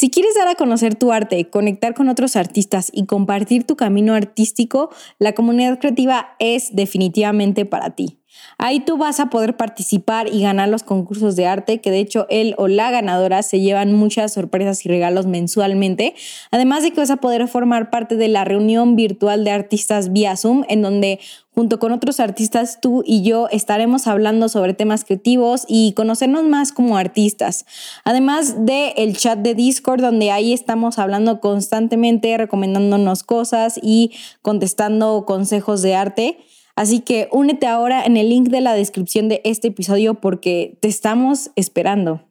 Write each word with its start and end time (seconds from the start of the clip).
Si 0.00 0.08
quieres 0.08 0.34
dar 0.34 0.48
a 0.48 0.54
conocer 0.54 0.94
tu 0.94 1.12
arte, 1.12 1.50
conectar 1.50 1.92
con 1.92 2.08
otros 2.08 2.34
artistas 2.34 2.90
y 2.90 3.04
compartir 3.04 3.64
tu 3.64 3.76
camino 3.76 4.14
artístico, 4.14 4.88
la 5.18 5.34
comunidad 5.34 5.78
creativa 5.78 6.36
es 6.38 6.74
definitivamente 6.74 7.66
para 7.66 7.90
ti. 7.90 8.19
Ahí 8.58 8.80
tú 8.80 8.96
vas 8.96 9.20
a 9.20 9.30
poder 9.30 9.56
participar 9.56 10.28
y 10.28 10.42
ganar 10.42 10.68
los 10.68 10.82
concursos 10.82 11.36
de 11.36 11.46
arte, 11.46 11.80
que 11.80 11.90
de 11.90 12.00
hecho 12.00 12.26
él 12.28 12.54
o 12.58 12.68
la 12.68 12.90
ganadora 12.90 13.42
se 13.42 13.60
llevan 13.60 13.94
muchas 13.94 14.32
sorpresas 14.34 14.84
y 14.84 14.88
regalos 14.88 15.26
mensualmente. 15.26 16.14
Además 16.50 16.82
de 16.82 16.90
que 16.90 17.00
vas 17.00 17.10
a 17.10 17.16
poder 17.16 17.48
formar 17.48 17.90
parte 17.90 18.16
de 18.16 18.28
la 18.28 18.44
reunión 18.44 18.96
virtual 18.96 19.44
de 19.44 19.50
artistas 19.50 20.12
vía 20.12 20.36
Zoom, 20.36 20.64
en 20.68 20.82
donde 20.82 21.20
junto 21.54 21.78
con 21.78 21.92
otros 21.92 22.20
artistas 22.20 22.78
tú 22.80 23.02
y 23.04 23.22
yo 23.22 23.48
estaremos 23.50 24.06
hablando 24.06 24.48
sobre 24.48 24.74
temas 24.74 25.04
creativos 25.04 25.64
y 25.68 25.92
conocernos 25.92 26.44
más 26.44 26.72
como 26.72 26.96
artistas. 26.96 27.66
Además 28.04 28.64
de 28.64 28.94
el 28.96 29.16
chat 29.16 29.38
de 29.40 29.54
Discord, 29.54 30.00
donde 30.00 30.30
ahí 30.30 30.52
estamos 30.52 30.98
hablando 30.98 31.40
constantemente, 31.40 32.36
recomendándonos 32.36 33.24
cosas 33.24 33.78
y 33.82 34.12
contestando 34.42 35.24
consejos 35.26 35.82
de 35.82 35.94
arte. 35.94 36.38
Así 36.80 37.00
que 37.00 37.28
únete 37.30 37.66
ahora 37.66 38.06
en 38.06 38.16
el 38.16 38.30
link 38.30 38.48
de 38.48 38.62
la 38.62 38.72
descripción 38.72 39.28
de 39.28 39.42
este 39.44 39.68
episodio 39.68 40.14
porque 40.14 40.78
te 40.80 40.88
estamos 40.88 41.50
esperando. 41.54 42.26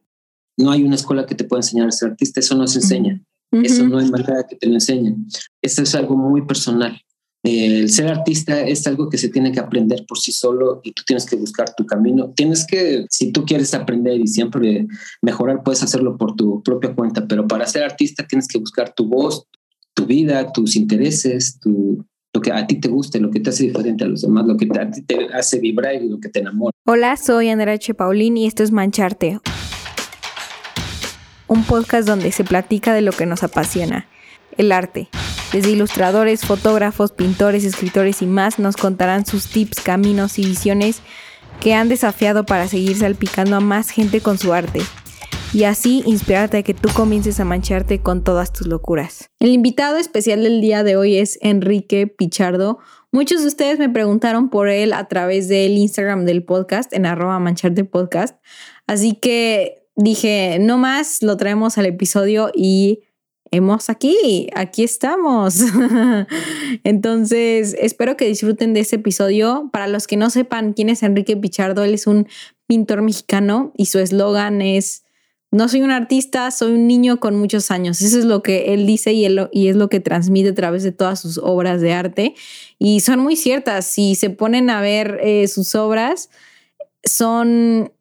No 0.58 0.72
hay 0.72 0.82
una 0.82 0.96
escuela 0.96 1.28
que 1.28 1.36
te 1.36 1.44
pueda 1.44 1.60
enseñar 1.60 1.88
a 1.88 1.92
ser 1.92 2.10
artista, 2.10 2.40
eso 2.40 2.56
no 2.56 2.66
se 2.66 2.80
enseña. 2.80 3.22
Eso 3.52 3.88
no 3.88 4.00
hay 4.00 4.10
manera 4.10 4.48
que 4.50 4.56
te 4.56 4.66
lo 4.66 4.74
enseñen. 4.74 5.28
Esto 5.62 5.84
es 5.84 5.94
algo 5.94 6.18
muy 6.18 6.48
personal. 6.48 7.00
El 7.44 7.92
ser 7.92 8.08
artista 8.08 8.60
es 8.62 8.88
algo 8.88 9.08
que 9.08 9.20
se 9.20 9.30
tiene 9.30 9.52
que 9.52 9.60
aprender 9.60 10.04
por 10.08 10.18
sí 10.18 10.32
solo 10.32 10.82
y 10.84 10.94
tú 10.94 11.04
tienes 11.06 11.28
que 11.28 11.36
buscar 11.36 11.76
tu 11.76 11.86
camino. 11.86 12.34
Tienes 12.36 12.66
que, 12.66 13.06
si 13.12 13.32
tú 13.32 13.46
quieres 13.46 13.76
aprender 13.76 14.20
y 14.20 14.26
siempre 14.26 14.88
mejorar, 15.22 15.62
puedes 15.62 15.84
hacerlo 15.84 16.18
por 16.18 16.36
tu 16.36 16.64
propia 16.64 16.96
cuenta, 16.96 17.28
pero 17.28 17.48
para 17.48 17.68
ser 17.68 17.84
artista 17.84 18.26
tienes 18.26 18.48
que 18.48 18.58
buscar 18.58 18.96
tu 18.96 19.06
voz, 19.06 19.46
tu 19.94 20.08
vida, 20.08 20.52
tus 20.52 20.76
intereses, 20.76 21.60
tu, 21.60 22.04
lo 22.34 22.42
que 22.42 22.52
a 22.52 22.68
ti 22.68 22.80
te 22.80 22.90
guste, 22.90 23.20
lo 23.20 23.32
que 23.32 23.40
te 23.40 23.50
hace 23.50 23.64
diferente 23.64 24.04
a 24.04 24.08
los 24.08 24.22
demás, 24.22 24.46
lo 24.46 24.56
que 24.56 24.68
a 24.80 24.92
ti 24.92 25.02
te 25.02 25.28
hace 25.34 25.60
vibrar 25.60 25.96
y 25.96 26.10
lo 26.10 26.20
que 26.20 26.30
te 26.30 26.40
enamora. 26.40 26.76
Hola, 26.86 27.18
soy 27.18 27.50
Andrea 27.50 27.74
H. 27.74 27.94
Paulín 27.96 28.38
y 28.38 28.46
esto 28.46 28.64
es 28.64 28.72
Mancharte, 28.72 29.40
un 31.48 31.64
podcast 31.64 32.08
donde 32.08 32.32
se 32.32 32.44
platica 32.44 32.94
de 32.94 33.02
lo 33.02 33.12
que 33.12 33.26
nos 33.26 33.44
apasiona, 33.44 34.08
el 34.58 34.72
arte. 34.72 35.10
Desde 35.52 35.72
ilustradores, 35.72 36.46
fotógrafos, 36.46 37.12
pintores, 37.12 37.64
escritores 37.64 38.22
y 38.22 38.28
más 38.28 38.60
nos 38.60 38.78
contarán 38.78 39.26
sus 39.26 39.48
tips, 39.48 39.82
caminos 39.82 40.38
y 40.38 40.46
visiones 40.46 41.02
que 41.60 41.74
han 41.74 41.90
desafiado 41.90 42.46
para 42.46 42.68
seguir 42.68 42.96
salpicando 42.98 43.56
a 43.56 43.60
más 43.60 43.90
gente 43.90 44.22
con 44.22 44.38
su 44.38 44.54
arte 44.54 44.82
y 45.54 45.64
así 45.64 46.04
inspirarte 46.06 46.58
a 46.58 46.64
que 46.64 46.74
tú 46.74 46.90
comiences 46.94 47.40
a 47.40 47.46
mancharte 47.46 48.00
con 48.00 48.24
todas 48.24 48.54
tus 48.54 48.68
locuras. 48.68 49.30
El 49.40 49.50
invitado 49.50 49.98
especial 49.98 50.44
del 50.44 50.62
día 50.62 50.84
de 50.84 50.96
hoy 50.96 51.18
es 51.18 51.40
Enrique 51.42 52.08
Pichardo. 52.08 52.80
Muchos 53.12 53.42
de 53.42 53.48
ustedes 53.48 53.80
me 53.80 53.90
preguntaron 53.90 54.50
por 54.50 54.70
él 54.70 54.94
a 54.94 55.08
través 55.08 55.48
del 55.48 55.78
Instagram 55.78 56.26
del 56.26 56.44
podcast 56.44 56.94
en 56.94 57.06
arroba 57.06 57.40
mancharte 57.40 57.84
podcast. 57.84 58.38
Así 58.86 59.14
que 59.14 59.88
dije, 59.96 60.58
no 60.60 60.78
más, 60.78 61.24
lo 61.24 61.36
traemos 61.38 61.78
al 61.78 61.88
episodio 61.88 62.52
y 62.54 63.02
hemos 63.50 63.90
aquí, 63.90 64.50
aquí 64.56 64.84
estamos. 64.84 65.62
Entonces, 66.84 67.76
espero 67.80 68.16
que 68.16 68.26
disfruten 68.26 68.76
de 68.76 68.82
este 68.82 68.98
episodio. 68.98 69.70
Para 69.74 69.88
los 69.88 70.06
que 70.06 70.18
no 70.18 70.30
sepan 70.30 70.74
quién 70.74 70.90
es 70.90 71.02
Enrique 71.02 71.36
Pichardo, 71.36 71.84
él 71.84 71.96
es 71.96 72.06
un 72.06 72.28
pintor 72.68 73.02
mexicano 73.02 73.74
y 73.76 73.88
su 73.88 73.98
eslogan 73.98 74.62
es 74.62 75.04
no 75.52 75.68
soy 75.68 75.82
un 75.82 75.92
artista, 75.92 76.52
soy 76.52 76.74
un 76.74 76.88
niño 76.88 77.20
con 77.20 77.36
muchos 77.36 77.72
años. 77.72 78.02
Eso 78.02 78.20
es 78.20 78.26
lo 78.26 78.44
que 78.44 78.74
él 78.74 78.86
dice 78.86 79.14
y, 79.14 79.26
es 79.26 79.76
lo 79.76 79.90
que 79.90 80.00
transmite 80.00 80.50
a 80.50 80.56
través 80.56 80.84
de 80.84 80.92
todas 80.92 81.20
sus 81.20 81.40
obras 81.40 81.82
de 81.82 81.94
arte. 81.94 82.36
Y 82.78 83.00
son 83.00 83.20
muy 83.20 83.36
ciertas. 83.36 83.86
Si 83.86 84.14
se 84.14 84.30
ponen 84.30 84.70
a 84.70 84.80
ver 84.80 85.20
eh, 85.24 85.48
sus 85.48 85.74
obras, 85.74 86.30
son, 87.04 87.92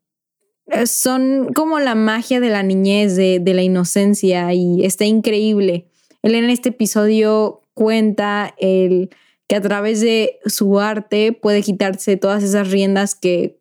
eh, 0.66 0.86
son 0.86 1.52
como 1.54 1.78
la 1.78 1.94
magia 1.94 2.38
de 2.40 2.50
la 2.50 2.62
niñez, 2.62 3.16
de, 3.16 3.38
de 3.40 3.54
la 3.54 3.62
inocencia 3.62 4.52
y 4.52 4.84
está 4.84 5.06
increíble. 5.06 5.86
Él 6.22 6.34
en 6.34 6.50
este 6.50 6.68
episodio 6.68 7.62
cuenta 7.72 8.54
el 8.58 9.08
que 9.46 9.56
a 9.56 9.62
través 9.62 10.02
de 10.02 10.38
su 10.44 10.78
arte 10.80 11.32
puede 11.32 11.62
quitarse 11.62 12.18
todas 12.18 12.42
esas 12.42 12.70
riendas 12.70 13.14
que 13.14 13.58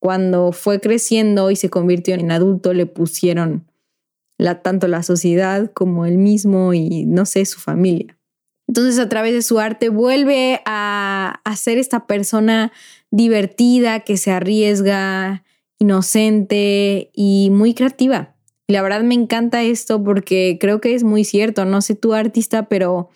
cuando 0.00 0.50
fue 0.50 0.80
creciendo 0.80 1.50
y 1.50 1.56
se 1.56 1.70
convirtió 1.70 2.14
en 2.14 2.32
adulto, 2.32 2.72
le 2.72 2.86
pusieron 2.86 3.70
tanto 4.62 4.88
la 4.88 5.02
sociedad 5.02 5.70
como 5.72 6.06
él 6.06 6.18
mismo 6.18 6.74
y, 6.74 7.04
no 7.04 7.26
sé, 7.26 7.44
su 7.44 7.60
familia. 7.60 8.18
Entonces, 8.66 8.98
a 8.98 9.08
través 9.08 9.34
de 9.34 9.42
su 9.42 9.58
arte 9.58 9.88
vuelve 9.90 10.62
a, 10.64 11.40
ser 11.56 11.78
esta 11.78 12.06
persona 12.06 12.72
divertida, 13.10 14.00
que 14.00 14.16
se 14.16 14.30
arriesga, 14.30 15.44
inocente 15.78 17.10
y 17.12 17.50
muy 17.52 17.74
creativa. 17.74 18.34
La 18.68 18.82
verdad 18.82 19.02
me 19.02 19.14
encanta 19.14 19.62
esto 19.62 20.02
porque 20.02 20.56
creo 20.60 20.80
que 20.80 20.94
es 20.94 21.02
muy 21.02 21.24
cierto. 21.24 21.64
No 21.64 21.82
sé 21.82 21.94
tú, 21.94 22.14
artista, 22.14 22.68
pero 22.68 23.10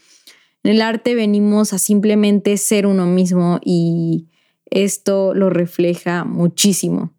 en 0.65 0.73
el 0.73 0.83
arte 0.83 1.15
venimos 1.15 1.73
a 1.73 1.79
simplemente 1.79 2.57
ser 2.57 2.87
uno 2.87 3.07
mismo 3.07 3.61
y 3.65 4.27
esto 4.71 5.35
lo 5.35 5.51
refleja 5.51 6.25
muchísimo. 6.25 7.13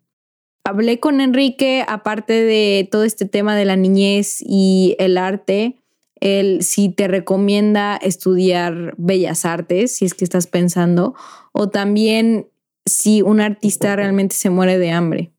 Hablé 0.63 0.99
con 0.99 1.21
Enrique, 1.21 1.85
aparte 1.87 2.33
de 2.33 2.87
todo 2.91 3.03
este 3.03 3.25
tema 3.25 3.55
de 3.55 3.65
la 3.65 3.75
niñez 3.75 4.37
y 4.39 4.95
el 4.97 5.17
arte, 5.17 5.77
él 6.19 6.63
sí 6.63 6.89
te 6.89 7.07
recomienda 7.07 7.97
estudiar 7.97 8.95
bellas 8.97 9.45
artes, 9.45 9.95
si 9.95 10.05
es 10.05 10.13
que 10.13 10.23
estás 10.23 10.47
pensando, 10.47 11.13
o 11.51 11.69
también 11.69 12.49
si 12.85 13.21
un 13.21 13.41
artista 13.41 13.95
realmente 13.95 14.35
se 14.35 14.49
muere 14.49 14.79
de 14.79 14.91
hambre. 14.91 15.31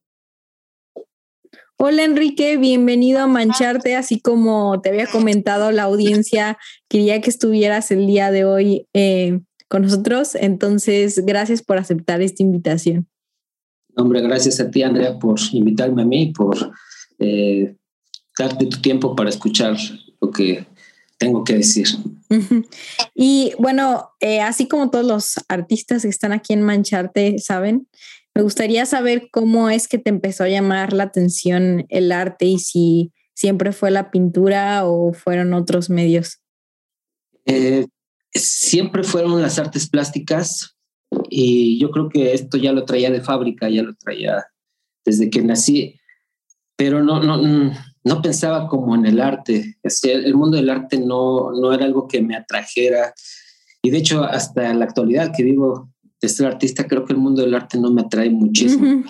Hola 1.79 2.05
Enrique, 2.05 2.57
bienvenido 2.57 3.21
a 3.21 3.27
Mancharte, 3.27 3.97
así 3.97 4.19
como 4.19 4.81
te 4.81 4.89
había 4.89 5.07
comentado 5.07 5.73
la 5.73 5.83
audiencia, 5.83 6.57
quería 6.89 7.21
que 7.21 7.29
estuvieras 7.29 7.91
el 7.91 8.07
día 8.07 8.31
de 8.31 8.45
hoy 8.45 8.89
eh, 8.95 9.41
con 9.69 9.83
nosotros. 9.83 10.35
Entonces, 10.35 11.25
gracias 11.25 11.63
por 11.63 11.79
aceptar 11.79 12.23
esta 12.23 12.43
invitación. 12.43 13.09
Hombre, 13.97 14.21
gracias 14.21 14.61
a 14.61 14.71
ti, 14.71 14.83
Andrea, 14.83 15.19
por 15.19 15.39
invitarme 15.53 16.03
a 16.03 16.05
mí, 16.05 16.33
por 16.33 16.57
eh, 17.19 17.77
darte 18.39 18.67
tu 18.67 18.81
tiempo 18.81 19.17
para 19.17 19.31
escuchar 19.31 19.77
lo 20.21 20.31
que 20.31 20.67
tengo 21.19 21.45
que 21.45 21.55
decir. 21.55 21.89
Y 23.15 23.53
bueno, 23.59 24.11
eh, 24.21 24.41
así 24.41 24.69
como 24.69 24.91
todos 24.91 25.07
los 25.07 25.35
artistas 25.49 26.03
que 26.03 26.09
están 26.09 26.33
aquí 26.33 26.53
en 26.53 26.63
Mancharte 26.63 27.39
saben, 27.39 27.89
me 28.35 28.43
gustaría 28.43 28.85
saber 28.85 29.29
cómo 29.33 29.71
es 29.71 29.89
que 29.89 29.99
te 29.99 30.11
empezó 30.11 30.45
a 30.45 30.49
llamar 30.49 30.93
la 30.93 31.05
atención 31.05 31.87
el 31.89 32.13
arte 32.13 32.45
y 32.45 32.59
si 32.59 33.13
siempre 33.33 33.73
fue 33.73 33.91
la 33.91 34.11
pintura 34.11 34.85
o 34.85 35.15
fueron 35.15 35.55
otros 35.55 35.89
medios. 35.89 36.41
Eh, 37.47 37.87
siempre 38.39 39.03
fueron 39.03 39.41
las 39.43 39.59
artes 39.59 39.89
plásticas 39.89 40.77
y 41.31 41.79
yo 41.79 41.91
creo 41.91 42.09
que 42.09 42.33
esto 42.33 42.57
ya 42.57 42.73
lo 42.73 42.85
traía 42.85 43.11
de 43.11 43.21
fábrica, 43.21 43.69
ya 43.69 43.83
lo 43.83 43.95
traía 43.95 44.45
desde 45.05 45.31
que 45.31 45.43
nací, 45.43 45.99
pero 46.77 47.03
no, 47.03 47.23
no, 47.23 47.73
no 48.05 48.23
pensaba 48.23 48.69
como 48.69 48.95
en 48.95 49.07
el 49.07 49.21
arte. 49.21 49.77
El 50.03 50.35
mundo 50.35 50.57
del 50.57 50.71
arte 50.71 50.99
no, 50.99 51.53
no 51.53 51.73
era 51.73 51.85
algo 51.85 52.09
que 52.09 52.23
me 52.23 52.37
atrajera 52.37 53.15
y 53.83 53.91
de 53.91 53.99
hecho 53.99 54.25
hasta 54.25 54.75
la 54.75 54.85
actualidad 54.85 55.33
que 55.35 55.45
vivo 55.45 55.91
de 56.21 56.29
ser 56.29 56.47
artista, 56.47 56.87
creo 56.87 57.05
que 57.05 57.13
el 57.13 57.19
mundo 57.19 57.43
del 57.43 57.55
arte 57.55 57.79
no 57.79 57.93
me 57.93 58.03
atrae 58.03 58.31
muchísimo. 58.31 59.05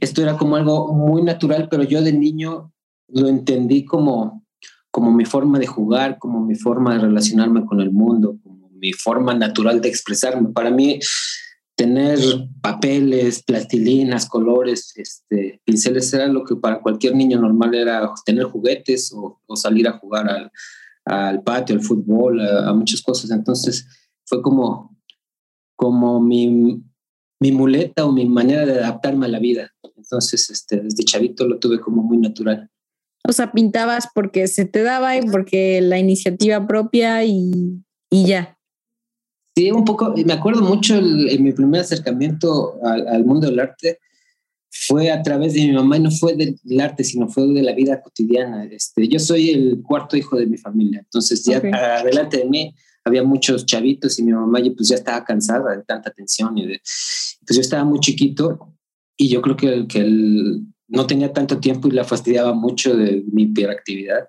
Esto 0.00 0.22
era 0.22 0.36
como 0.36 0.56
algo 0.56 0.92
muy 0.94 1.22
natural, 1.22 1.68
pero 1.70 1.82
yo 1.82 2.02
de 2.02 2.12
niño 2.12 2.72
lo 3.08 3.28
entendí 3.28 3.84
como, 3.84 4.44
como 4.90 5.12
mi 5.12 5.24
forma 5.24 5.58
de 5.58 5.66
jugar, 5.66 6.18
como 6.18 6.40
mi 6.40 6.54
forma 6.54 6.94
de 6.94 7.00
relacionarme 7.00 7.66
con 7.66 7.80
el 7.80 7.92
mundo, 7.92 8.38
mi 8.78 8.92
forma 8.92 9.34
natural 9.34 9.80
de 9.80 9.88
expresarme. 9.88 10.50
Para 10.52 10.70
mí, 10.70 10.98
tener 11.76 12.18
papeles, 12.62 13.42
plastilinas, 13.42 14.26
colores, 14.26 14.92
este, 14.96 15.60
pinceles 15.64 16.12
era 16.14 16.26
lo 16.26 16.42
que 16.42 16.56
para 16.56 16.80
cualquier 16.80 17.14
niño 17.14 17.38
normal 17.38 17.74
era 17.74 18.10
tener 18.24 18.44
juguetes 18.44 19.12
o, 19.14 19.40
salir 19.54 19.86
a 19.86 19.98
jugar 19.98 20.28
al, 20.28 20.50
al, 21.04 21.42
patio, 21.42 21.76
al 21.76 21.82
fútbol, 21.82 22.40
a, 22.40 22.72
muchas 22.72 23.02
cosas. 23.02 23.30
Entonces 23.30 23.86
fue 24.24 24.40
como, 24.40 24.98
como 25.76 26.18
mi, 26.18 26.82
mi 27.40 27.52
muleta 27.52 28.06
o 28.06 28.12
mi 28.12 28.24
manera 28.24 28.64
de 28.64 28.80
adaptarme 28.80 29.26
a 29.26 29.30
la 29.30 29.38
vida. 29.38 29.70
Entonces, 29.96 30.48
este, 30.48 30.80
desde 30.80 31.04
chavito 31.04 31.46
lo 31.46 31.58
tuve 31.58 31.78
como 31.78 32.02
muy 32.02 32.16
natural. 32.16 32.70
O 33.28 33.32
sea, 33.32 33.52
pintabas 33.52 34.08
porque 34.14 34.46
se 34.48 34.64
te 34.64 34.82
daba 34.82 35.16
y 35.16 35.22
porque 35.22 35.80
la 35.82 35.98
iniciativa 35.98 36.66
propia 36.66 37.24
y, 37.24 37.82
y 38.08 38.26
ya. 38.26 38.55
Sí, 39.56 39.70
un 39.70 39.86
poco, 39.86 40.12
me 40.14 40.34
acuerdo 40.34 40.60
mucho 40.60 40.96
en 40.96 41.42
mi 41.42 41.52
primer 41.52 41.80
acercamiento 41.80 42.78
al, 42.84 43.24
mundo 43.24 43.48
del 43.48 43.58
arte, 43.58 44.00
fue 44.70 45.10
a 45.10 45.22
través 45.22 45.54
de 45.54 45.62
mi 45.62 45.72
mamá 45.72 45.96
y 45.96 46.00
no 46.00 46.10
fue 46.10 46.34
del 46.34 46.58
arte, 46.78 47.02
sino 47.04 47.26
fue 47.28 47.46
de 47.46 47.62
la 47.62 47.72
vida 47.72 48.02
cotidiana. 48.02 48.64
Este, 48.64 49.08
yo 49.08 49.18
soy 49.18 49.50
el 49.50 49.82
cuarto 49.82 50.14
hijo 50.14 50.36
de 50.36 50.46
mi 50.46 50.58
familia, 50.58 50.98
entonces 50.98 51.42
ya 51.42 51.56
adelante 51.56 52.36
de 52.36 52.44
mí 52.44 52.74
había 53.02 53.22
muchos 53.22 53.64
chavitos 53.64 54.18
y 54.18 54.24
mi 54.24 54.32
mamá 54.32 54.58
pues 54.76 54.88
ya 54.88 54.96
estaba 54.96 55.24
cansada 55.24 55.74
de 55.74 55.84
tanta 55.84 56.10
atención 56.10 56.58
y 56.58 56.66
de, 56.66 56.80
pues 57.46 57.54
yo 57.54 57.60
estaba 57.60 57.84
muy 57.84 58.00
chiquito 58.00 58.74
y 59.16 59.28
yo 59.28 59.40
creo 59.40 59.56
que, 59.56 59.86
que 59.86 60.04
no 60.88 61.06
tenía 61.06 61.32
tanto 61.32 61.60
tiempo 61.60 61.88
y 61.88 61.92
la 61.92 62.04
fastidiaba 62.04 62.52
mucho 62.52 62.94
de 62.94 63.24
mi 63.32 63.44
hiperactividad. 63.44 64.28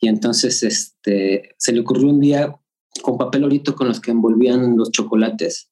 Y 0.00 0.08
entonces 0.08 0.64
este, 0.64 1.54
se 1.56 1.72
le 1.72 1.80
ocurrió 1.80 2.08
un 2.08 2.18
día 2.18 2.58
con 3.02 3.18
papel 3.18 3.44
orito 3.44 3.74
con 3.74 3.88
los 3.88 4.00
que 4.00 4.10
envolvían 4.10 4.76
los 4.76 4.90
chocolates. 4.90 5.70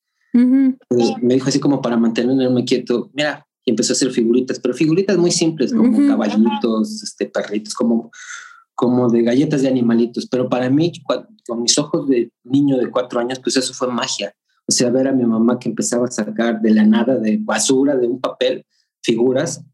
Pues, 0.89 1.13
me 1.23 1.35
dijo 1.35 1.49
así 1.49 1.61
como 1.61 1.81
para 1.81 1.97
mantenerme 1.97 2.65
quieto, 2.65 3.11
mira, 3.15 3.47
y 3.65 3.71
empezó 3.71 3.93
a 3.93 3.95
hacer 3.95 4.11
figuritas, 4.11 4.59
pero 4.59 4.75
figuritas 4.75 5.17
muy 5.17 5.31
simples, 5.31 5.73
como 5.73 6.07
caballitos, 6.07 7.03
este, 7.03 7.27
perritos, 7.27 7.75
como, 7.75 8.11
como 8.75 9.09
de 9.09 9.23
galletas 9.23 9.63
de 9.63 9.69
animalitos. 9.69 10.27
Pero 10.27 10.49
para 10.49 10.69
mí, 10.69 10.93
con 11.47 11.63
mis 11.63 11.79
ojos 11.79 12.09
de 12.09 12.31
niño 12.43 12.77
de 12.77 12.91
cuatro 12.91 13.21
años, 13.21 13.39
pues 13.39 13.57
eso 13.57 13.73
fue 13.73 13.89
magia. 13.89 14.35
O 14.67 14.73
sea, 14.73 14.91
ver 14.91 15.09
a 15.09 15.13
mi 15.13 15.25
mamá 15.25 15.59
que 15.59 15.69
empezaba 15.69 16.07
a 16.07 16.11
sacar 16.11 16.61
de 16.61 16.71
la 16.71 16.85
nada, 16.85 17.17
de 17.17 17.39
basura, 17.41 17.97
de 17.97 18.07
un 18.07 18.21
papel, 18.21 18.67
figuras, 19.03 19.65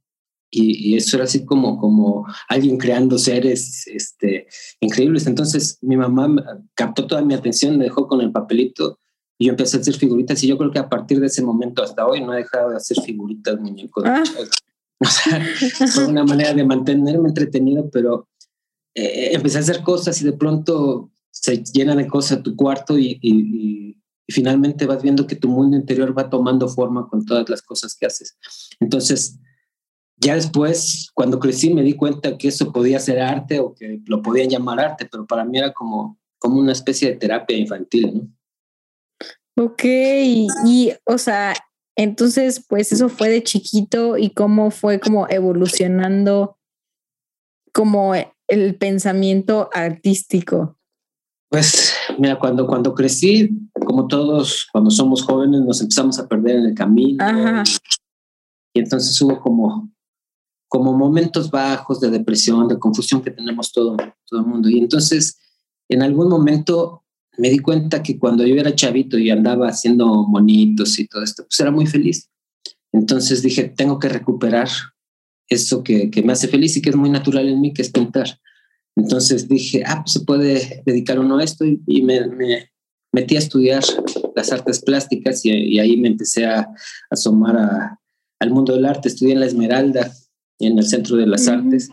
y, 0.51 0.97
eso 0.97 1.17
era 1.17 1.25
así 1.25 1.45
como, 1.45 1.79
como 1.79 2.27
alguien 2.49 2.77
creando 2.77 3.19
seres 3.19 3.87
este, 3.87 4.49
increíbles. 4.81 5.27
Entonces 5.27 5.79
mi 5.81 5.97
mamá 5.97 6.29
captó 6.75 7.07
toda 7.07 7.23
mi 7.23 7.35
atención, 7.35 7.79
me 7.79 7.85
dejó 7.85 8.09
con 8.09 8.21
el 8.21 8.33
papelito 8.33 8.99
y 9.39 9.47
yo 9.47 9.53
empecé 9.53 9.77
a 9.77 9.81
hacer 9.81 9.95
figuritas 9.95 10.43
y 10.43 10.49
yo 10.49 10.59
creo 10.59 10.71
que 10.71 10.81
a 10.81 10.89
partir 10.89 11.21
de 11.21 11.27
ese 11.27 11.43
momento 11.43 11.83
hasta 11.83 12.07
hoy 12.07 12.21
no 12.21 12.35
he 12.35 12.39
dejado 12.39 12.71
de 12.71 12.77
hacer 12.77 13.01
figuritas, 13.03 13.59
muñecos. 13.61 14.05
Ah. 14.07 14.23
O 15.03 15.07
sea, 15.07 15.43
fue 15.95 16.09
una 16.09 16.25
manera 16.25 16.53
de 16.53 16.63
mantenerme 16.63 17.31
entretenido, 17.31 17.89
pero 17.89 18.29
eh, 18.95 19.31
empecé 19.33 19.57
a 19.57 19.63
hacer 19.63 19.83
cosas 19.83 20.21
y 20.21 20.27
de 20.27 20.35
pronto 20.35 21.11
se 21.31 21.65
llena 21.65 21.97
de 21.97 22.07
cosas 22.07 22.43
tu 22.43 22.55
cuarto 22.55 22.99
y, 22.99 23.19
y, 23.23 23.97
finalmente 24.29 24.87
vas 24.87 25.03
viendo 25.03 25.27
que 25.27 25.35
tu 25.35 25.49
mundo 25.49 25.77
interior 25.77 26.17
va 26.17 26.31
tomando 26.31 26.69
forma 26.69 27.09
con 27.09 27.25
todas 27.25 27.49
las 27.49 27.63
cosas 27.63 27.97
que 27.97 28.07
haces. 28.07 28.37
Entonces, 28.79 29.40
ya 30.21 30.35
después, 30.35 31.11
cuando 31.15 31.41
crecí, 31.41 31.73
me 31.73 31.83
di 31.83 31.95
cuenta 31.95 32.37
que 32.37 32.49
eso 32.49 32.73
podía 32.73 33.01
ser 33.01 33.21
arte 33.21 33.59
o 33.59 33.75
que 33.75 34.01
lo 34.07 34.21
podían 34.21 34.51
llamar 34.51 34.79
arte, 34.79 35.09
pero 35.11 35.27
para 35.27 35.45
mí 35.45 35.59
era 35.59 35.73
como, 35.73 36.19
como 36.39 36.61
una 36.61 36.73
especie 36.73 37.11
de 37.11 37.17
terapia 37.17 37.57
infantil, 37.57 38.15
¿no? 38.15 39.65
Ok, 39.65 39.83
y, 39.85 40.93
o 41.05 41.19
sea, 41.19 41.55
entonces, 41.97 42.65
pues 42.67 42.93
eso 42.93 43.09
fue 43.09 43.29
de 43.29 43.43
chiquito 43.43 44.17
y 44.17 44.31
cómo 44.31 44.71
fue 44.71 45.01
como 45.01 45.27
evolucionando 45.29 46.57
como 47.73 48.15
el 48.49 48.77
pensamiento 48.77 49.69
artístico. 49.73 50.79
Pues 51.51 51.95
mira, 52.19 52.39
cuando, 52.39 52.67
cuando 52.67 52.95
crecí, 52.95 53.51
como 53.87 54.07
todos, 54.07 54.69
cuando 54.71 54.91
somos 54.91 55.23
jóvenes, 55.23 55.63
nos 55.63 55.81
empezamos 55.81 56.19
a 56.19 56.29
perder 56.29 56.57
en 56.57 56.67
el 56.67 56.75
camino. 56.75 57.25
y 58.75 58.81
entonces 58.81 59.21
hubo 59.21 59.41
como 59.41 59.90
como 60.71 60.97
momentos 60.97 61.51
bajos 61.51 61.99
de 62.01 62.11
depresión, 62.11 62.69
de 62.69 62.79
confusión 62.79 63.21
que 63.23 63.33
tenemos 63.33 63.73
todo, 63.73 63.97
todo 64.25 64.41
el 64.41 64.47
mundo. 64.47 64.69
Y 64.71 64.79
entonces, 64.79 65.37
en 65.89 66.01
algún 66.01 66.29
momento 66.29 67.03
me 67.37 67.51
di 67.51 67.59
cuenta 67.59 68.05
que 68.05 68.21
cuando 68.21 68.47
yo 68.47 68.55
era 68.55 68.73
chavito 68.73 69.19
y 69.19 69.31
andaba 69.31 69.67
haciendo 69.67 70.07
monitos 70.29 70.97
y 71.01 71.09
todo 71.09 71.25
esto, 71.25 71.43
pues 71.43 71.59
era 71.59 71.73
muy 71.73 71.87
feliz. 71.87 72.31
Entonces 72.93 73.43
dije, 73.43 73.65
tengo 73.65 73.99
que 73.99 74.11
recuperar 74.11 74.69
eso 75.49 75.83
que, 75.83 76.09
que 76.09 76.23
me 76.23 76.35
hace 76.35 76.47
feliz 76.47 76.77
y 76.77 76.83
que 76.83 76.91
es 76.91 76.97
muy 76.97 77.11
natural 77.11 77.49
en 77.49 77.61
mí, 77.61 77.73
que 77.73 77.83
es 77.83 77.91
pintar. 77.91 78.39
Entonces 78.95 79.49
dije, 79.49 79.83
ah, 79.85 80.03
pues 80.05 80.13
se 80.13 80.21
puede 80.21 80.85
dedicar 80.87 81.19
uno 81.19 81.39
a 81.39 81.43
esto 81.43 81.65
y, 81.65 82.03
me, 82.03 82.29
me, 82.29 82.71
metí 83.11 83.35
a 83.35 83.41
estudiar 83.41 83.83
las 84.37 84.53
artes 84.53 84.79
plásticas 84.81 85.45
y, 85.45 85.51
y 85.51 85.81
ahí 85.81 85.97
me 85.97 86.07
empecé 86.07 86.47
a 86.47 86.69
asomar 87.11 87.57
a, 87.57 88.01
al 88.39 88.51
mundo 88.51 88.73
del 88.73 88.87
arte. 88.87 89.09
Estudié 89.09 89.33
en 89.33 89.41
la 89.41 89.47
Esmeralda 89.47 90.13
en 90.61 90.79
el 90.79 90.87
Centro 90.87 91.17
de 91.17 91.27
las 91.27 91.49
Artes. 91.49 91.89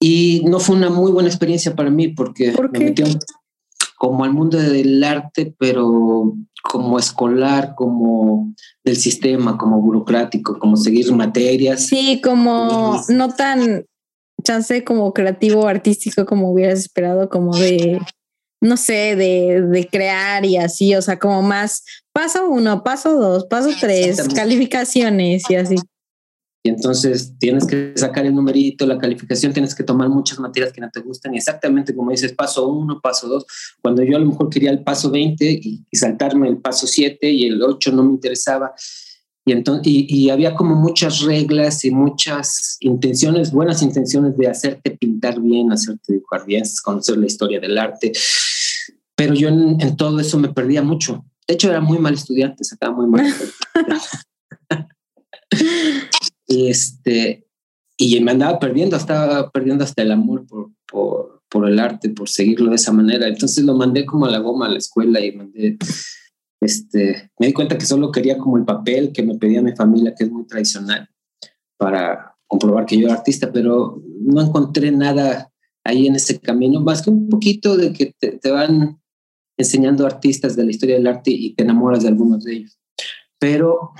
Y 0.00 0.42
no 0.46 0.60
fue 0.60 0.76
una 0.76 0.90
muy 0.90 1.12
buena 1.12 1.28
experiencia 1.28 1.74
para 1.74 1.90
mí 1.90 2.08
porque 2.08 2.54
me 2.72 2.78
metió 2.78 3.06
como 3.96 4.24
al 4.24 4.32
mundo 4.32 4.58
del 4.58 5.02
arte, 5.02 5.54
pero 5.58 6.34
como 6.62 6.98
escolar, 6.98 7.74
como 7.74 8.54
del 8.84 8.96
sistema, 8.96 9.56
como 9.56 9.80
burocrático, 9.80 10.58
como 10.58 10.76
seguir 10.76 11.10
materias. 11.12 11.86
Sí, 11.86 12.20
como 12.22 13.00
no 13.08 13.28
tan 13.34 13.86
chance 14.42 14.84
como 14.84 15.12
creativo, 15.12 15.66
artístico 15.66 16.26
como 16.26 16.50
hubieras 16.50 16.80
esperado, 16.80 17.28
como 17.28 17.56
de, 17.56 17.98
no 18.60 18.76
sé, 18.76 19.16
de, 19.16 19.62
de 19.62 19.88
crear 19.88 20.44
y 20.44 20.56
así, 20.56 20.94
o 20.94 21.02
sea, 21.02 21.18
como 21.18 21.42
más 21.42 21.84
paso 22.12 22.48
uno, 22.48 22.82
paso 22.84 23.18
dos, 23.18 23.46
paso 23.46 23.70
tres, 23.80 24.28
calificaciones 24.34 25.44
y 25.48 25.54
así. 25.56 25.76
Y 26.66 26.70
entonces 26.70 27.34
tienes 27.38 27.66
que 27.66 27.92
sacar 27.94 28.24
el 28.24 28.34
numerito, 28.34 28.86
la 28.86 28.96
calificación, 28.96 29.52
tienes 29.52 29.74
que 29.74 29.84
tomar 29.84 30.08
muchas 30.08 30.38
materias 30.38 30.72
que 30.72 30.80
no 30.80 30.88
te 30.90 31.00
gustan. 31.00 31.34
Y 31.34 31.36
exactamente 31.36 31.94
como 31.94 32.10
dices, 32.10 32.32
paso 32.32 32.66
uno, 32.66 33.00
paso 33.02 33.28
dos. 33.28 33.44
Cuando 33.82 34.02
yo 34.02 34.16
a 34.16 34.20
lo 34.20 34.24
mejor 34.24 34.48
quería 34.48 34.70
el 34.70 34.82
paso 34.82 35.10
20 35.10 35.44
y, 35.44 35.84
saltarme 35.92 36.48
el 36.48 36.56
paso 36.56 36.86
7 36.86 37.30
y 37.30 37.44
el 37.48 37.62
8 37.62 37.92
no 37.92 38.04
me 38.04 38.12
interesaba. 38.12 38.72
Y, 39.44 39.52
entonces, 39.52 39.82
y, 39.86 40.30
había 40.30 40.54
como 40.54 40.74
muchas 40.74 41.20
reglas 41.20 41.84
y 41.84 41.90
muchas 41.90 42.78
intenciones, 42.80 43.52
buenas 43.52 43.82
intenciones 43.82 44.34
de 44.38 44.48
hacerte 44.48 44.92
pintar 44.92 45.42
bien, 45.42 45.70
hacerte 45.70 46.14
dibujar 46.14 46.46
bien, 46.46 46.64
conocer 46.82 47.18
la 47.18 47.26
historia 47.26 47.60
del 47.60 47.76
arte. 47.76 48.10
Pero 49.14 49.34
yo 49.34 49.48
en, 49.48 49.82
en 49.82 49.96
todo 49.98 50.18
eso 50.18 50.38
me 50.38 50.48
perdía 50.48 50.80
mucho. 50.80 51.26
De 51.46 51.52
hecho, 51.52 51.68
era 51.68 51.82
muy 51.82 51.98
mal 51.98 52.14
estudiante, 52.14 52.64
sacaba 52.64 52.96
muy 52.96 53.06
mal. 53.06 53.26
Y, 56.46 56.68
este, 56.68 57.46
y 57.96 58.20
me 58.20 58.32
andaba 58.32 58.58
perdiendo, 58.58 58.96
estaba 58.96 59.50
perdiendo 59.50 59.84
hasta 59.84 60.02
el 60.02 60.12
amor 60.12 60.46
por, 60.46 60.70
por, 60.86 61.42
por, 61.48 61.68
el 61.68 61.78
arte, 61.78 62.10
por 62.10 62.28
seguirlo 62.28 62.70
de 62.70 62.76
esa 62.76 62.92
manera. 62.92 63.28
Entonces 63.28 63.64
lo 63.64 63.74
mandé 63.74 64.04
como 64.04 64.26
a 64.26 64.30
la 64.30 64.38
goma 64.38 64.66
a 64.66 64.70
la 64.70 64.78
escuela 64.78 65.20
y 65.20 65.32
mandé, 65.32 65.78
este, 66.60 67.30
me 67.38 67.48
di 67.48 67.52
cuenta 67.52 67.78
que 67.78 67.86
solo 67.86 68.10
quería 68.10 68.38
como 68.38 68.56
el 68.56 68.64
papel 68.64 69.12
que 69.12 69.22
me 69.22 69.36
pedía 69.36 69.62
mi 69.62 69.72
familia, 69.72 70.14
que 70.16 70.24
es 70.24 70.30
muy 70.30 70.46
tradicional, 70.46 71.08
para 71.76 72.36
comprobar 72.46 72.86
que 72.86 72.98
yo 72.98 73.06
era 73.06 73.14
artista, 73.14 73.52
pero 73.52 74.02
no 74.20 74.40
encontré 74.40 74.90
nada 74.90 75.50
ahí 75.84 76.06
en 76.06 76.14
ese 76.14 76.40
camino, 76.40 76.80
más 76.80 77.02
que 77.02 77.10
un 77.10 77.28
poquito 77.28 77.76
de 77.76 77.92
que 77.92 78.14
te, 78.18 78.38
te 78.38 78.50
van 78.50 79.00
enseñando 79.56 80.06
artistas 80.06 80.56
de 80.56 80.64
la 80.64 80.70
historia 80.70 80.96
del 80.96 81.06
arte 81.06 81.30
y 81.30 81.54
te 81.54 81.62
enamoras 81.62 82.02
de 82.02 82.08
algunos 82.08 82.44
de 82.44 82.54
ellos. 82.54 82.78
Pero 83.38 83.92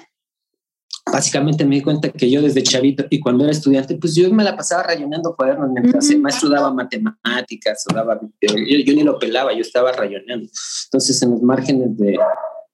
básicamente 1.11 1.65
me 1.65 1.77
di 1.77 1.83
cuenta 1.83 2.11
que 2.11 2.31
yo 2.31 2.41
desde 2.41 2.63
chavito 2.63 3.05
y 3.11 3.21
cuando 3.21 3.45
era 3.45 3.53
estudiante, 3.53 3.97
pues 3.97 4.15
yo 4.15 4.33
me 4.33 4.43
la 4.43 4.57
pasaba 4.57 4.85
rayonando 4.85 5.35
cuadernos 5.37 5.71
mientras 5.71 6.11
el 6.11 6.21
maestro 6.21 6.49
daba 6.49 6.73
matemáticas 6.73 7.85
o 7.91 7.95
daba, 7.95 8.21
yo, 8.41 8.55
yo, 8.57 8.95
ni 8.95 9.03
lo 9.03 9.19
pelaba, 9.19 9.53
yo 9.53 9.61
estaba 9.61 9.93
rayonando. 9.93 10.49
Entonces 10.87 11.23
en 11.23 11.31
los 11.33 11.43
márgenes 11.43 11.97
de, 11.97 12.19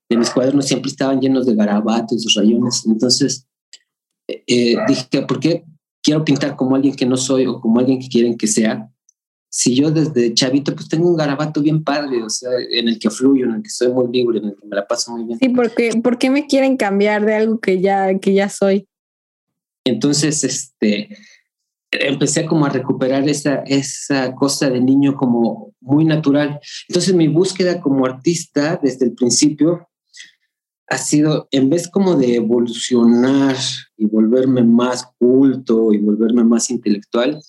de 0.08 0.16
mis 0.16 0.30
cuadernos 0.30 0.66
siempre 0.66 0.90
estaban 0.90 1.20
llenos 1.20 1.46
de 1.46 1.54
garabatos, 1.54 2.34
rayones. 2.34 2.84
Entonces 2.86 3.46
eh, 4.28 4.42
eh, 4.46 4.76
dije, 4.86 5.22
¿por 5.26 5.40
qué 5.40 5.64
quiero 6.02 6.24
pintar 6.24 6.56
como 6.56 6.76
alguien 6.76 6.94
que 6.94 7.06
no 7.06 7.16
soy 7.16 7.46
o 7.46 7.60
como 7.60 7.80
alguien 7.80 7.98
que 7.98 8.08
quieren 8.08 8.36
que 8.36 8.46
sea? 8.46 8.89
Si 9.52 9.74
yo 9.74 9.90
desde 9.90 10.32
chavito 10.32 10.74
pues 10.74 10.88
tengo 10.88 11.08
un 11.08 11.16
garabato 11.16 11.60
bien 11.60 11.82
padre, 11.82 12.22
o 12.22 12.30
sea, 12.30 12.50
en 12.70 12.88
el 12.88 12.98
que 12.98 13.10
fluyo, 13.10 13.46
en 13.46 13.56
el 13.56 13.62
que 13.62 13.68
soy 13.68 13.92
muy 13.92 14.06
libre, 14.10 14.38
en 14.38 14.46
el 14.46 14.56
que 14.56 14.66
me 14.66 14.76
la 14.76 14.86
paso 14.86 15.10
muy 15.10 15.24
bien. 15.24 15.38
Sí, 15.40 15.48
porque 15.48 16.00
¿por 16.02 16.18
qué 16.18 16.30
me 16.30 16.46
quieren 16.46 16.76
cambiar 16.76 17.26
de 17.26 17.34
algo 17.34 17.58
que 17.58 17.80
ya, 17.80 18.16
que 18.20 18.32
ya 18.32 18.48
soy? 18.48 18.86
Entonces, 19.84 20.44
este, 20.44 21.16
empecé 21.90 22.46
como 22.46 22.64
a 22.64 22.70
recuperar 22.70 23.28
esa, 23.28 23.56
esa 23.66 24.34
cosa 24.36 24.70
de 24.70 24.80
niño 24.80 25.16
como 25.16 25.74
muy 25.80 26.04
natural. 26.04 26.60
Entonces 26.88 27.12
mi 27.14 27.26
búsqueda 27.26 27.80
como 27.80 28.06
artista 28.06 28.78
desde 28.80 29.06
el 29.06 29.14
principio 29.14 29.88
ha 30.86 30.98
sido, 30.98 31.48
en 31.50 31.70
vez 31.70 31.88
como 31.88 32.16
de 32.16 32.36
evolucionar 32.36 33.56
y 33.96 34.06
volverme 34.06 34.62
más 34.62 35.08
culto 35.18 35.92
y 35.92 35.98
volverme 35.98 36.44
más 36.44 36.70
intelectual, 36.70 37.40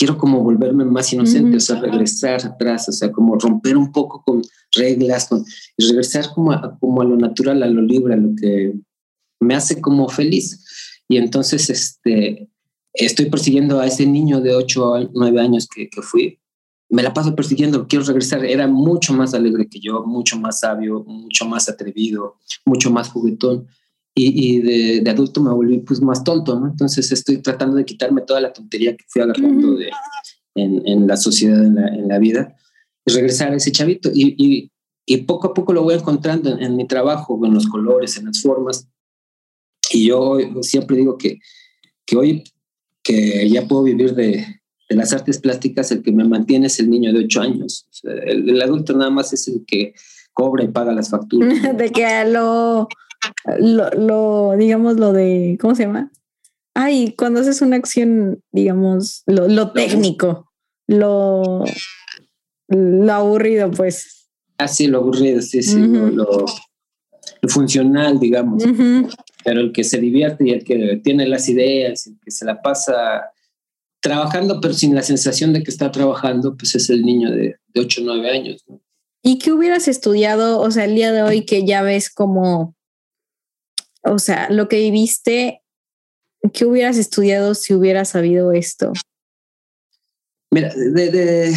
quiero 0.00 0.16
como 0.16 0.42
volverme 0.42 0.86
más 0.86 1.12
inocente, 1.12 1.58
o 1.58 1.60
sea, 1.60 1.78
regresar 1.78 2.42
atrás, 2.46 2.88
o 2.88 2.92
sea, 2.92 3.12
como 3.12 3.38
romper 3.38 3.76
un 3.76 3.92
poco 3.92 4.22
con 4.24 4.40
reglas, 4.74 5.28
con, 5.28 5.44
y 5.76 5.86
regresar 5.88 6.32
como 6.34 6.52
a, 6.52 6.78
como 6.80 7.02
a 7.02 7.04
lo 7.04 7.16
natural, 7.16 7.62
a 7.62 7.66
lo 7.66 7.82
libre, 7.82 8.14
a 8.14 8.16
lo 8.16 8.34
que 8.34 8.72
me 9.40 9.54
hace 9.54 9.78
como 9.82 10.08
feliz. 10.08 10.64
Y 11.06 11.18
entonces, 11.18 11.68
este, 11.68 12.48
estoy 12.94 13.26
persiguiendo 13.28 13.78
a 13.78 13.86
ese 13.86 14.06
niño 14.06 14.40
de 14.40 14.54
8 14.54 14.94
a 14.94 15.10
9 15.12 15.38
años 15.38 15.68
que, 15.68 15.90
que 15.90 16.00
fui. 16.00 16.38
Me 16.88 17.02
la 17.02 17.12
paso 17.12 17.36
persiguiendo, 17.36 17.86
quiero 17.86 18.06
regresar. 18.06 18.42
Era 18.42 18.66
mucho 18.66 19.12
más 19.12 19.34
alegre 19.34 19.68
que 19.68 19.80
yo, 19.80 20.06
mucho 20.06 20.38
más 20.38 20.60
sabio, 20.60 21.04
mucho 21.04 21.44
más 21.44 21.68
atrevido, 21.68 22.36
mucho 22.64 22.90
más 22.90 23.10
juguetón. 23.10 23.66
Y, 24.26 25.00
de, 25.00 25.10
adulto 25.10 25.40
me 25.40 25.52
volví 25.52 25.78
pues 25.78 26.00
más 26.00 26.24
tonto, 26.24 26.58
¿no? 26.58 26.66
Entonces 26.68 27.10
estoy 27.12 27.38
tratando 27.38 27.76
de 27.76 27.84
quitarme 27.84 28.22
toda 28.22 28.40
la 28.40 28.52
tontería 28.52 28.96
que 28.96 29.04
fui 29.08 29.22
agarrando 29.22 29.74
de, 29.74 29.90
en, 30.54 31.06
la 31.06 31.16
sociedad, 31.16 31.64
en 31.64 32.08
la, 32.08 32.18
vida, 32.18 32.56
y 33.04 33.12
regresar 33.12 33.52
a 33.52 33.56
ese 33.56 33.72
chavito. 33.72 34.10
Y, 34.12 34.70
poco 35.26 35.48
a 35.48 35.54
poco 35.54 35.72
lo 35.72 35.82
voy 35.82 35.94
encontrando 35.94 36.56
en, 36.58 36.76
mi 36.76 36.86
trabajo, 36.86 37.38
en 37.44 37.54
los 37.54 37.66
colores, 37.66 38.16
en 38.16 38.26
las 38.26 38.40
formas. 38.40 38.88
Y 39.90 40.06
yo 40.06 40.38
siempre 40.62 40.96
digo 40.96 41.18
que, 41.18 41.38
que 42.06 42.16
hoy 42.16 42.44
que 43.02 43.48
ya 43.48 43.66
puedo 43.66 43.84
vivir 43.84 44.14
de, 44.14 44.60
las 44.88 45.12
artes 45.12 45.38
plásticas, 45.38 45.92
el 45.92 46.02
que 46.02 46.10
me 46.10 46.24
mantiene 46.24 46.66
es 46.66 46.80
el 46.80 46.90
niño 46.90 47.12
de 47.12 47.20
ocho 47.20 47.40
años. 47.40 47.86
el, 48.02 48.60
adulto 48.60 48.92
nada 48.92 49.10
más 49.10 49.32
es 49.32 49.46
el 49.46 49.64
que 49.64 49.94
cobra 50.32 50.64
y 50.64 50.68
paga 50.68 50.92
las 50.92 51.10
facturas. 51.10 51.62
de 51.76 51.90
que 51.92 52.24
lo, 52.24 52.88
lo, 53.58 53.90
lo, 53.90 54.56
digamos, 54.56 54.96
lo 54.96 55.12
de, 55.12 55.58
¿cómo 55.60 55.74
se 55.74 55.84
llama? 55.84 56.10
Ay, 56.74 57.14
cuando 57.16 57.40
haces 57.40 57.62
una 57.62 57.76
acción, 57.76 58.42
digamos, 58.52 59.22
lo, 59.26 59.48
lo 59.48 59.72
técnico, 59.72 60.50
lo, 60.86 61.64
lo 62.68 63.12
aburrido, 63.12 63.70
pues. 63.70 64.28
Ah, 64.58 64.68
sí, 64.68 64.86
lo 64.86 64.98
aburrido, 64.98 65.40
sí, 65.42 65.62
sí, 65.62 65.78
lo, 65.78 66.46
funcional, 67.48 68.20
digamos. 68.20 68.62
Pero 69.44 69.60
el 69.60 69.72
que 69.72 69.84
se 69.84 69.98
divierte 69.98 70.48
y 70.48 70.50
el 70.52 70.64
que 70.64 71.00
tiene 71.02 71.26
las 71.26 71.48
ideas, 71.48 72.06
el 72.06 72.18
que 72.22 72.30
se 72.30 72.44
la 72.44 72.60
pasa 72.60 73.30
trabajando, 74.00 74.60
pero 74.60 74.74
sin 74.74 74.94
la 74.94 75.02
sensación 75.02 75.52
de 75.52 75.62
que 75.62 75.70
está 75.70 75.90
trabajando, 75.90 76.56
pues 76.56 76.74
es 76.74 76.88
el 76.90 77.02
niño 77.02 77.30
de, 77.30 77.56
de 77.68 77.80
8 77.80 78.02
o 78.02 78.04
9 78.04 78.30
años. 78.30 78.64
¿Y 79.22 79.38
qué 79.38 79.52
hubieras 79.52 79.88
estudiado, 79.88 80.60
o 80.60 80.70
sea, 80.70 80.84
el 80.84 80.94
día 80.94 81.12
de 81.12 81.22
hoy 81.22 81.44
que 81.44 81.66
ya 81.66 81.82
ves 81.82 82.08
como, 82.10 82.74
o 84.02 84.18
sea, 84.18 84.50
lo 84.50 84.68
que 84.68 84.78
viviste, 84.78 85.62
qué 86.52 86.64
hubieras 86.64 86.96
estudiado 86.96 87.54
si 87.54 87.74
hubieras 87.74 88.10
sabido 88.10 88.52
esto? 88.52 88.92
Mira, 90.50 90.74
de... 90.74 91.54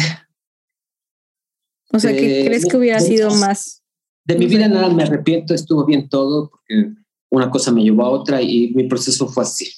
o 1.92 1.98
sea, 1.98 2.12
¿qué 2.12 2.44
crees 2.46 2.66
que 2.66 2.76
hubiera 2.76 3.00
sido 3.00 3.34
más? 3.34 3.82
De 4.24 4.36
mi 4.36 4.46
vida 4.46 4.68
nada 4.68 4.88
me 4.88 5.02
arrepiento, 5.02 5.54
estuvo 5.54 5.84
bien 5.84 6.08
todo, 6.08 6.50
porque 6.50 6.92
una 7.30 7.50
cosa 7.50 7.72
me 7.72 7.82
llevó 7.82 8.04
a 8.04 8.10
otra 8.10 8.40
y 8.40 8.72
mi 8.74 8.84
proceso 8.84 9.28
fue 9.28 9.42
así. 9.42 9.70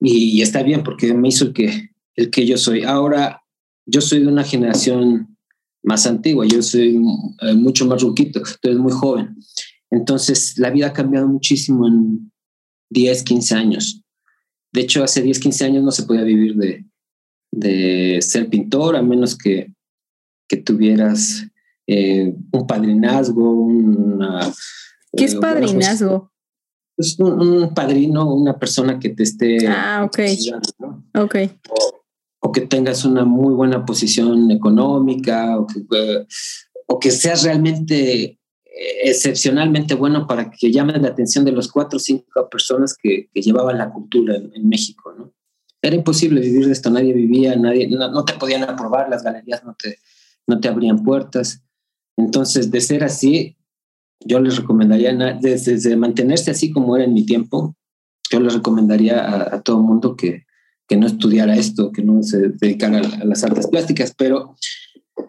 Y, 0.00 0.42
está 0.42 0.62
bien 0.62 0.82
porque 0.82 1.14
me 1.14 1.28
hizo 1.28 1.46
el 1.46 1.52
que, 1.52 1.90
el 2.14 2.30
que 2.30 2.46
yo 2.46 2.56
soy. 2.58 2.82
Ahora, 2.82 3.42
yo 3.86 4.00
soy 4.00 4.20
de 4.20 4.28
una 4.28 4.44
generación 4.44 5.36
más 5.82 6.06
antigua, 6.06 6.46
yo 6.46 6.62
soy 6.62 7.00
eh, 7.40 7.54
mucho 7.54 7.86
más 7.86 8.02
ruquito, 8.02 8.42
estoy 8.42 8.76
muy 8.76 8.92
joven. 8.92 9.36
Entonces, 9.90 10.58
la 10.58 10.70
vida 10.70 10.88
ha 10.88 10.92
cambiado 10.92 11.26
muchísimo 11.28 11.86
en 11.86 12.32
10, 12.90 13.22
15 13.22 13.54
años. 13.54 14.02
De 14.72 14.82
hecho, 14.82 15.02
hace 15.02 15.22
10, 15.22 15.38
15 15.38 15.64
años 15.64 15.84
no 15.84 15.90
se 15.90 16.02
podía 16.02 16.22
vivir 16.22 16.56
de, 16.56 16.84
de 17.50 18.18
ser 18.20 18.48
pintor, 18.48 18.96
a 18.96 19.02
menos 19.02 19.36
que, 19.36 19.72
que 20.46 20.58
tuvieras 20.58 21.46
eh, 21.86 22.34
un 22.52 22.66
padrinazgo, 22.66 23.50
una... 23.50 24.52
¿Qué 25.16 25.24
es 25.24 25.34
eh, 25.34 25.38
padrinazgo? 25.40 26.30
Es 26.96 27.18
un, 27.18 27.72
padrino, 27.74 28.34
una 28.34 28.58
persona 28.58 28.98
que 28.98 29.10
te 29.10 29.22
esté... 29.22 29.66
Ah, 29.68 30.04
ok. 30.04 30.18
Ok 31.14 31.36
o 32.40 32.52
que 32.52 32.62
tengas 32.62 33.04
una 33.04 33.24
muy 33.24 33.54
buena 33.54 33.84
posición 33.84 34.50
económica 34.50 35.58
o 35.58 35.66
que, 35.66 35.84
o 36.86 36.98
que 36.98 37.10
seas 37.10 37.42
realmente 37.42 38.22
eh, 38.22 38.37
excepcionalmente 38.78 39.94
bueno 39.94 40.26
para 40.26 40.50
que 40.50 40.70
llamen 40.70 41.02
la 41.02 41.08
atención 41.08 41.44
de 41.44 41.52
los 41.52 41.70
cuatro 41.70 41.96
o 41.96 42.00
cinco 42.00 42.48
personas 42.50 42.96
que, 43.00 43.28
llevaban 43.34 43.78
la 43.78 43.90
cultura 43.90 44.36
en, 44.36 44.68
México, 44.68 45.12
¿no? 45.16 45.32
Era 45.80 45.96
imposible 45.96 46.40
vivir 46.40 46.66
de 46.66 46.72
esto, 46.72 46.90
nadie 46.90 47.12
vivía, 47.12 47.54
nadie, 47.56 47.88
no, 47.88 48.24
te 48.24 48.34
podían 48.34 48.64
aprobar, 48.64 49.08
las 49.08 49.22
galerías 49.22 49.64
no 49.64 49.74
te, 49.74 49.98
no 50.46 50.58
te 50.58 50.68
abrían 50.68 51.04
puertas. 51.04 51.62
Entonces, 52.16 52.70
de 52.70 52.80
ser 52.80 53.04
así, 53.04 53.56
yo 54.20 54.40
les 54.40 54.56
recomendaría, 54.56 55.14
desde, 55.40 55.96
mantenerse 55.96 56.50
así 56.50 56.72
como 56.72 56.96
era 56.96 57.04
en 57.04 57.14
mi 57.14 57.24
tiempo, 57.24 57.76
yo 58.30 58.40
les 58.40 58.54
recomendaría 58.54 59.20
a, 59.20 59.54
a 59.54 59.62
todo 59.62 59.80
mundo 59.80 60.16
que, 60.16 60.46
que 60.88 60.96
no 60.96 61.06
estudiara 61.06 61.54
esto, 61.54 61.92
que 61.92 62.02
no 62.02 62.22
se 62.22 62.48
dedicara 62.48 62.98
a, 62.98 63.24
las 63.24 63.44
artes 63.44 63.66
plásticas, 63.66 64.14
pero 64.16 64.56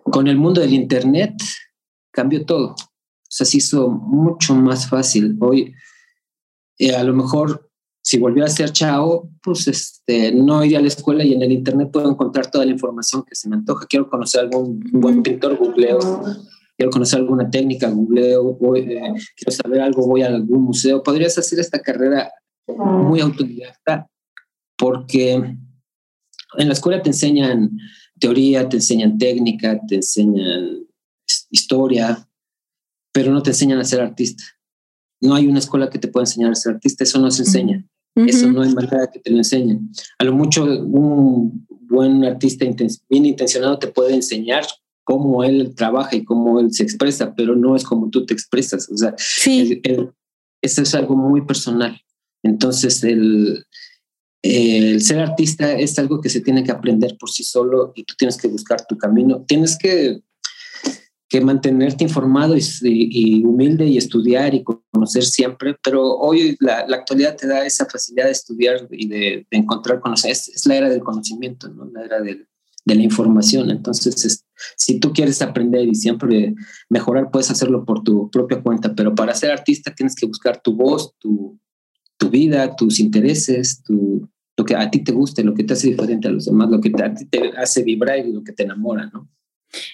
con 0.03 0.27
el 0.27 0.37
mundo 0.37 0.61
del 0.61 0.73
Internet 0.73 1.35
cambió 2.11 2.45
todo. 2.45 2.75
O 3.29 3.31
sea, 3.31 3.45
se 3.45 3.57
hizo 3.57 3.89
mucho 3.89 4.55
más 4.55 4.89
fácil. 4.89 5.37
Hoy, 5.39 5.73
eh, 6.79 6.95
a 6.95 7.03
lo 7.03 7.13
mejor, 7.13 7.69
si 8.01 8.17
volviera 8.17 8.47
a 8.47 8.51
ser 8.51 8.71
chao, 8.71 9.29
pues 9.43 9.67
este, 9.67 10.31
no 10.31 10.65
iría 10.65 10.79
a 10.79 10.81
la 10.81 10.87
escuela 10.87 11.23
y 11.23 11.33
en 11.33 11.43
el 11.43 11.51
Internet 11.51 11.91
puedo 11.93 12.09
encontrar 12.09 12.49
toda 12.49 12.65
la 12.65 12.71
información 12.71 13.23
que 13.23 13.35
se 13.35 13.47
me 13.47 13.57
antoja. 13.57 13.85
Quiero 13.87 14.09
conocer 14.09 14.41
algún 14.41 14.79
buen 14.93 15.21
pintor, 15.21 15.57
googleo. 15.57 15.99
Quiero 16.75 16.91
conocer 16.91 17.19
alguna 17.19 17.49
técnica, 17.51 17.89
googleo. 17.91 18.57
Eh, 18.75 19.13
quiero 19.35 19.51
saber 19.51 19.81
algo, 19.81 20.07
voy 20.07 20.23
a 20.23 20.27
algún 20.27 20.63
museo. 20.63 21.03
Podrías 21.03 21.37
hacer 21.37 21.59
esta 21.59 21.79
carrera 21.79 22.31
muy 22.67 23.19
autodidacta 23.19 24.09
porque 24.75 25.33
en 25.33 26.67
la 26.67 26.73
escuela 26.73 27.01
te 27.01 27.09
enseñan 27.09 27.77
teoría, 28.19 28.67
te 28.67 28.77
enseñan 28.77 29.17
técnica, 29.17 29.79
te 29.87 29.95
enseñan 29.95 30.87
historia, 31.51 32.27
pero 33.11 33.31
no 33.31 33.41
te 33.41 33.51
enseñan 33.51 33.79
a 33.79 33.85
ser 33.85 34.01
artista. 34.01 34.43
No 35.21 35.35
hay 35.35 35.47
una 35.47 35.59
escuela 35.59 35.89
que 35.89 35.99
te 35.99 36.07
pueda 36.07 36.23
enseñar 36.23 36.51
a 36.51 36.55
ser 36.55 36.75
artista, 36.75 37.03
eso 37.03 37.19
no 37.19 37.29
se 37.31 37.43
enseña. 37.43 37.85
Eso 38.15 38.51
no 38.51 38.63
hay 38.63 38.73
manera 38.73 39.09
que 39.11 39.19
te 39.19 39.29
lo 39.31 39.37
enseñen. 39.37 39.91
A 40.17 40.25
lo 40.25 40.33
mucho 40.33 40.65
un 40.65 41.65
buen 41.69 42.23
artista 42.25 42.65
bien 43.09 43.25
intencionado 43.25 43.79
te 43.79 43.87
puede 43.87 44.13
enseñar 44.13 44.65
cómo 45.03 45.43
él 45.43 45.73
trabaja 45.75 46.15
y 46.15 46.23
cómo 46.23 46.59
él 46.59 46.71
se 46.71 46.83
expresa, 46.83 47.33
pero 47.33 47.55
no 47.55 47.75
es 47.75 47.83
como 47.83 48.09
tú 48.09 48.25
te 48.25 48.33
expresas. 48.33 48.89
O 48.89 48.97
sea, 48.97 49.15
eso 50.61 50.81
es 50.81 50.95
algo 50.95 51.15
muy 51.15 51.45
personal. 51.45 51.99
Entonces, 52.43 53.03
el, 53.03 53.65
el 54.41 55.01
ser 55.01 55.19
artista 55.19 55.73
es 55.73 55.97
algo 55.99 56.21
que 56.21 56.29
se 56.29 56.41
tiene 56.41 56.63
que 56.63 56.71
aprender 56.71 57.17
por 57.19 57.29
sí 57.29 57.43
solo 57.43 57.91
y 57.95 58.03
tú 58.03 58.13
tienes 58.17 58.37
que 58.37 58.47
buscar 58.47 58.85
tu 58.87 58.97
camino. 58.97 59.43
Tienes 59.47 59.77
que, 59.77 60.21
que 61.29 61.41
mantenerte 61.41 62.03
informado 62.03 62.55
y, 62.57 63.43
humilde 63.45 63.85
y 63.85 63.97
estudiar 63.97 64.55
y 64.55 64.63
conocer 64.63 65.23
siempre, 65.23 65.77
pero 65.83 66.03
hoy 66.17 66.57
la, 66.59 66.79
actualidad 66.79 67.35
te 67.35 67.47
da 67.47 67.65
esa 67.65 67.85
facilidad 67.85 68.25
de 68.25 68.31
estudiar 68.31 68.87
y 68.91 69.07
de, 69.07 69.47
encontrar 69.51 69.99
conocimiento. 69.99 70.51
Es, 70.51 70.65
la 70.65 70.75
era 70.75 70.89
del 70.89 71.03
conocimiento, 71.03 71.69
¿no? 71.69 71.85
la 71.85 72.03
era 72.03 72.19
de 72.21 72.47
la 72.85 73.03
información. 73.03 73.69
Entonces, 73.69 74.43
si 74.75 74.99
tú 74.99 75.13
quieres 75.13 75.41
aprender 75.43 75.87
y 75.87 75.93
siempre 75.93 76.55
mejorar, 76.89 77.29
puedes 77.31 77.51
hacerlo 77.51 77.85
por 77.85 78.03
tu 78.03 78.31
propia 78.31 78.63
cuenta, 78.63 78.95
pero 78.95 79.13
para 79.13 79.35
ser 79.35 79.51
artista 79.51 79.93
tienes 79.93 80.15
que 80.15 80.25
buscar 80.25 80.59
tu 80.59 80.75
voz, 80.75 81.13
tu, 81.19 81.59
tu 82.17 82.29
vida, 82.31 82.75
tus 82.75 82.99
intereses, 82.99 83.83
tu, 83.83 84.27
lo 84.57 84.65
que 84.65 84.75
a 84.75 84.89
ti 84.89 85.03
te 85.03 85.11
guste, 85.11 85.43
lo 85.43 85.53
que 85.53 85.63
te 85.63 85.73
hace 85.73 85.89
diferente 85.89 86.27
a 86.27 86.31
los 86.31 86.45
demás, 86.45 86.71
lo 86.71 86.81
que 86.81 86.89
te, 86.89 87.03
a 87.03 87.13
ti 87.13 87.25
te 87.25 87.51
hace 87.55 87.83
vibrar 87.83 88.17
y 88.17 88.33
lo 88.33 88.43
que 88.43 88.53
te 88.53 88.63
enamora, 88.63 89.09
¿no? 89.13 89.29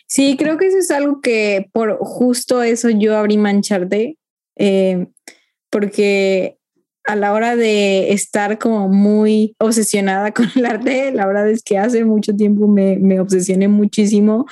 Sí, 0.08 0.38
creo 0.38 0.58
que 0.58 0.68
eso 0.68 0.78
es 0.78 0.92
algo 0.92 1.22
que 1.22 1.70
por 1.74 1.98
justo 2.00 2.64
eso 2.64 2.90
yo 2.90 3.18
abrí 3.18 3.38
Mancharte, 3.38 4.18
eh, 4.58 5.08
porque 5.70 6.58
a 7.06 7.16
la 7.16 7.34
hora 7.34 7.56
de 7.56 8.12
estar 8.14 8.58
como 8.58 8.90
muy 8.90 9.56
obsesionada 9.60 10.32
con 10.34 10.50
el 10.56 10.66
arte, 10.66 11.12
la 11.12 11.26
verdad 11.28 11.50
es 11.50 11.64
que 11.64 11.78
hace 11.78 12.04
mucho 12.04 12.36
tiempo 12.36 12.68
me, 12.68 12.98
me 12.98 13.20
obsesioné 13.20 13.68
muchísimo 13.68 14.46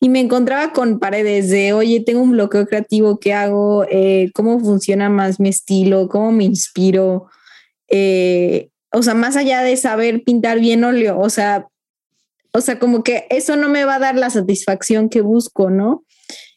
y 0.00 0.08
me 0.08 0.20
encontraba 0.20 0.72
con 0.72 0.98
paredes 0.98 1.50
de, 1.50 1.72
oye, 1.72 2.00
tengo 2.00 2.22
un 2.22 2.32
bloqueo 2.32 2.66
creativo, 2.66 3.20
¿qué 3.20 3.34
hago? 3.34 3.84
Eh, 3.90 4.30
¿Cómo 4.34 4.58
funciona 4.60 5.08
más 5.08 5.38
mi 5.40 5.50
estilo? 5.50 6.08
¿Cómo 6.08 6.32
me 6.32 6.44
inspiro? 6.44 7.26
Eh, 7.88 8.70
o 8.92 9.02
sea, 9.02 9.14
más 9.14 9.36
allá 9.36 9.62
de 9.62 9.76
saber 9.76 10.24
pintar 10.24 10.58
bien 10.58 10.82
óleo, 10.82 11.18
o 11.18 11.30
sea, 11.30 11.68
o 12.52 12.60
sea, 12.60 12.78
como 12.78 13.02
que 13.02 13.26
eso 13.30 13.56
no 13.56 13.68
me 13.68 13.84
va 13.84 13.96
a 13.96 14.00
dar 14.00 14.16
la 14.16 14.30
satisfacción 14.30 15.08
que 15.08 15.20
busco, 15.20 15.70
¿no? 15.70 16.04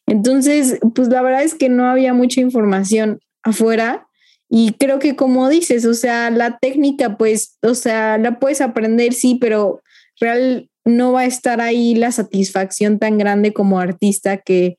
Entonces, 0.05 0.79
pues 0.95 1.07
la 1.07 1.21
verdad 1.21 1.43
es 1.43 1.55
que 1.55 1.69
no 1.69 1.85
había 1.87 2.13
mucha 2.13 2.41
información 2.41 3.19
afuera 3.43 4.07
y 4.49 4.73
creo 4.73 4.99
que 4.99 5.15
como 5.15 5.49
dices, 5.49 5.85
o 5.85 5.93
sea, 5.93 6.29
la 6.29 6.57
técnica, 6.59 7.17
pues, 7.17 7.57
o 7.61 7.75
sea, 7.75 8.17
la 8.17 8.39
puedes 8.39 8.61
aprender, 8.61 9.13
sí, 9.13 9.35
pero 9.39 9.81
real, 10.19 10.69
no 10.85 11.13
va 11.13 11.21
a 11.21 11.25
estar 11.25 11.61
ahí 11.61 11.95
la 11.95 12.11
satisfacción 12.11 12.99
tan 12.99 13.17
grande 13.17 13.53
como 13.53 13.79
artista 13.79 14.37
que, 14.37 14.77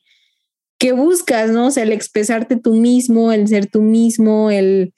que 0.78 0.92
buscas, 0.92 1.50
¿no? 1.50 1.66
O 1.66 1.71
sea, 1.71 1.83
el 1.83 1.92
expresarte 1.92 2.56
tú 2.56 2.75
mismo, 2.75 3.33
el 3.33 3.49
ser 3.49 3.66
tú 3.66 3.83
mismo, 3.83 4.50
el, 4.50 4.92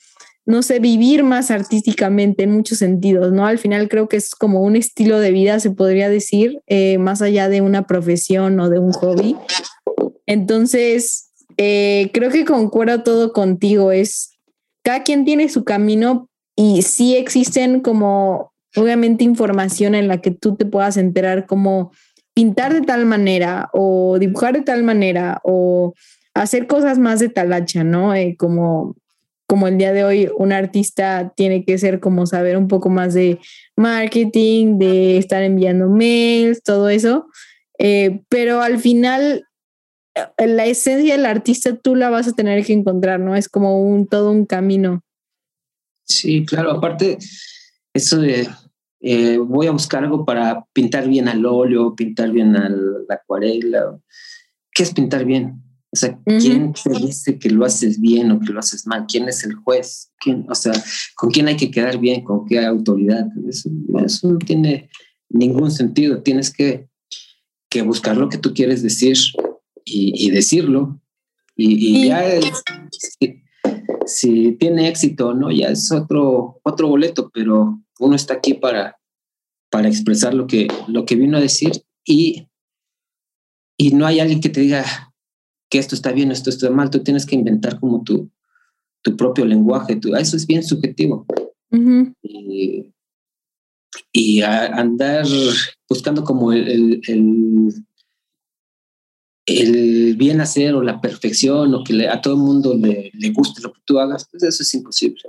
no 0.47 0.63
sé, 0.63 0.79
vivir 0.79 1.25
más 1.25 1.51
artísticamente 1.51 2.45
en 2.45 2.53
muchos 2.53 2.79
sentidos, 2.79 3.33
¿no? 3.33 3.47
Al 3.47 3.59
final 3.59 3.89
creo 3.89 4.09
que 4.09 4.17
es 4.17 4.35
como 4.35 4.61
un 4.63 4.77
estilo 4.77 5.19
de 5.19 5.33
vida, 5.33 5.59
se 5.59 5.73
podría 5.73 6.09
decir, 6.09 6.61
eh, 6.69 6.99
más 6.99 7.21
allá 7.21 7.49
de 7.49 7.61
una 7.61 7.87
profesión 7.89 8.59
o 8.61 8.71
de 8.71 8.79
un 8.79 8.93
hobby. 8.93 9.37
Entonces, 10.25 11.33
eh, 11.57 12.11
creo 12.15 12.31
que 12.31 12.45
concuerdo 12.45 13.03
todo 13.03 13.33
contigo, 13.33 13.91
es 13.91 14.31
cada 14.85 15.03
quien 15.03 15.25
tiene 15.25 15.49
su 15.49 15.65
camino 15.65 16.29
y 16.55 16.83
sí 16.83 17.17
existen 17.17 17.81
como, 17.81 18.53
obviamente, 18.77 19.25
información 19.25 19.97
en 19.97 20.07
la 20.07 20.21
que 20.21 20.31
tú 20.31 20.55
te 20.55 20.65
puedas 20.65 20.97
enterar 20.97 21.47
como 21.47 21.91
pintar 22.35 22.73
de 22.73 22.83
tal 22.83 23.05
manera 23.05 23.69
o 23.73 24.19
dibujar 24.21 24.55
de 24.55 24.63
tal 24.63 24.85
manera 24.85 25.41
o 25.43 25.93
hacer 26.35 26.69
cosas 26.69 27.01
más 27.01 27.19
de 27.19 27.31
talacha, 27.31 27.83
¿no? 27.83 28.15
Eh, 28.15 28.37
como, 28.39 28.95
como 29.47 29.69
el 29.69 29.79
día 29.79 29.93
de 29.93 30.05
hoy 30.05 30.29
un 30.37 30.53
artista 30.53 31.33
tiene 31.37 31.65
que 31.65 31.79
ser 31.79 32.01
como 32.01 32.27
saber 32.27 32.57
un 32.57 32.69
poco 32.69 32.89
más 32.89 33.15
de 33.15 33.39
marketing, 33.77 34.79
de 34.79 35.19
estar 35.19 35.43
enviando 35.43 35.89
mails, 35.89 36.63
todo 36.63 36.89
eso. 36.89 37.27
Eh, 37.79 38.23
pero 38.29 38.61
al 38.61 38.79
final, 38.79 39.47
eh, 40.15 40.47
la 40.47 40.67
esencia 40.67 41.17
del 41.17 41.27
artista 41.27 41.77
tú 41.77 41.95
la 41.95 42.11
vas 42.11 42.29
a 42.29 42.33
tener 42.33 42.65
que 42.65 42.73
encontrar, 42.73 43.21
¿no? 43.21 43.37
Es 43.37 43.49
como 43.49 43.83
un 43.83 44.07
todo 44.07 44.31
un 44.31 44.47
camino. 44.47 45.03
Sí, 46.05 46.45
claro. 46.45 46.73
Aparte, 46.73 47.19
eso 47.93 48.19
de 48.19 48.49
eh, 49.01 49.39
voy 49.39 49.67
a 49.67 49.73
buscar 49.73 50.05
algo 50.05 50.25
para 50.25 50.65
pintar 50.73 51.09
bien 51.09 51.29
al 51.29 51.45
óleo, 51.45 51.95
pintar 51.95 52.31
bien 52.31 52.57
a 52.57 52.69
la 52.69 53.15
acuarela. 53.15 53.99
¿Qué 54.73 54.83
es 54.83 54.93
pintar 54.93 55.25
bien? 55.25 55.63
O 55.97 55.99
sea, 55.99 56.21
¿quién 56.27 56.75
te 56.75 56.91
dice 56.91 57.39
que 57.39 57.49
lo 57.49 57.65
haces 57.65 57.99
bien 57.99 58.31
o 58.31 58.39
que 58.39 58.53
lo 58.53 58.61
haces 58.61 58.87
mal? 58.87 59.07
¿Quién 59.09 59.31
es 59.31 59.45
el 59.45 59.55
juez? 59.55 60.13
¿Quién, 60.19 60.45
o 60.47 60.55
sea, 60.55 60.75
¿con 61.15 61.31
quién 61.31 61.49
hay 61.49 61.57
que 61.57 61.71
quedar 61.71 61.99
bien? 61.99 62.23
¿Con 62.23 62.45
qué 62.45 62.63
autoridad? 62.63 63.27
Eso, 63.49 63.71
no 64.29 64.37
tiene 64.37 64.91
ningún 65.31 65.71
sentido. 65.71 66.23
Tienes 66.23 66.53
que, 66.53 66.91
que, 67.71 67.81
buscar 67.81 68.19
lo 68.19 68.29
que 68.29 68.37
tú 68.37 68.53
quieres 68.53 68.83
decir 68.83 69.17
y, 69.87 70.31
decirlo. 70.31 71.01
Y, 71.57 72.09
ya 72.09 72.23
si, 72.91 73.43
si, 74.05 74.53
tiene 74.53 74.89
éxito 74.89 75.29
o 75.29 75.35
no, 75.35 75.51
ya 75.51 75.69
es 75.69 75.91
otro, 75.91 76.61
otro 76.63 76.89
boleto, 76.89 77.31
pero 77.33 77.81
uno 78.01 78.17
está 78.17 78.35
aquí 78.35 78.53
para, 78.53 78.99
para 79.71 79.89
expresar 79.89 80.35
lo 80.35 80.47
que, 80.47 80.69
lo 80.89 81.07
que 81.07 81.17
vino 81.17 81.39
a 81.39 81.41
decir 81.41 81.73
y, 82.05 82.49
y 83.79 83.93
no 83.93 84.05
hay 84.05 84.21
alguien 84.21 84.43
que 84.43 84.51
te 84.51 84.61
diga 84.61 85.06
que 85.77 85.81
esto 85.81 85.95
está 85.95 86.11
bien, 86.11 86.33
esto 86.33 86.49
está 86.49 86.71
mal, 86.71 86.89
tú 86.89 87.01
tienes 87.01 87.27
que 87.27 87.35
inventar 87.35 87.79
como 87.79 88.03
tu, 88.03 88.31
tu 89.03 89.15
propio 89.15 89.45
lenguaje, 89.45 89.97
tú, 89.97 90.17
eso 90.17 90.35
es 90.35 90.47
bien 90.47 90.63
subjetivo. 90.63 91.27
Y, 92.23 92.91
andar 94.41 95.27
buscando 95.87 96.25
como 96.25 96.53
el, 96.53 97.03
el, 99.47 100.17
bien 100.17 100.41
hacer 100.41 100.75
o 100.75 100.83
la 100.83 100.99
perfección 100.99 101.75
o 101.75 101.85
que 101.85 102.09
a 102.09 102.23
todo 102.23 102.35
el 102.35 102.41
mundo 102.41 102.75
le, 102.75 103.11
le, 103.13 103.31
guste 103.33 103.61
lo 103.61 103.75
que 103.75 103.81
tú 103.85 103.99
hagas, 103.99 104.27
pues 104.31 104.45
eso 104.45 104.63
es 104.63 104.75
imposible. 104.75 105.21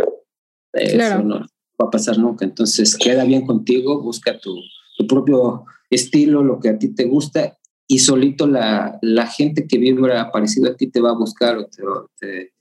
Claro. 0.72 1.16
Eso 1.16 1.24
no, 1.24 1.40
va 1.40 1.88
a 1.88 1.92
pasar 1.92 2.18
nunca. 2.18 2.46
Entonces, 2.46 2.96
queda 2.96 3.26
bien 3.26 3.46
contigo, 3.46 4.02
busca 4.02 4.40
tu, 4.40 4.56
tu 4.98 5.06
propio 5.08 5.66
estilo, 5.90 6.42
lo 6.42 6.62
que 6.62 6.70
a 6.70 6.80
ti 6.80 6.96
te 6.96 7.04
gusta 7.04 7.58
y 7.88 8.00
solito 8.00 8.48
la, 8.48 9.00
la, 9.02 9.28
gente 9.28 9.66
que 9.68 9.78
vibra 9.78 10.32
parecido 10.32 10.70
a 10.70 10.76
ti 10.76 10.88
te 10.88 11.00
va 11.00 11.12
a 11.12 11.18
buscar 11.18 11.58
o 11.58 11.70
te, 12.20 12.54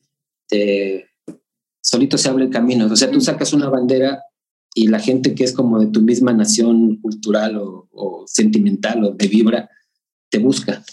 te, 0.49 1.11
solito 1.81 2.17
se 2.17 2.29
abre 2.29 2.45
el 2.45 2.51
camino. 2.51 2.87
O 2.87 2.97
sea, 2.97 3.11
tú 3.11 3.21
sacas 3.21 3.53
una 3.53 3.69
bandera 3.69 4.23
y 4.75 4.89
la 4.89 5.01
gente 5.01 5.35
que 5.35 5.45
es 5.45 5.53
como 5.53 5.81
de 5.81 5.89
tu 5.89 6.01
misma 6.01 6.33
nación 6.33 6.97
cultural 7.01 7.57
o, 7.57 7.89
o 7.91 8.25
sentimental 8.27 9.03
o 9.05 9.11
de 9.13 9.27
vibra, 9.27 9.69
te 10.31 10.39
busca. 10.39 10.85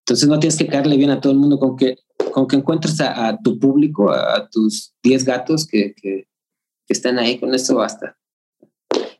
Entonces 0.00 0.28
no 0.28 0.38
tienes 0.38 0.56
que 0.56 0.66
caerle 0.66 0.96
bien 0.96 1.10
a 1.10 1.20
todo 1.20 1.32
el 1.32 1.38
mundo 1.38 1.58
con 1.58 1.76
que, 1.76 1.96
con 2.32 2.46
que 2.46 2.56
encuentres 2.56 3.00
a, 3.00 3.28
a 3.28 3.38
tu 3.38 3.58
público, 3.58 4.10
a, 4.10 4.48
tus 4.50 4.94
10 5.02 5.24
gatos 5.24 5.66
que, 5.66 5.94
que, 5.94 6.28
que 6.86 6.92
están 6.92 7.18
ahí, 7.18 7.38
con 7.38 7.54
eso 7.54 7.76
basta. 7.76 8.18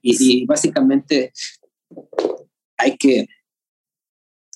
Y, 0.01 0.47
básicamente 0.47 1.33
hay 2.79 2.97
que, 2.97 3.27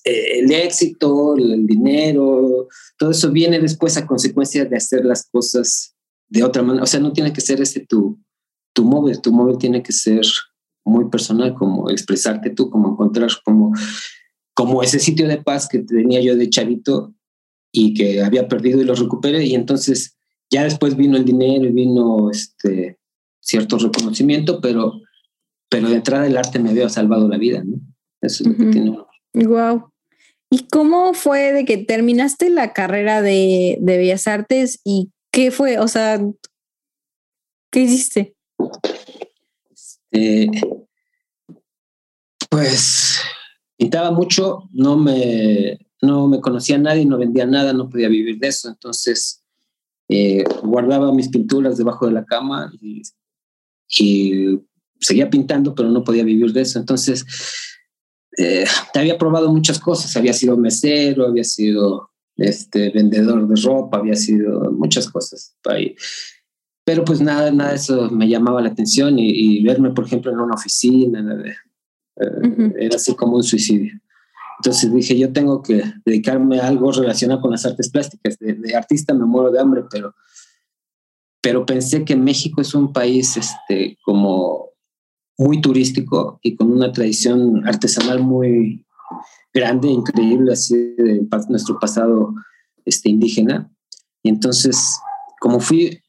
eh, 0.05 0.41
el 0.41 0.51
éxito, 0.51 1.37
el 1.37 1.67
dinero, 1.67 2.69
todo 2.99 3.11
eso 3.11 3.31
viene 3.31 3.61
después 3.61 3.97
a 3.97 4.07
consecuencia 4.07 4.65
de 4.65 4.77
hacer 4.77 5.05
las 5.05 5.29
cosas 5.31 5.95
de 6.29 6.43
otra 6.43 6.63
manera. 6.63 6.85
O 6.85 6.87
sea, 6.87 7.01
no 7.01 7.13
tiene 7.13 7.33
que 7.33 7.41
ser 7.41 7.61
ese 7.61 7.81
tu, 7.87 8.19
tu 8.73 8.85
móvil, 8.85 9.21
tu 9.21 9.33
móvil 9.33 9.59
tiene 9.59 9.83
que 9.83 9.93
ser 9.93 10.23
muy 10.85 11.09
personal, 11.09 11.55
como 11.55 11.91
expresarte 11.91 12.51
tú, 12.51 12.69
como 12.69 12.91
encontrar 12.91 13.31
como, 13.45 13.73
como 14.55 14.83
ese 14.83 14.99
sitio 14.99 15.29
de 15.29 15.41
paz 15.41 15.69
que 15.69 15.81
tenía 15.81 16.21
yo 16.21 16.37
de 16.37 16.51
chavito 16.51 17.15
y 17.71 17.95
que 17.95 18.23
había 18.23 18.49
perdido 18.49 18.81
y 18.81 18.85
lo 18.85 18.95
recuperé 18.95 19.45
y 19.45 19.55
entonces 19.55 20.17
ya 20.51 20.65
después 20.65 20.97
vino 20.97 21.17
el 21.17 21.25
dinero 21.25 21.65
y 21.65 21.73
vino 21.73 22.31
este 22.31 22.99
cierto 23.41 23.79
reconocimiento, 23.79 24.61
pero, 24.61 25.01
pero 25.69 25.89
de 25.89 25.97
entrada 25.97 26.27
el 26.27 26.37
arte 26.37 26.59
me 26.59 26.71
había 26.71 26.89
salvado 26.89 27.29
la 27.29 27.39
vida, 27.39 27.63
¿no? 27.65 27.77
Eso 28.21 28.45
es 28.45 28.51
lo 28.51 28.57
que 28.57 28.71
tiene 28.71 28.91
uno. 28.91 29.07
Wow. 29.35 29.92
¿Y 30.53 30.67
cómo 30.67 31.15
fue 31.15 31.53
de 31.53 31.65
que 31.65 31.79
terminaste 31.79 32.51
la 32.51 32.75
carrera 32.75 33.23
de, 33.23 33.79
de 33.81 33.97
Bellas 33.97 34.27
Artes 34.27 34.81
y 34.85 35.11
qué 35.31 35.51
fue? 35.51 35.79
O 35.79 35.89
sea, 35.89 36.21
¿qué 37.71 37.81
hiciste? 37.81 38.37
Este, 39.71 40.51
pues 42.51 43.19
pintaba 43.79 44.11
mucho, 44.11 44.69
no 44.73 44.99
me, 44.99 45.79
no 46.03 46.29
me 46.29 46.39
conocía 46.43 46.77
nadie, 46.77 47.07
no 47.07 47.17
vendía 47.17 47.47
nada, 47.47 47.73
no 47.73 47.89
podía 47.89 48.09
vivir 48.09 48.39
de 48.39 48.49
eso. 48.49 48.69
Entonces 48.69 49.43
eh, 50.11 50.45
guardaba 50.63 51.15
mis 51.15 51.31
pinturas 51.31 51.79
debajo 51.79 52.07
de 52.07 52.13
la 52.13 52.27
cama 52.27 52.71
y 52.79 53.01
seguía 55.01 55.31
pintando, 55.31 55.75
pero 55.75 55.89
no 55.89 56.05
podía 56.05 56.25
vivir 56.25 56.53
de 56.53 56.61
eso. 56.61 56.79
Entonces, 56.79 57.25
eh, 58.39 58.65
había 58.95 59.19
probado 59.19 59.53
muchas 59.53 59.79
cosas. 59.79 60.17
Había 60.17 60.33
sido 60.33 60.57
mesero, 60.57 61.27
había 61.27 61.45
sido 61.45 62.11
este, 62.37 62.91
vendedor 62.91 63.47
de 63.47 63.61
ropa, 63.61 63.99
había 63.99 64.15
sido 64.15 64.71
muchas 64.73 65.09
cosas. 65.09 65.55
Ahí. 65.65 65.95
Pero 66.85 67.05
pues 67.05 67.21
nada, 67.21 67.51
nada 67.51 67.71
de 67.71 67.77
eso 67.77 68.11
me 68.11 68.29
llamaba 68.29 68.61
la 68.61 68.71
atención 68.71 69.19
y, 69.19 69.63
verme, 69.63 69.91
por 69.91 70.07
ejemplo, 70.07 70.33
en 70.33 70.41
una 70.41 70.55
oficina, 70.55 71.45
eh, 72.17 72.73
era 72.79 72.97
así 72.97 73.15
como 73.15 73.37
un 73.37 73.45
suicidio. 73.45 73.93
Entonces 74.59 74.93
dije, 74.93 75.19
yo 75.19 75.33
tengo 75.33 75.63
que 75.63 75.83
dedicarme 76.05 76.61
a 76.61 76.69
algo 76.69 76.93
relacionado 76.93 77.41
con 77.41 77.51
las 77.51 77.65
artes 77.67 77.91
plásticas. 77.91 78.39
De, 78.39 78.55
de 78.55 78.75
artista 78.75 79.15
me 79.15 79.25
muero 79.25 79.51
de 79.51 79.61
hambre, 79.61 79.83
pero 79.91 80.15
pero 81.43 81.67
pensé 81.67 82.05
que 82.05 82.17
México 82.17 82.61
es 82.63 82.73
un 82.73 82.93
país 82.93 83.37
este, 83.37 83.99
como 84.05 84.71
muy 85.39 85.61
turístico 85.61 86.39
y 86.43 86.57
con 86.57 86.71
una 86.71 86.93
tradición 86.93 87.67
artesanal 87.67 88.23
muy 88.23 88.85
grande, 89.53 89.89
increíble, 89.89 90.53
así 90.53 90.75
de 90.75 91.27
nuestro 91.49 91.79
pasado 91.79 92.35
este, 92.85 93.11
indígena. 93.11 93.71
Y 94.23 94.29
entonces, 94.29 94.99
como 95.41 95.61
fui 95.61 96.01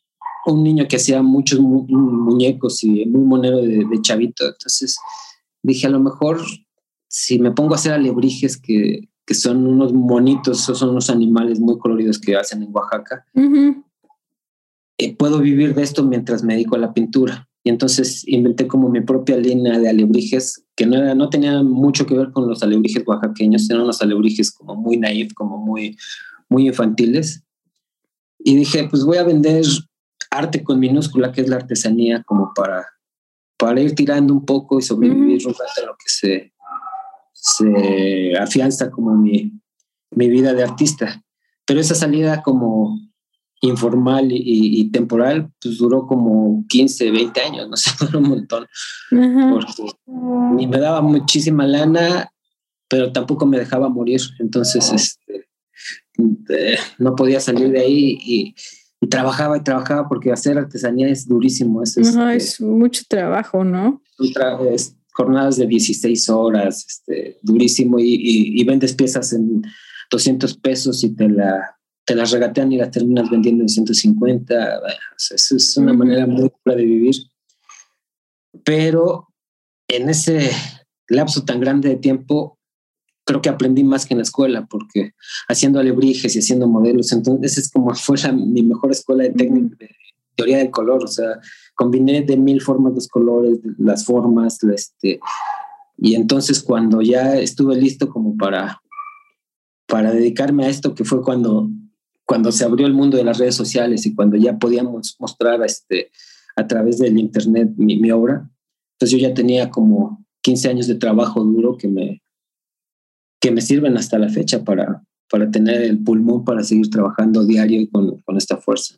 un 0.46 0.64
niño 0.64 0.88
que 0.88 0.98
hacía 0.98 1.22
muchos 1.22 1.60
muñecos 1.60 2.84
y 2.84 3.06
muy 3.06 3.24
monero 3.24 3.58
de, 3.58 4.02
chavito, 4.02 4.46
entonces 4.46 4.98
dije, 5.62 5.88
a 5.88 5.90
lo 5.90 6.00
mejor 6.00 6.42
si 7.08 7.40
me 7.40 7.52
pongo 7.52 7.74
a 7.74 7.78
hacer 7.78 7.94
alebrijes 7.94 8.58
que, 8.58 9.10
que 9.26 9.34
son 9.34 9.66
unos 9.66 9.94
monitos, 9.94 10.60
son 10.60 10.90
unos 10.90 11.10
animales 11.10 11.60
muy 11.60 11.78
coloridos 11.78 12.20
que 12.20 12.36
hacen 12.36 12.64
en 12.64 12.74
Oaxaca, 12.74 13.26
eh, 14.98 15.16
puedo 15.16 15.40
vivir 15.40 15.74
de 15.74 15.84
esto 15.84 16.04
mientras 16.04 16.44
me 16.44 16.54
dedico 16.54 16.76
a 16.76 16.80
la 16.80 16.94
pintura. 16.94 17.50
Y 17.64 17.70
entonces 17.70 18.28
inventé 18.28 18.68
como 18.68 18.90
mi 18.90 19.02
propia 19.02 19.38
línea 19.38 19.80
de 19.80 19.90
alebrijes, 19.90 20.66
que 20.76 20.86
no, 20.86 20.98
era, 20.98 21.16
no 21.16 21.30
tenía 21.30 21.64
mucho 21.64 22.06
que 22.06 22.16
ver 22.16 22.32
con 22.32 22.48
los 22.48 22.62
alebrijes 22.62 23.04
oaxaqueños, 23.06 23.70
eran 23.70 23.84
unos 23.84 24.02
alebrijes 24.02 24.52
como 24.52 24.76
muy 24.76 24.98
naif, 24.98 25.34
como 25.34 25.58
muy, 25.58 25.98
muy 26.50 26.68
infantiles. 26.68 27.44
Y 28.40 28.58
dije, 28.58 28.88
pues 28.90 29.06
voy 29.06 29.18
a 29.18 29.24
vender 29.24 29.64
arte 30.30 30.64
con 30.64 30.80
minúscula, 30.80 31.32
que 31.32 31.42
es 31.42 31.48
la 31.48 31.56
artesanía, 31.56 32.24
como 32.24 32.52
para, 32.54 32.86
para 33.58 33.80
ir 33.80 33.96
tirando 33.96 34.34
un 34.34 34.46
poco 34.46 34.80
y 34.80 34.82
sobrevivir 34.82 35.48
un 35.48 35.54
rato 35.54 35.86
lo 35.86 35.94
que 35.94 36.10
se, 36.10 36.54
se 37.32 38.38
afianza 38.38 38.92
como 38.92 39.16
mi, 39.16 39.54
mi 40.12 40.30
vida 40.30 40.54
de 40.54 40.64
artista. 40.64 41.24
Pero 41.66 41.80
esa 41.80 41.96
salida 41.96 42.42
como 42.42 43.00
informal 43.64 44.28
y, 44.30 44.92
temporal, 44.92 45.50
pues 45.62 45.78
duró 45.78 46.06
como 46.06 46.66
15, 46.68 47.12
20 47.12 47.42
años, 47.42 47.70
no 47.70 47.78
sé, 47.78 47.92
duró 48.00 48.20
un 48.20 48.30
montón. 48.30 48.68
y 50.60 50.68
me 50.68 50.78
daba 50.78 51.02
muchísima 51.02 51.66
lana, 51.66 52.30
pero 52.90 53.14
tampoco 53.14 53.46
me 53.46 53.58
dejaba 53.58 53.88
morir. 53.88 54.20
Entonces, 54.40 54.92
este, 54.92 55.48
eh, 56.50 56.78
no 56.98 57.16
podía 57.16 57.40
salir 57.40 57.72
de 57.72 57.80
ahí 57.80 58.18
y, 58.22 58.56
trabajaba 59.10 59.58
y 59.58 59.64
trabajaba 59.64 60.08
porque 60.08 60.32
hacer 60.32 60.58
artesanía 60.58 61.10
es 61.10 61.28
durísimo. 61.28 61.84
Es, 61.84 61.98
este, 61.98 62.36
es 62.36 62.62
mucho 62.62 63.04
trabajo, 63.08 63.64
¿no? 63.64 64.02
jornadas 65.14 65.58
de 65.58 65.68
16 65.68 66.30
horas, 66.30 66.86
este, 66.88 67.38
durísimo, 67.42 68.00
y, 68.00 68.16
y 68.60 68.64
vendes 68.64 68.94
piezas 68.94 69.32
en 69.34 69.62
200 70.10 70.58
pesos 70.58 71.04
y 71.04 71.16
te 71.16 71.30
la 71.30 71.78
te 72.06 72.16
las 72.16 72.32
regatean 72.32 72.72
y 72.72 72.78
las 72.78 72.92
terminas 72.92 73.30
vendiendo 73.30 73.64
en 73.64 73.70
150. 73.70 74.82
Eso 75.36 75.56
es 75.56 75.78
una 75.78 75.94
manera 75.94 76.26
muy 76.28 76.52
dura 76.64 76.76
de 76.76 76.86
vivir. 76.86 77.16
Pero 78.64 79.30
en 79.88 80.10
ese 80.10 80.52
lapso 81.08 81.44
tan 81.44 81.60
grande 81.60 81.90
de 81.90 81.96
tiempo, 81.98 82.58
creo 83.26 83.42
que 83.42 83.50
aprendí 83.50 83.84
más 83.84 84.06
que 84.06 84.14
en 84.14 84.20
la 84.20 84.24
escuela, 84.24 84.66
porque 84.66 85.14
haciendo 85.48 85.80
alebrijes 85.80 86.36
y 86.36 86.40
haciendo 86.40 86.68
modelos, 86.68 87.12
entonces 87.12 87.58
es 87.58 87.72
como 87.72 87.94
fue 87.96 88.18
mi 88.34 88.64
mejor 88.64 88.92
escuela 88.92 89.24
de 89.24 89.32
técnica, 89.32 89.76
de 89.80 89.90
teoría 90.36 90.58
del 90.58 90.72
color, 90.72 91.04
o 91.04 91.08
sea, 91.08 91.40
combiné 91.76 92.24
de 92.24 92.38
mil 92.38 92.62
formas 92.62 92.94
los 92.94 93.08
colores, 93.08 93.60
las 93.78 94.06
formas, 94.06 94.62
este, 94.64 95.20
y 95.98 96.16
entonces 96.16 96.62
cuando 96.62 97.02
ya 97.02 97.38
estuve 97.38 97.76
listo 97.76 98.10
como 98.10 98.36
para, 98.36 98.82
para 99.88 100.12
dedicarme 100.12 100.66
a 100.66 100.70
esto, 100.70 100.96
que 100.96 101.06
fue 101.06 101.22
cuando, 101.22 101.70
cuando 102.26 102.52
se 102.52 102.64
abrió 102.64 102.88
el 102.88 102.94
mundo 102.94 103.18
de 103.18 103.24
las 103.24 103.38
redes 103.38 103.56
sociales 103.56 104.06
y 104.06 104.16
cuando 104.16 104.38
ya 104.38 104.58
podíamos 104.58 105.16
mostrar 105.20 105.62
este, 105.64 106.12
a 106.56 106.68
través 106.68 107.00
del 107.00 107.18
internet 107.18 107.72
mi, 107.78 107.98
mi 107.98 108.12
obra, 108.12 108.50
entonces 108.96 109.20
yo 109.20 109.28
ya 109.28 109.34
tenía 109.34 109.70
como 109.70 110.26
15 110.42 110.70
años 110.70 110.88
de 110.88 110.96
trabajo 110.96 111.44
duro 111.44 111.78
que 111.78 111.88
me, 111.88 112.22
que 113.42 113.52
me 113.52 113.62
sirven 113.62 113.98
hasta 113.98 114.18
la 114.18 114.30
fecha 114.30 114.64
para, 114.64 115.04
para 115.30 115.50
tener 115.52 115.82
el 115.82 116.04
pulmón 116.04 116.46
para 116.46 116.64
seguir 116.64 116.90
trabajando 116.90 117.46
diario 117.46 117.88
con, 117.92 118.22
con 118.22 118.38
esta 118.38 118.58
fuerza. 118.58 118.96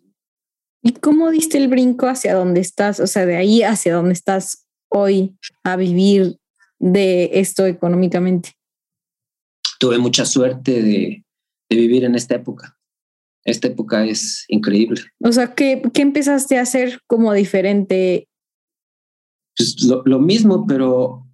¿Y 0.83 0.93
cómo 0.93 1.31
diste 1.31 1.57
el 1.57 1.67
brinco 1.67 2.07
hacia 2.07 2.35
donde 2.35 2.59
estás? 2.59 2.99
O 2.99 3.07
sea, 3.07 3.25
de 3.25 3.37
ahí 3.37 3.63
hacia 3.63 3.95
donde 3.95 4.13
estás 4.13 4.67
hoy 4.89 5.35
a 5.63 5.75
vivir 5.77 6.37
de 6.77 7.31
esto 7.33 7.65
económicamente. 7.65 8.51
Tuve 9.79 9.97
mucha 9.97 10.25
suerte 10.25 10.83
de, 10.83 11.25
de 11.69 11.75
vivir 11.75 12.03
en 12.03 12.13
esta 12.15 12.35
época. 12.35 12.74
Esta 13.45 13.67
época 13.67 14.05
es 14.05 14.45
increíble. 14.47 15.01
O 15.23 15.31
sea, 15.31 15.53
¿qué, 15.53 15.81
qué 15.93 16.01
empezaste 16.01 16.57
a 16.57 16.61
hacer 16.61 16.99
como 17.07 17.31
diferente? 17.33 18.27
Pues 19.55 19.83
lo, 19.83 20.01
lo 20.05 20.19
mismo, 20.19 20.65
pero 20.67 21.25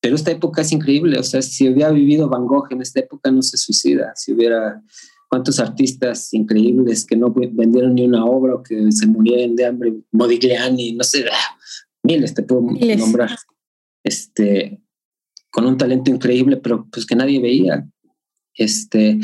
pero 0.00 0.14
esta 0.14 0.30
época 0.30 0.62
es 0.62 0.72
increíble, 0.72 1.18
o 1.18 1.24
sea, 1.24 1.42
si 1.42 1.68
hubiera 1.68 1.90
vivido 1.90 2.28
Van 2.28 2.46
Gogh 2.46 2.68
en 2.70 2.80
esta 2.82 3.00
época 3.00 3.32
no 3.32 3.42
se 3.42 3.56
suicida, 3.56 4.12
si 4.14 4.32
hubiera 4.32 4.80
cuántos 5.28 5.58
artistas 5.58 6.32
increíbles 6.32 7.04
que 7.04 7.16
no 7.16 7.32
vendieron 7.32 7.94
ni 7.94 8.04
una 8.06 8.24
obra 8.24 8.54
o 8.54 8.62
que 8.62 8.90
se 8.92 9.06
murieron 9.06 9.56
de 9.56 9.66
hambre, 9.66 9.94
Modigliani, 10.12 10.92
no 10.92 11.04
sé, 11.04 11.26
miles 12.02 12.32
te 12.32 12.42
puedo 12.42 12.62
nombrar, 12.62 13.36
este, 14.04 14.80
con 15.50 15.66
un 15.66 15.76
talento 15.76 16.10
increíble, 16.10 16.56
pero 16.56 16.86
pues 16.90 17.04
que 17.04 17.16
nadie 17.16 17.40
veía. 17.40 17.86
Este, 18.54 19.18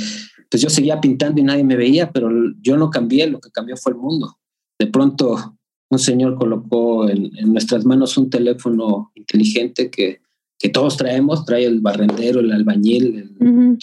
pues 0.50 0.62
yo 0.62 0.70
seguía 0.70 1.00
pintando 1.00 1.40
y 1.40 1.44
nadie 1.44 1.64
me 1.64 1.76
veía, 1.76 2.10
pero 2.12 2.30
yo 2.60 2.76
no 2.76 2.90
cambié, 2.90 3.26
lo 3.26 3.40
que 3.40 3.50
cambió 3.50 3.76
fue 3.76 3.92
el 3.92 3.98
mundo. 3.98 4.36
De 4.78 4.86
pronto 4.86 5.56
un 5.90 5.98
señor 5.98 6.36
colocó 6.36 7.08
en 7.08 7.30
nuestras 7.52 7.84
manos 7.84 8.16
un 8.16 8.28
teléfono 8.28 9.12
inteligente 9.14 9.90
que 9.90 10.20
que 10.58 10.68
todos 10.68 10.96
traemos, 10.96 11.44
trae 11.44 11.64
el 11.64 11.80
barrendero, 11.80 12.40
el 12.40 12.52
albañil, 12.52 13.36
el, 13.38 13.78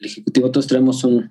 ejecutivo, 0.00 0.50
todos 0.50 0.66
traemos 0.66 1.04
un, 1.04 1.30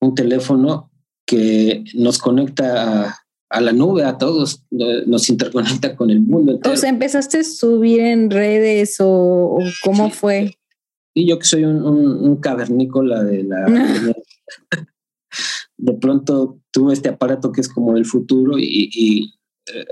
un 0.00 0.14
teléfono 0.14 0.90
que 1.26 1.84
nos 1.94 2.18
conecta 2.18 3.14
a, 3.50 3.60
la 3.60 3.72
nube, 3.72 4.04
a 4.04 4.18
todos, 4.18 4.64
nos 4.70 5.28
interconecta 5.30 5.96
con 5.96 6.10
el 6.10 6.20
mundo. 6.20 6.52
Entero. 6.52 6.74
O 6.74 6.76
sea, 6.76 6.90
empezaste 6.90 7.38
a 7.38 7.44
subir 7.44 8.00
en 8.00 8.30
redes 8.30 8.96
o, 9.00 9.58
cómo 9.82 10.10
fue. 10.10 10.57
Sí, 11.18 11.26
yo 11.26 11.36
que 11.36 11.46
soy 11.46 11.64
un, 11.64 12.36
cavernícola 12.36 13.24
de 13.24 13.42
la... 13.42 13.66
de 15.76 15.92
pronto 15.94 16.60
tuve 16.70 16.92
este 16.94 17.08
aparato 17.08 17.50
que 17.50 17.60
es 17.60 17.68
como 17.68 17.96
el 17.96 18.04
futuro 18.04 18.56
y, 18.56 19.34
eh, 19.66 19.84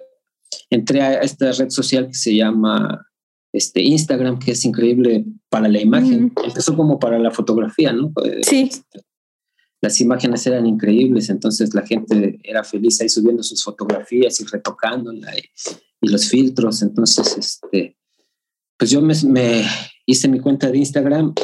entré 0.71 1.03
a 1.03 1.15
esta 1.23 1.51
red 1.51 1.71
social 1.71 2.07
que 2.07 2.15
se 2.15 2.37
llama 2.37 3.09
este, 3.53 3.83
Instagram, 3.83 4.39
que 4.39 4.53
es 4.53 4.65
increíble 4.65 5.25
para 5.49 5.67
la 5.67 5.81
imagen. 5.81 6.33
Empezó 6.45 6.77
como 6.77 7.01
para 7.01 7.19
la 7.19 7.33
fotografía, 7.33 7.93
¿no? 7.93 8.13
Pues, 8.13 8.47
sí. 8.47 8.71
Las 9.83 10.01
imágenes 10.01 10.47
eran 10.47 10.65
increíbles, 10.65 11.29
entonces 11.29 11.75
la 11.75 11.85
gente 11.85 12.39
era 12.45 12.63
feliz 12.63 13.01
ahí 13.01 13.09
subiendo 13.09 13.43
sus 13.43 13.65
fotografías 13.65 14.41
y 14.41 14.45
retocándola 14.45 15.37
y, 15.37 15.43
los 16.09 16.29
filtros. 16.29 16.83
Entonces, 16.83 17.37
este, 17.37 17.97
pues 18.79 18.91
yo 18.91 19.01
me, 19.01 19.65
hice 20.07 20.29
mi 20.29 20.41
cuenta 20.41 20.71
de 20.71 20.79
Instagram 20.79 21.35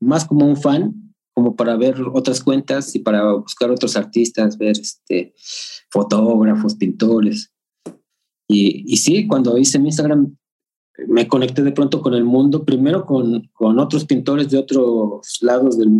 más 0.00 0.24
como 0.24 0.46
un 0.46 0.56
fan, 0.56 1.14
como 1.34 1.56
para 1.56 1.76
ver 1.76 2.00
otras 2.12 2.42
cuentas 2.42 2.94
y 2.94 3.00
para 3.00 3.32
buscar 3.34 3.70
otros 3.70 3.96
artistas, 3.96 4.58
ver 4.58 4.78
este, 4.78 5.34
fotógrafos, 5.90 6.74
pintores. 6.76 7.52
Y, 8.48 8.84
y 8.86 8.96
sí, 8.98 9.26
cuando 9.26 9.58
hice 9.58 9.78
mi 9.78 9.88
Instagram 9.88 10.36
me 11.08 11.28
conecté 11.28 11.62
de 11.62 11.72
pronto 11.72 12.00
con 12.00 12.14
el 12.14 12.24
mundo, 12.24 12.64
primero 12.64 13.04
con, 13.04 13.50
con 13.52 13.78
otros 13.78 14.04
pintores 14.04 14.50
de 14.50 14.58
otros 14.58 15.38
lados 15.40 15.78
del, 15.78 15.90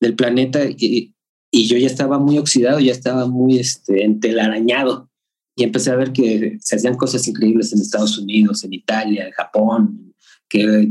del 0.00 0.16
planeta 0.16 0.60
y, 0.64 1.14
y, 1.50 1.66
yo 1.66 1.76
ya 1.76 1.86
estaba 1.86 2.18
muy 2.18 2.38
oxidado, 2.38 2.80
ya 2.80 2.92
estaba 2.92 3.26
muy 3.26 3.58
este, 3.58 4.04
entelarañado 4.04 5.10
y 5.58 5.64
empecé 5.64 5.90
a 5.90 5.96
ver 5.96 6.12
que 6.12 6.56
se 6.60 6.76
hacían 6.76 6.96
cosas 6.96 7.26
increíbles 7.26 7.72
en 7.72 7.80
Estados 7.80 8.16
Unidos, 8.16 8.62
en 8.62 8.72
Italia, 8.72 9.26
en 9.26 9.32
Japón, 9.32 10.14
que 10.48 10.88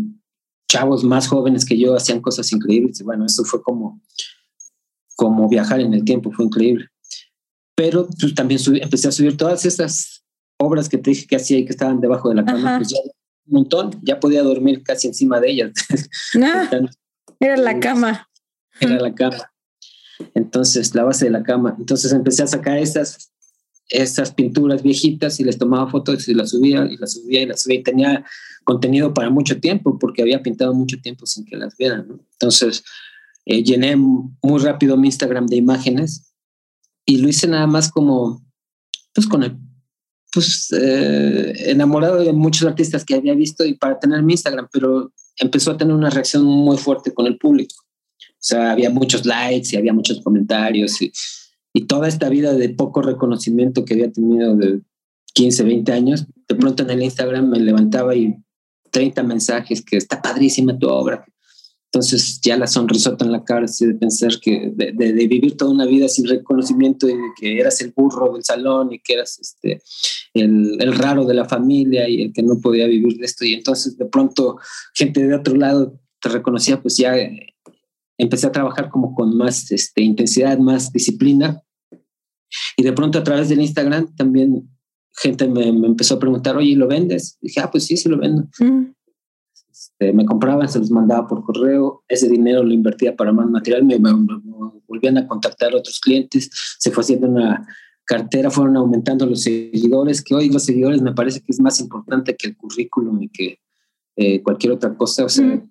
chavos 0.67 1.05
más 1.05 1.25
jóvenes 1.29 1.63
que 1.63 1.77
yo 1.79 1.95
hacían 1.95 2.19
cosas 2.19 2.51
increíbles 2.51 2.99
y 2.99 3.05
bueno, 3.05 3.25
eso 3.25 3.45
fue 3.45 3.61
como, 3.63 4.01
como 5.15 5.47
viajar 5.47 5.79
en 5.79 5.93
el 5.93 6.03
tiempo, 6.03 6.33
fue 6.33 6.43
increíble. 6.43 6.89
Pero 7.75 8.09
pues, 8.19 8.35
también 8.35 8.59
empecé 8.81 9.07
a 9.07 9.13
subir 9.13 9.37
todas 9.37 9.65
esas 9.65 10.25
obras 10.57 10.89
que 10.89 10.97
te 10.97 11.11
dije 11.11 11.27
que 11.27 11.37
hacía 11.37 11.59
y 11.59 11.63
que 11.63 11.71
estaban 11.71 12.01
debajo 12.01 12.27
de 12.27 12.35
la 12.35 12.43
cama, 12.43 12.75
pues 12.79 12.89
ya 12.89 12.97
un 13.45 13.53
montón, 13.53 13.97
ya 14.03 14.19
podía 14.19 14.43
dormir 14.43 14.83
casi 14.83 15.07
encima 15.07 15.39
de 15.39 15.49
ellas. 15.49 15.71
Ah, 16.43 16.69
era 17.39 17.55
la 17.55 17.79
cama. 17.79 18.27
Era 18.81 18.99
la 18.99 19.15
cama. 19.15 19.49
Entonces, 20.33 20.93
la 20.93 21.03
base 21.03 21.25
de 21.25 21.31
la 21.31 21.43
cama. 21.43 21.73
Entonces 21.79 22.11
empecé 22.11 22.43
a 22.43 22.47
sacar 22.47 22.77
esas, 22.77 23.31
esas 23.89 24.33
pinturas 24.33 24.83
viejitas 24.83 25.39
y 25.39 25.43
les 25.43 25.57
tomaba 25.57 25.89
fotos 25.89 26.27
y 26.27 26.33
las 26.33 26.49
subía 26.49 26.85
y 26.89 26.97
las 26.97 27.13
subía 27.13 27.41
y 27.41 27.45
las 27.45 27.61
subía 27.61 27.79
y 27.79 27.83
tenía 27.83 28.25
contenido 28.63 29.13
para 29.13 29.29
mucho 29.29 29.59
tiempo 29.59 29.97
porque 29.97 30.21
había 30.21 30.43
pintado 30.43 30.73
mucho 30.73 30.97
tiempo 31.01 31.25
sin 31.25 31.45
que 31.45 31.55
las 31.55 31.75
vieran. 31.77 32.07
Entonces, 32.33 32.83
eh, 33.45 33.63
llené 33.63 33.95
muy 33.95 34.59
rápido 34.61 34.97
mi 34.97 35.07
Instagram 35.07 35.47
de 35.47 35.55
imágenes 35.55 36.33
y 37.05 37.17
lo 37.17 37.29
hice 37.29 37.47
nada 37.47 37.67
más 37.67 37.89
como, 37.89 38.45
pues 39.13 39.25
con 39.27 39.43
el 39.43 39.57
pues 40.33 40.71
eh, 40.71 41.71
enamorado 41.71 42.17
de 42.17 42.33
muchos 42.33 42.67
artistas 42.67 43.05
que 43.05 43.15
había 43.15 43.33
visto 43.33 43.65
y 43.65 43.75
para 43.75 43.97
tener 43.97 44.21
mi 44.21 44.33
Instagram, 44.33 44.67
pero 44.71 45.13
empezó 45.37 45.71
a 45.71 45.77
tener 45.77 45.95
una 45.95 46.09
reacción 46.09 46.43
muy 46.43 46.77
fuerte 46.77 47.13
con 47.13 47.25
el 47.25 47.37
público. 47.37 47.75
O 48.19 48.43
sea, 48.47 48.71
había 48.71 48.89
muchos 48.89 49.25
likes 49.25 49.69
y 49.71 49.77
había 49.77 49.93
muchos 49.93 50.21
comentarios 50.21 51.01
y, 51.01 51.11
y 51.77 51.85
toda 51.85 52.07
esta 52.07 52.27
vida 52.27 52.55
de 52.55 52.69
poco 52.69 53.03
reconocimiento 53.03 53.85
que 53.85 53.93
había 53.93 54.11
tenido 54.11 54.55
de 54.55 54.81
15, 55.35 55.63
20 55.63 55.91
años, 55.91 56.25
de 56.47 56.55
pronto 56.55 56.81
en 56.81 56.89
el 56.89 57.03
Instagram 57.03 57.49
me 57.51 57.59
levantaba 57.59 58.15
y 58.15 58.35
30 58.89 59.21
mensajes 59.21 59.85
que 59.85 59.97
está 59.97 60.19
padrísima 60.19 60.79
tu 60.79 60.87
obra, 60.87 61.23
entonces 61.91 62.41
ya 62.41 62.57
la 62.57 62.65
sonrisota 62.65 63.25
en 63.25 63.31
la 63.31 63.43
cara 63.43 63.67
de 63.79 63.93
pensar 63.93 64.39
que 64.41 64.71
de, 64.73 64.91
de, 64.91 65.27
vivir 65.27 65.55
toda 65.55 65.69
una 65.69 65.85
vida 65.85 66.07
sin 66.07 66.27
reconocimiento 66.27 67.07
y 67.07 67.13
de 67.13 67.29
que 67.39 67.59
eras 67.59 67.79
el 67.81 67.93
burro 67.95 68.33
del 68.33 68.43
salón 68.43 68.91
y 68.91 68.99
que 68.99 69.13
eras 69.13 69.37
este, 69.39 69.79
el, 70.33 70.81
el, 70.81 70.95
raro 70.95 71.25
de 71.25 71.35
la 71.35 71.45
familia 71.45 72.09
y 72.09 72.23
el 72.23 72.33
que 72.33 72.41
no 72.41 72.59
podía 72.59 72.87
vivir 72.87 73.19
de 73.19 73.25
esto. 73.25 73.45
Y 73.45 73.53
entonces 73.53 73.99
de 73.99 74.05
pronto 74.05 74.57
gente 74.95 75.27
de 75.27 75.35
otro 75.35 75.55
lado 75.55 75.99
te 76.19 76.29
reconocía, 76.29 76.81
pues 76.81 76.97
ya 76.97 77.15
empecé 78.17 78.47
a 78.47 78.51
trabajar 78.51 78.89
como 78.89 79.13
con 79.13 79.37
más 79.37 79.71
este, 79.71 80.01
intensidad, 80.01 80.57
más 80.57 80.91
disciplina. 80.91 81.63
Y 82.75 82.83
de 82.83 82.93
pronto 82.93 83.19
a 83.19 83.23
través 83.23 83.49
del 83.49 83.61
Instagram 83.61 84.15
también 84.15 84.69
gente 85.17 85.47
me, 85.47 85.71
me 85.71 85.87
empezó 85.87 86.15
a 86.15 86.19
preguntar, 86.19 86.55
oye, 86.57 86.75
¿lo 86.75 86.87
vendes? 86.87 87.37
dije, 87.41 87.59
ah, 87.59 87.69
pues 87.71 87.85
sí, 87.85 87.97
sí 87.97 88.07
lo 88.07 88.17
vendo. 88.17 88.47
Mm. 88.59 88.85
Este, 89.69 90.13
me 90.13 90.25
compraban, 90.25 90.69
se 90.69 90.79
los 90.79 90.91
mandaba 90.91 91.27
por 91.27 91.43
correo, 91.43 92.03
ese 92.07 92.29
dinero 92.29 92.63
lo 92.63 92.73
invertía 92.73 93.15
para 93.15 93.31
más 93.31 93.47
material, 93.47 93.83
me, 93.83 93.97
volvían 94.87 95.17
a 95.17 95.27
contactar 95.27 95.75
otros 95.75 95.99
clientes, 95.99 96.49
se 96.79 96.91
fue 96.91 97.01
haciendo 97.01 97.27
una 97.27 97.67
cartera, 98.05 98.49
fueron 98.49 98.77
aumentando 98.77 99.25
los 99.25 99.43
seguidores, 99.43 100.23
que 100.23 100.35
hoy 100.35 100.49
los 100.49 100.63
seguidores 100.63 101.01
me 101.01 101.13
parece 101.13 101.41
que 101.41 101.51
es 101.51 101.59
más 101.59 101.79
importante 101.79 102.35
que 102.35 102.47
el 102.47 102.57
currículum 102.57 103.21
y 103.23 103.29
que 103.29 103.59
eh, 104.15 104.41
cualquier 104.41 104.73
otra 104.73 104.95
cosa, 104.95 105.25
o 105.25 105.29
sea, 105.29 105.61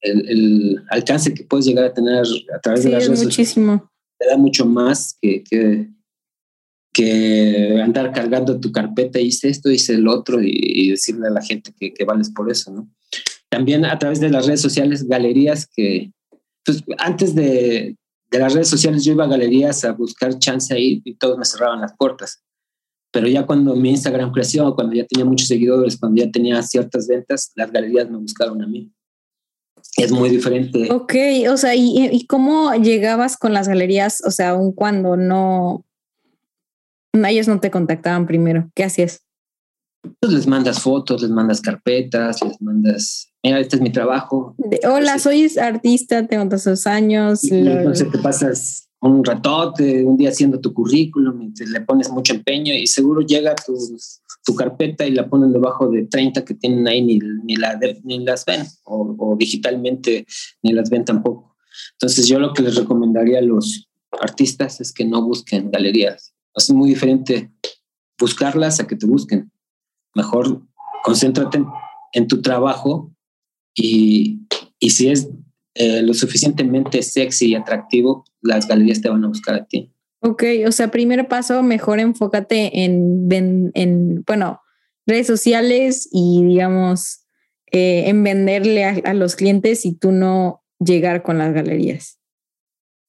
el, 0.00 0.82
alcance 0.90 1.32
que 1.32 1.44
puedes 1.44 1.64
llegar 1.64 1.84
a 1.84 1.94
tener 1.94 2.22
a 2.54 2.60
través 2.60 2.84
de 2.84 2.90
las 2.90 3.06
redes 3.06 3.24
muchísimo. 3.24 3.90
Te 4.24 4.30
da 4.30 4.38
mucho 4.38 4.64
más 4.64 5.18
que, 5.20 5.44
que, 5.44 5.88
que, 6.92 7.80
andar 7.82 8.12
cargando 8.12 8.58
tu 8.58 8.72
carpeta, 8.72 9.20
hice 9.20 9.48
esto, 9.48 9.70
hice 9.70 9.94
el 9.94 10.08
otro 10.08 10.42
y, 10.42 10.50
y 10.50 10.90
decirle 10.90 11.28
a 11.28 11.30
la 11.30 11.42
gente 11.42 11.74
que, 11.78 11.92
que 11.92 12.04
vales 12.04 12.30
por 12.30 12.50
eso, 12.50 12.72
¿no? 12.72 12.88
también 13.54 13.84
a 13.84 13.96
través 14.00 14.18
de 14.18 14.30
las 14.30 14.46
redes 14.46 14.60
sociales, 14.60 15.06
galerías 15.06 15.68
que, 15.68 16.10
pues 16.64 16.82
antes 16.98 17.36
de, 17.36 17.96
de 18.28 18.38
las 18.40 18.52
redes 18.52 18.66
sociales 18.66 19.04
yo 19.04 19.12
iba 19.12 19.24
a 19.24 19.28
galerías 19.28 19.84
a 19.84 19.92
buscar 19.92 20.36
chance 20.40 20.74
ahí 20.74 21.00
y 21.04 21.14
todos 21.14 21.38
me 21.38 21.44
cerraban 21.44 21.80
las 21.80 21.96
puertas. 21.96 22.42
Pero 23.12 23.28
ya 23.28 23.46
cuando 23.46 23.76
mi 23.76 23.90
Instagram 23.90 24.32
creció, 24.32 24.74
cuando 24.74 24.96
ya 24.96 25.06
tenía 25.06 25.24
muchos 25.24 25.46
seguidores, 25.46 25.96
cuando 25.96 26.20
ya 26.20 26.32
tenía 26.32 26.60
ciertas 26.64 27.06
ventas, 27.06 27.52
las 27.54 27.70
galerías 27.70 28.10
me 28.10 28.18
buscaron 28.18 28.60
a 28.60 28.66
mí. 28.66 28.90
Es 29.96 30.10
muy 30.10 30.28
diferente. 30.28 30.90
Ok, 30.90 31.14
o 31.50 31.56
sea, 31.56 31.74
¿y, 31.74 32.08
y 32.10 32.26
cómo 32.26 32.74
llegabas 32.74 33.36
con 33.36 33.52
las 33.52 33.68
galerías? 33.68 34.22
O 34.24 34.30
sea, 34.30 34.50
aun 34.50 34.72
cuando 34.72 35.16
no, 35.16 35.84
ellos 37.22 37.48
no 37.48 37.60
te 37.60 37.70
contactaban 37.70 38.26
primero, 38.26 38.70
¿qué 38.74 38.84
hacías? 38.84 39.22
Pues 40.20 40.32
les 40.32 40.46
mandas 40.46 40.80
fotos, 40.80 41.22
les 41.22 41.30
mandas 41.30 41.60
carpetas, 41.60 42.42
les 42.42 42.60
mandas, 42.60 43.32
mira, 43.42 43.60
este 43.60 43.76
es 43.76 43.82
mi 43.82 43.90
trabajo. 43.90 44.54
Hola, 44.86 45.18
soy 45.18 45.50
artista, 45.58 46.26
tengo 46.26 46.46
tantos 46.48 46.86
años. 46.86 47.44
Y, 47.44 47.66
entonces 47.66 48.10
te 48.10 48.18
pasas 48.18 48.88
un 49.00 49.24
ratote, 49.24 50.04
un 50.04 50.16
día 50.16 50.30
haciendo 50.30 50.60
tu 50.60 50.74
currículum 50.74 51.40
y 51.42 51.54
te 51.54 51.66
le 51.66 51.80
pones 51.80 52.10
mucho 52.10 52.34
empeño 52.34 52.74
y 52.74 52.86
seguro 52.86 53.20
llega 53.22 53.54
tu, 53.54 53.74
tu 54.44 54.54
carpeta 54.54 55.06
y 55.06 55.12
la 55.12 55.28
ponen 55.28 55.52
debajo 55.52 55.88
de 55.88 56.06
30 56.06 56.44
que 56.44 56.54
tienen 56.54 56.86
ahí 56.86 57.02
ni, 57.02 57.18
ni, 57.18 57.56
la 57.56 57.78
ni 58.02 58.18
las 58.20 58.44
ven 58.44 58.62
o, 58.84 59.16
o, 59.18 59.36
digitalmente 59.36 60.26
ni 60.62 60.72
las 60.72 60.90
ven 60.90 61.04
tampoco. 61.04 61.56
Entonces 61.92 62.28
yo 62.28 62.38
lo 62.38 62.52
que 62.52 62.62
les 62.62 62.76
recomendaría 62.76 63.38
a 63.38 63.42
los 63.42 63.88
artistas 64.20 64.80
es 64.80 64.92
que 64.92 65.04
no 65.04 65.22
busquen 65.22 65.70
galerías. 65.70 66.34
Es 66.54 66.70
muy 66.70 66.90
diferente 66.90 67.50
buscarlas 68.18 68.80
a 68.80 68.86
que 68.86 68.96
te 68.96 69.06
busquen 69.06 69.50
mejor 70.14 70.62
concéntrate 71.02 71.64
en, 72.12 72.28
tu 72.28 72.40
trabajo 72.40 73.12
y, 73.74 74.40
y 74.78 74.90
si 74.90 75.08
es 75.08 75.28
eh, 75.74 76.02
lo 76.02 76.14
suficientemente 76.14 77.02
sexy 77.02 77.50
y 77.50 77.54
atractivo, 77.54 78.24
las 78.40 78.68
galerías 78.68 79.00
te 79.00 79.08
van 79.08 79.24
a 79.24 79.28
buscar 79.28 79.56
a 79.56 79.64
ti. 79.66 79.92
Ok, 80.26 80.42
o 80.66 80.72
sea, 80.72 80.90
primer 80.90 81.28
paso, 81.28 81.62
mejor 81.62 82.00
enfócate 82.00 82.84
en, 82.84 83.28
en, 83.74 84.24
bueno, 84.26 84.60
redes 85.06 85.26
sociales 85.26 86.08
y 86.10 86.42
digamos, 86.42 87.26
eh, 87.70 88.04
en 88.08 88.24
venderle 88.24 88.84
a, 88.84 89.12
los 89.12 89.36
clientes 89.36 89.84
y 89.84 89.94
tú 89.94 90.12
no 90.12 90.62
llegar 90.78 91.22
con 91.22 91.36
las 91.36 91.52
galerías. 91.52 92.18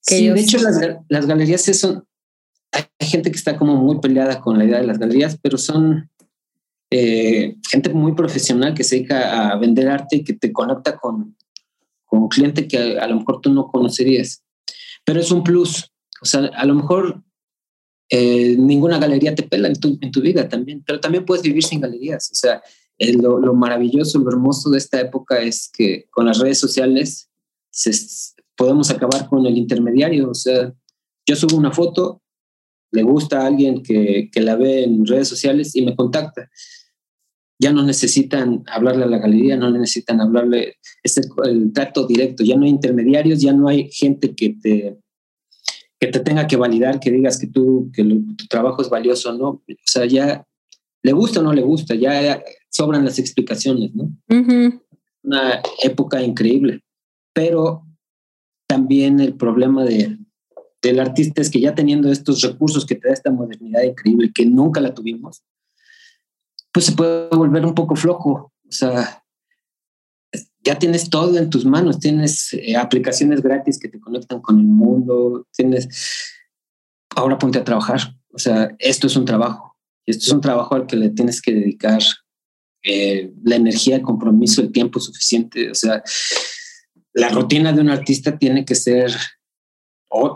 sí, 0.01 0.27
de 0.27 0.41
hecho, 0.41 0.57
las, 0.57 0.77
las 1.07 1.25
galerías 1.25 1.61
son, 1.61 2.05
hay 2.73 2.83
gente 2.99 3.31
que 3.31 3.37
está 3.37 3.55
como 3.55 3.77
muy 3.77 4.01
peleada 4.01 4.41
con 4.41 4.57
la 4.57 4.65
idea 4.65 4.81
de 4.81 4.87
las 4.87 4.99
galerías, 4.99 5.39
pero 5.41 5.57
son, 5.57 6.09
eh, 6.91 7.55
gente 7.69 7.89
muy 7.91 8.13
profesional 8.13 8.73
que 8.73 8.83
se 8.83 8.95
dedica 8.97 9.51
a 9.51 9.57
vender 9.57 9.89
arte 9.89 10.17
y 10.17 10.23
que 10.23 10.33
te 10.33 10.51
conecta 10.51 10.97
con, 10.97 11.35
con 12.05 12.23
un 12.23 12.27
cliente 12.27 12.67
que 12.67 12.99
a, 12.99 13.07
lo 13.07 13.19
mejor 13.19 13.39
tú 13.41 13.53
no 13.53 13.67
conocerías. 13.67 14.43
Pero 15.05 15.19
es 15.19 15.31
un 15.31 15.43
plus. 15.43 15.91
O 16.25 16.27
sea, 16.27 16.45
a 16.55 16.65
lo 16.65 16.73
mejor 16.73 17.23
eh, 18.09 18.55
ninguna 18.57 18.97
galería 18.97 19.35
te 19.35 19.43
pela 19.43 19.67
en 19.67 20.11
tu, 20.11 20.21
vida 20.21 20.49
también, 20.49 20.83
pero 20.83 20.99
también 20.99 21.23
puedes 21.23 21.43
vivir 21.43 21.63
sin 21.63 21.81
galerías. 21.81 22.31
O 22.31 22.35
sea, 22.35 22.63
lo, 22.97 23.39
lo, 23.39 23.53
maravilloso, 23.53 24.17
lo 24.17 24.29
hermoso 24.31 24.71
de 24.71 24.79
esta 24.79 24.99
época 24.99 25.39
es 25.39 25.69
que 25.71 26.07
con 26.09 26.25
las 26.25 26.39
redes 26.39 26.57
sociales 26.57 27.29
podemos 28.57 28.89
acabar 28.89 29.29
con 29.29 29.45
el 29.45 29.55
intermediario. 29.55 30.31
O 30.31 30.33
sea, 30.33 30.73
yo 31.27 31.35
subo 31.35 31.57
una 31.57 31.71
foto, 31.71 32.23
le 32.91 33.03
gusta 33.03 33.41
a 33.41 33.45
alguien 33.45 33.83
que, 33.83 34.29
que 34.31 34.41
la 34.41 34.55
ve 34.55 34.83
en 34.83 35.05
redes 35.05 35.27
sociales 35.27 35.75
y 35.75 35.85
me 35.85 35.95
contacta 35.95 36.49
ya 37.59 37.71
no 37.71 37.83
necesitan 37.83 38.63
hablarle 38.67 39.03
a 39.03 39.07
la 39.07 39.17
galería, 39.17 39.55
no 39.55 39.71
necesitan 39.71 40.19
hablarle, 40.19 40.75
es 41.03 41.17
el, 41.17 41.71
trato 41.73 42.05
directo, 42.05 42.43
ya 42.43 42.57
no 42.57 42.65
hay 42.65 42.69
intermediarios, 42.69 43.41
ya 43.41 43.53
no 43.53 43.67
hay 43.67 43.89
gente 43.91 44.35
que 44.35 44.57
te, 44.61 44.97
que 46.05 46.11
te 46.11 46.19
tenga 46.19 46.47
que 46.47 46.55
validar, 46.55 46.99
que 46.99 47.11
digas 47.11 47.39
que, 47.39 47.47
tú, 47.47 47.89
que 47.93 48.03
tu 48.03 48.47
trabajo 48.47 48.81
es 48.81 48.89
valioso, 48.89 49.33
¿no? 49.33 49.49
O 49.49 49.63
sea, 49.85 50.05
ya 50.05 50.45
le 51.01 51.11
gusta 51.13 51.39
o 51.39 51.43
no 51.43 51.53
le 51.53 51.61
gusta, 51.61 51.95
ya 51.95 52.43
sobran 52.69 53.05
las 53.05 53.19
explicaciones, 53.19 53.93
¿no? 53.95 54.11
Una 55.23 55.61
época 55.83 56.21
increíble, 56.21 56.83
pero 57.33 57.83
también 58.67 59.19
el 59.19 59.35
problema 59.35 59.83
de, 59.83 60.17
del 60.81 60.99
artista 60.99 61.41
es 61.41 61.49
que 61.49 61.59
ya 61.59 61.73
teniendo 61.73 62.11
estos 62.11 62.41
recursos 62.41 62.85
que 62.85 62.95
te 62.95 63.07
da 63.07 63.13
esta 63.13 63.31
modernidad 63.31 63.81
increíble, 63.83 64.31
que 64.33 64.45
nunca 64.45 64.81
la 64.81 64.93
tuvimos, 64.93 65.43
pues 66.71 66.85
se 66.85 66.91
puede 66.91 67.29
volver 67.29 67.65
un 67.65 67.73
poco 67.73 67.95
flojo. 67.95 68.51
O 68.67 68.71
sea, 68.71 69.23
ya 70.65 70.79
tienes 70.79 71.09
todo 71.09 71.37
en 71.37 71.49
tus 71.49 71.63
manos, 71.63 71.99
tienes 71.99 72.53
eh, 72.53 72.75
aplicaciones 72.75 73.41
gratis 73.41 73.79
que 73.79 73.87
te 73.87 73.99
conectan 73.99 74.41
con 74.41 74.59
el 74.59 74.65
mundo, 74.65 75.47
tienes, 75.55 75.87
ahora 77.15 77.37
ponte 77.37 77.59
a 77.59 77.63
trabajar. 77.63 78.01
O 78.33 78.39
sea, 78.39 78.75
esto 78.79 79.07
es 79.07 79.15
un 79.15 79.25
trabajo, 79.25 79.77
y 80.05 80.11
esto 80.11 80.25
es 80.25 80.31
un 80.31 80.41
trabajo 80.41 80.75
al 80.75 80.87
que 80.87 80.97
le 80.97 81.09
tienes 81.09 81.41
que 81.41 81.53
dedicar 81.53 82.01
eh, 82.83 83.31
la 83.43 83.55
energía, 83.55 83.97
el 83.97 84.01
compromiso, 84.01 84.61
el 84.61 84.71
tiempo 84.71 84.99
suficiente. 84.99 85.69
O 85.69 85.75
sea, 85.75 86.03
la 87.13 87.29
rutina 87.29 87.71
de 87.71 87.81
un 87.81 87.89
artista 87.89 88.37
tiene 88.37 88.65
que 88.65 88.75
ser 88.75 89.11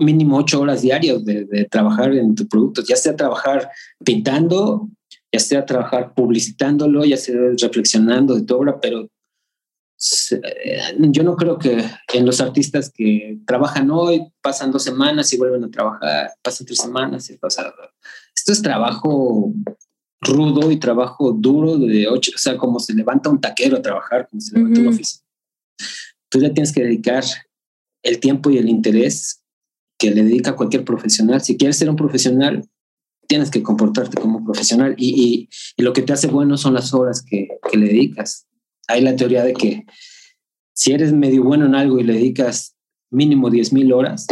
mínimo 0.01 0.37
ocho 0.37 0.61
horas 0.61 0.81
diarias 0.81 1.23
de, 1.23 1.45
de 1.45 1.65
trabajar 1.65 2.13
en 2.13 2.35
tu 2.35 2.47
producto, 2.47 2.83
ya 2.87 2.95
sea 2.95 3.15
trabajar 3.15 3.69
pintando 4.03 4.89
ya 5.31 5.39
sea 5.39 5.65
trabajar 5.65 6.13
publicitándolo, 6.13 7.05
ya 7.05 7.17
sea 7.17 7.35
reflexionando 7.61 8.35
de 8.35 8.43
tu 8.43 8.55
obra, 8.55 8.79
pero 8.79 9.07
yo 10.97 11.23
no 11.23 11.35
creo 11.35 11.57
que 11.57 11.83
en 12.13 12.25
los 12.25 12.39
artistas 12.39 12.91
que 12.93 13.39
trabajan 13.45 13.91
hoy 13.91 14.31
pasan 14.41 14.71
dos 14.71 14.83
semanas 14.83 15.31
y 15.33 15.37
vuelven 15.37 15.65
a 15.65 15.69
trabajar, 15.69 16.31
pasan 16.41 16.65
tres 16.65 16.79
semanas 16.79 17.29
y 17.29 17.37
pasa. 17.37 17.73
Esto 18.35 18.53
es 18.53 18.61
trabajo 18.61 19.53
rudo 20.21 20.71
y 20.71 20.77
trabajo 20.77 21.31
duro 21.31 21.77
de 21.77 22.07
ocho, 22.07 22.31
o 22.35 22.37
sea, 22.37 22.57
como 22.57 22.79
se 22.79 22.93
levanta 22.93 23.29
un 23.29 23.41
taquero 23.41 23.77
a 23.77 23.81
trabajar, 23.81 24.27
como 24.29 24.41
se 24.41 24.57
levanta 24.57 24.81
un 24.81 24.87
oficio. 24.87 25.21
Tú 26.29 26.39
le 26.39 26.49
tienes 26.51 26.71
que 26.71 26.83
dedicar 26.83 27.23
el 28.03 28.19
tiempo 28.19 28.49
y 28.49 28.57
el 28.57 28.69
interés 28.69 29.43
que 29.97 30.11
le 30.11 30.23
dedica 30.23 30.55
cualquier 30.55 30.85
profesional. 30.85 31.41
Si 31.41 31.57
quieres 31.57 31.77
ser 31.77 31.89
un 31.89 31.95
profesional, 31.95 32.67
tienes 33.27 33.51
que 33.51 33.61
comportarte 33.61 34.19
como 34.19 34.43
profesional 34.43 34.95
y, 34.97 35.47
y, 35.77 35.83
lo 35.83 35.93
que 35.93 36.01
te 36.01 36.13
hace 36.13 36.27
bueno 36.27 36.57
son 36.57 36.73
las 36.73 36.93
horas 36.93 37.23
que, 37.23 37.47
que, 37.69 37.77
le 37.77 37.87
dedicas. 37.87 38.47
Hay 38.89 39.01
la 39.01 39.15
teoría 39.15 39.43
de 39.43 39.53
que 39.53 39.85
si 40.73 40.91
eres 40.91 41.13
medio 41.13 41.43
bueno 41.43 41.65
en 41.65 41.75
algo 41.75 41.99
y 41.99 42.03
le 42.03 42.13
dedicas 42.13 42.75
mínimo 43.11 43.49
10 43.49 43.73
mil 43.73 43.93
horas, 43.93 44.27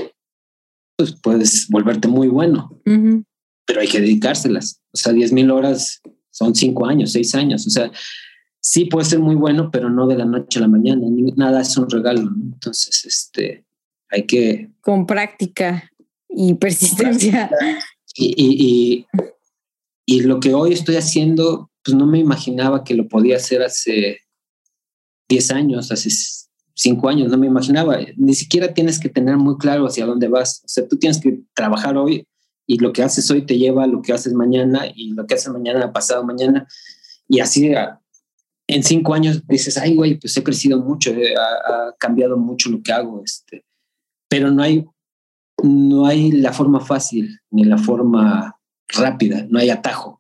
pues 0.98 1.16
puedes 1.22 1.68
volverte 1.70 2.08
muy 2.08 2.28
bueno, 2.28 2.82
pero 3.66 3.82
hay 3.82 3.88
que 3.88 4.02
dedicárselas. 4.02 4.82
O 4.92 4.98
sea, 4.98 5.14
10 5.14 5.32
mil 5.32 5.52
horas 5.52 6.02
son 6.32 6.56
5 6.56 6.86
años, 6.86 7.12
6 7.12 7.36
años. 7.36 7.68
O 7.68 7.70
sea, 7.70 7.92
sí 8.60 8.86
puede 8.86 9.06
ser 9.06 9.20
muy 9.20 9.36
bueno, 9.36 9.70
pero 9.72 9.90
no 9.90 10.08
de 10.08 10.18
la 10.18 10.26
noche 10.26 10.60
a 10.60 10.64
la 10.64 10.68
mañana. 10.68 11.02
Nada 11.36 11.62
es 11.62 11.78
un 11.78 11.90
regalo. 11.90 12.22
Entonces, 12.22 13.06
este, 13.06 13.66
hay 14.10 14.26
que... 14.26 14.72
Con 14.82 15.06
práctica 15.06 15.92
y 16.30 16.56
persistencia. 16.56 17.50
Y, 18.16 19.06
y, 20.08 20.22
lo 20.22 20.40
que 20.40 20.56
hoy 20.56 20.74
estoy 20.74 20.96
haciendo, 20.96 21.70
pues 21.84 21.96
no 21.96 22.08
me 22.08 22.18
imaginaba 22.18 22.84
que 22.84 22.96
lo 22.96 23.08
podía 23.08 23.36
hacer 23.36 23.62
hace 23.62 24.22
10 25.30 25.52
años, 25.52 25.92
hace 25.92 26.10
5 26.74 27.10
años, 27.10 27.30
no 27.30 27.38
me 27.38 27.48
imaginaba. 27.48 27.98
Ni 28.16 28.34
siquiera 28.34 28.74
tienes 28.74 29.00
que 29.00 29.10
tener 29.10 29.38
muy 29.38 29.58
claro 29.58 29.86
hacia 29.86 30.06
dónde 30.06 30.28
vas. 30.28 30.62
O 30.66 30.68
sea, 30.68 30.88
tú 30.88 30.98
tienes 30.98 31.20
que 31.20 31.42
trabajar 31.54 31.98
hoy 31.98 32.28
y 32.66 32.80
lo 32.80 32.94
que 32.94 33.04
haces 33.04 33.30
hoy 33.32 33.46
te 33.46 33.58
lleva 33.58 33.84
a 33.84 33.88
lo 33.88 34.02
que 34.02 34.14
haces 34.14 34.34
mañana 34.34 34.86
y 34.94 35.14
lo 35.14 35.26
que 35.26 35.36
haces 35.36 35.50
mañana, 35.50 35.92
pasado 35.92 36.24
mañana. 36.24 36.68
Y 37.28 37.40
así 37.40 37.72
en 38.68 38.84
cinco 38.84 39.14
años 39.14 39.46
dices, 39.48 39.78
ay, 39.78 39.96
güey, 39.96 40.20
pues 40.20 40.36
he 40.38 40.44
crecido 40.44 40.80
mucho, 40.80 41.12
eh, 41.12 41.36
ha, 41.36 41.42
ha, 41.42 41.96
cambiado 41.98 42.38
mucho 42.38 42.70
lo 42.70 42.82
que 42.82 42.92
hago. 42.92 43.22
Este, 43.24 43.66
pero 44.30 44.52
no 44.52 44.62
hay 44.62 44.86
no 45.64 46.06
hay 46.06 46.32
la 46.32 46.54
forma 46.54 46.80
fácil 46.80 47.40
ni 47.50 47.64
la 47.64 47.78
forma 47.78 48.60
rápida, 48.90 49.46
no 49.50 49.60
hay 49.60 49.70
atajo. 49.70 50.18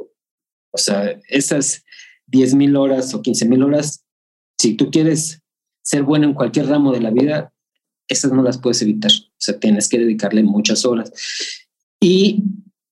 O 0.71 0.77
sea, 0.77 1.19
esas 1.29 1.83
10 2.27 2.55
mil 2.55 2.75
horas 2.75 3.13
o 3.13 3.21
15 3.21 3.47
mil 3.47 3.63
horas, 3.63 4.03
si 4.59 4.75
tú 4.75 4.89
quieres 4.91 5.41
ser 5.83 6.03
bueno 6.03 6.25
en 6.25 6.33
cualquier 6.33 6.67
ramo 6.67 6.91
de 6.91 7.01
la 7.01 7.11
vida, 7.11 7.53
esas 8.07 8.31
no 8.31 8.41
las 8.41 8.57
puedes 8.57 8.81
evitar. 8.81 9.11
O 9.11 9.35
sea, 9.37 9.59
tienes 9.59 9.87
que 9.87 9.99
dedicarle 9.99 10.43
muchas 10.43 10.85
horas 10.85 11.11
y 11.99 12.43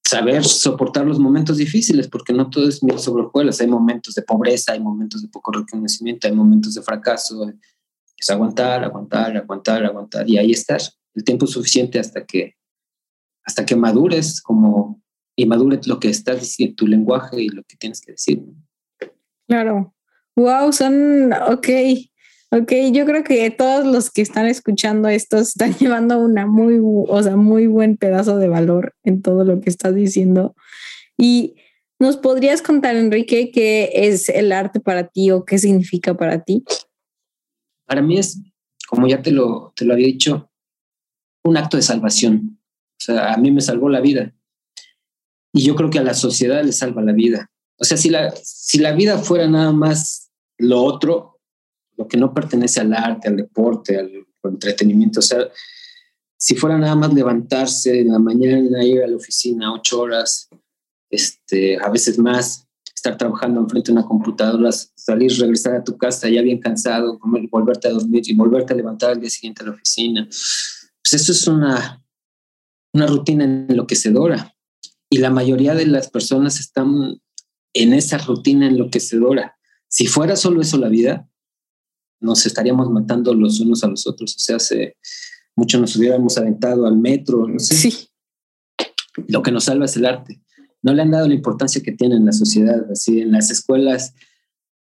saber 0.03 0.43
soportar 0.43 1.05
los 1.05 1.19
momentos 1.19 1.57
difíciles, 1.57 2.07
porque 2.07 2.33
no 2.33 2.49
todo 2.49 2.69
es 2.69 2.83
mil 2.83 2.99
sobre 2.99 3.23
hojuelas. 3.23 3.59
Hay 3.59 3.67
momentos 3.67 4.13
de 4.13 4.21
pobreza, 4.21 4.73
hay 4.73 4.79
momentos 4.79 5.21
de 5.21 5.27
poco 5.29 5.51
reconocimiento, 5.51 6.27
hay 6.27 6.35
momentos 6.35 6.75
de 6.75 6.81
fracaso. 6.81 7.51
Es 8.17 8.29
aguantar, 8.29 8.83
aguantar, 8.83 9.35
aguantar, 9.35 9.83
aguantar 9.83 10.29
y 10.29 10.37
ahí 10.37 10.51
estar 10.51 10.79
el 11.15 11.23
tiempo 11.23 11.47
suficiente 11.47 11.99
hasta 11.99 12.25
que, 12.25 12.55
hasta 13.43 13.65
que 13.65 13.75
madures 13.75 14.41
como 14.41 15.01
y 15.35 15.45
madures 15.45 15.87
lo 15.87 15.99
que 15.99 16.09
estás 16.09 16.39
diciendo, 16.39 16.75
tu 16.75 16.87
lenguaje 16.87 17.41
y 17.41 17.49
lo 17.49 17.63
que 17.63 17.75
tienes 17.75 17.99
que 17.99 18.13
decir. 18.13 18.41
Claro. 19.47 19.94
Wow, 20.35 20.73
son, 20.73 21.33
ok. 21.33 21.67
Ok, 22.51 22.71
yo 22.93 23.05
creo 23.05 23.23
que 23.23 23.49
todos 23.49 23.85
los 23.85 24.11
que 24.11 24.21
están 24.21 24.45
escuchando 24.45 25.09
esto 25.09 25.37
están 25.37 25.73
llevando 25.79 26.19
una 26.19 26.45
muy, 26.45 26.79
o 26.81 27.23
sea, 27.23 27.35
muy 27.35 27.67
buen 27.67 27.97
pedazo 27.97 28.37
de 28.37 28.47
valor 28.47 28.95
en 29.03 29.21
todo 29.21 29.43
lo 29.43 29.59
que 29.59 29.69
estás 29.69 29.95
diciendo. 29.95 30.55
Y 31.17 31.55
nos 31.99 32.17
podrías 32.17 32.61
contar, 32.61 32.95
Enrique, 32.95 33.51
qué 33.51 33.89
es 33.93 34.29
el 34.29 34.51
arte 34.51 34.79
para 34.79 35.07
ti 35.07 35.31
o 35.31 35.45
qué 35.45 35.57
significa 35.57 36.15
para 36.15 36.43
ti. 36.43 36.63
Para 37.85 38.01
mí 38.01 38.17
es, 38.17 38.39
como 38.87 39.07
ya 39.07 39.21
te 39.21 39.31
lo, 39.31 39.73
te 39.75 39.85
lo 39.85 39.93
había 39.93 40.07
dicho, 40.07 40.49
un 41.43 41.57
acto 41.57 41.77
de 41.77 41.83
salvación. 41.83 42.59
O 42.99 43.03
sea, 43.03 43.33
a 43.33 43.37
mí 43.37 43.51
me 43.51 43.61
salvó 43.61 43.89
la 43.89 44.01
vida. 44.01 44.33
Y 45.53 45.63
yo 45.63 45.75
creo 45.75 45.89
que 45.89 45.99
a 45.99 46.03
la 46.03 46.13
sociedad 46.13 46.63
le 46.63 46.71
salva 46.71 47.01
la 47.01 47.13
vida. 47.13 47.51
O 47.77 47.83
sea, 47.83 47.97
si 47.97 48.09
la, 48.09 48.33
si 48.35 48.79
la 48.79 48.93
vida 48.93 49.17
fuera 49.17 49.47
nada 49.47 49.71
más 49.71 50.24
lo 50.57 50.83
otro, 50.83 51.39
lo 51.97 52.07
que 52.07 52.17
no 52.17 52.33
pertenece 52.33 52.81
al 52.81 52.93
arte, 52.93 53.27
al 53.27 53.37
deporte, 53.37 53.97
al, 53.97 54.11
entretenimiento, 54.43 55.21
o 55.21 55.23
sea, 55.23 55.39
si 56.37 56.55
fuera 56.55 56.77
nada 56.77 56.95
más 56.95 57.11
levantarse 57.11 58.01
en 58.01 58.09
la 58.09 58.19
mañana, 58.19 58.85
ir 58.85 59.01
a 59.01 59.07
la 59.07 59.15
oficina 59.15 59.73
ocho 59.73 60.01
horas, 60.01 60.47
este, 61.09 61.77
a 61.77 61.89
veces 61.89 62.19
más, 62.19 62.67
estar 62.93 63.17
trabajando 63.17 63.59
enfrente 63.59 63.91
de 63.91 63.97
una 63.97 64.07
computadora, 64.07 64.71
salir, 64.71 65.31
regresar 65.39 65.75
a 65.75 65.83
tu 65.83 65.97
casa 65.97 66.29
ya 66.29 66.41
bien 66.43 66.59
cansado, 66.59 67.19
volverte 67.49 67.87
a 67.87 67.91
dormir 67.91 68.23
y 68.25 68.35
volverte 68.35 68.73
a 68.73 68.75
levantar 68.75 69.11
al 69.11 69.19
día 69.19 69.29
siguiente 69.29 69.63
a 69.63 69.65
la 69.65 69.71
oficina. 69.71 70.27
Pues 70.27 71.13
eso 71.13 71.31
es 71.31 71.47
una, 71.47 72.03
una 72.93 73.07
rutina 73.07 73.43
enloquecedora. 73.43 74.55
Y 75.09 75.19
la 75.19 75.29
mayoría 75.29 75.75
de 75.75 75.85
las 75.85 76.09
personas 76.09 76.59
están 76.59 77.21
en 77.73 77.93
esa 77.93 78.17
rutina 78.17 78.67
enloquecedora. 78.67 79.54
Si 79.95 80.07
fuera 80.07 80.35
solo 80.35 80.59
eso 80.59 80.77
la 80.77 80.89
vida, 80.89 81.25
nos 82.19 82.45
estaríamos 82.45 82.91
matando 82.91 83.33
los 83.33 83.61
unos 83.61 83.81
a 83.85 83.87
los 83.87 84.05
otros. 84.05 84.35
O 84.35 84.39
sea, 84.39 84.57
hace 84.57 84.97
mucho 85.55 85.79
nos 85.79 85.95
hubiéramos 85.95 86.37
aventado 86.37 86.85
al 86.85 86.97
metro, 86.97 87.47
no 87.47 87.57
sé. 87.59 87.75
Sí. 87.75 88.09
Lo 89.29 89.41
que 89.41 89.53
nos 89.53 89.63
salva 89.63 89.85
es 89.85 89.95
el 89.95 90.05
arte. 90.05 90.41
No 90.81 90.93
le 90.93 91.01
han 91.01 91.11
dado 91.11 91.29
la 91.29 91.33
importancia 91.33 91.81
que 91.81 91.93
tiene 91.93 92.17
en 92.17 92.25
la 92.25 92.33
sociedad. 92.33 92.91
Así, 92.91 93.21
en 93.21 93.31
las 93.31 93.49
escuelas, 93.51 94.13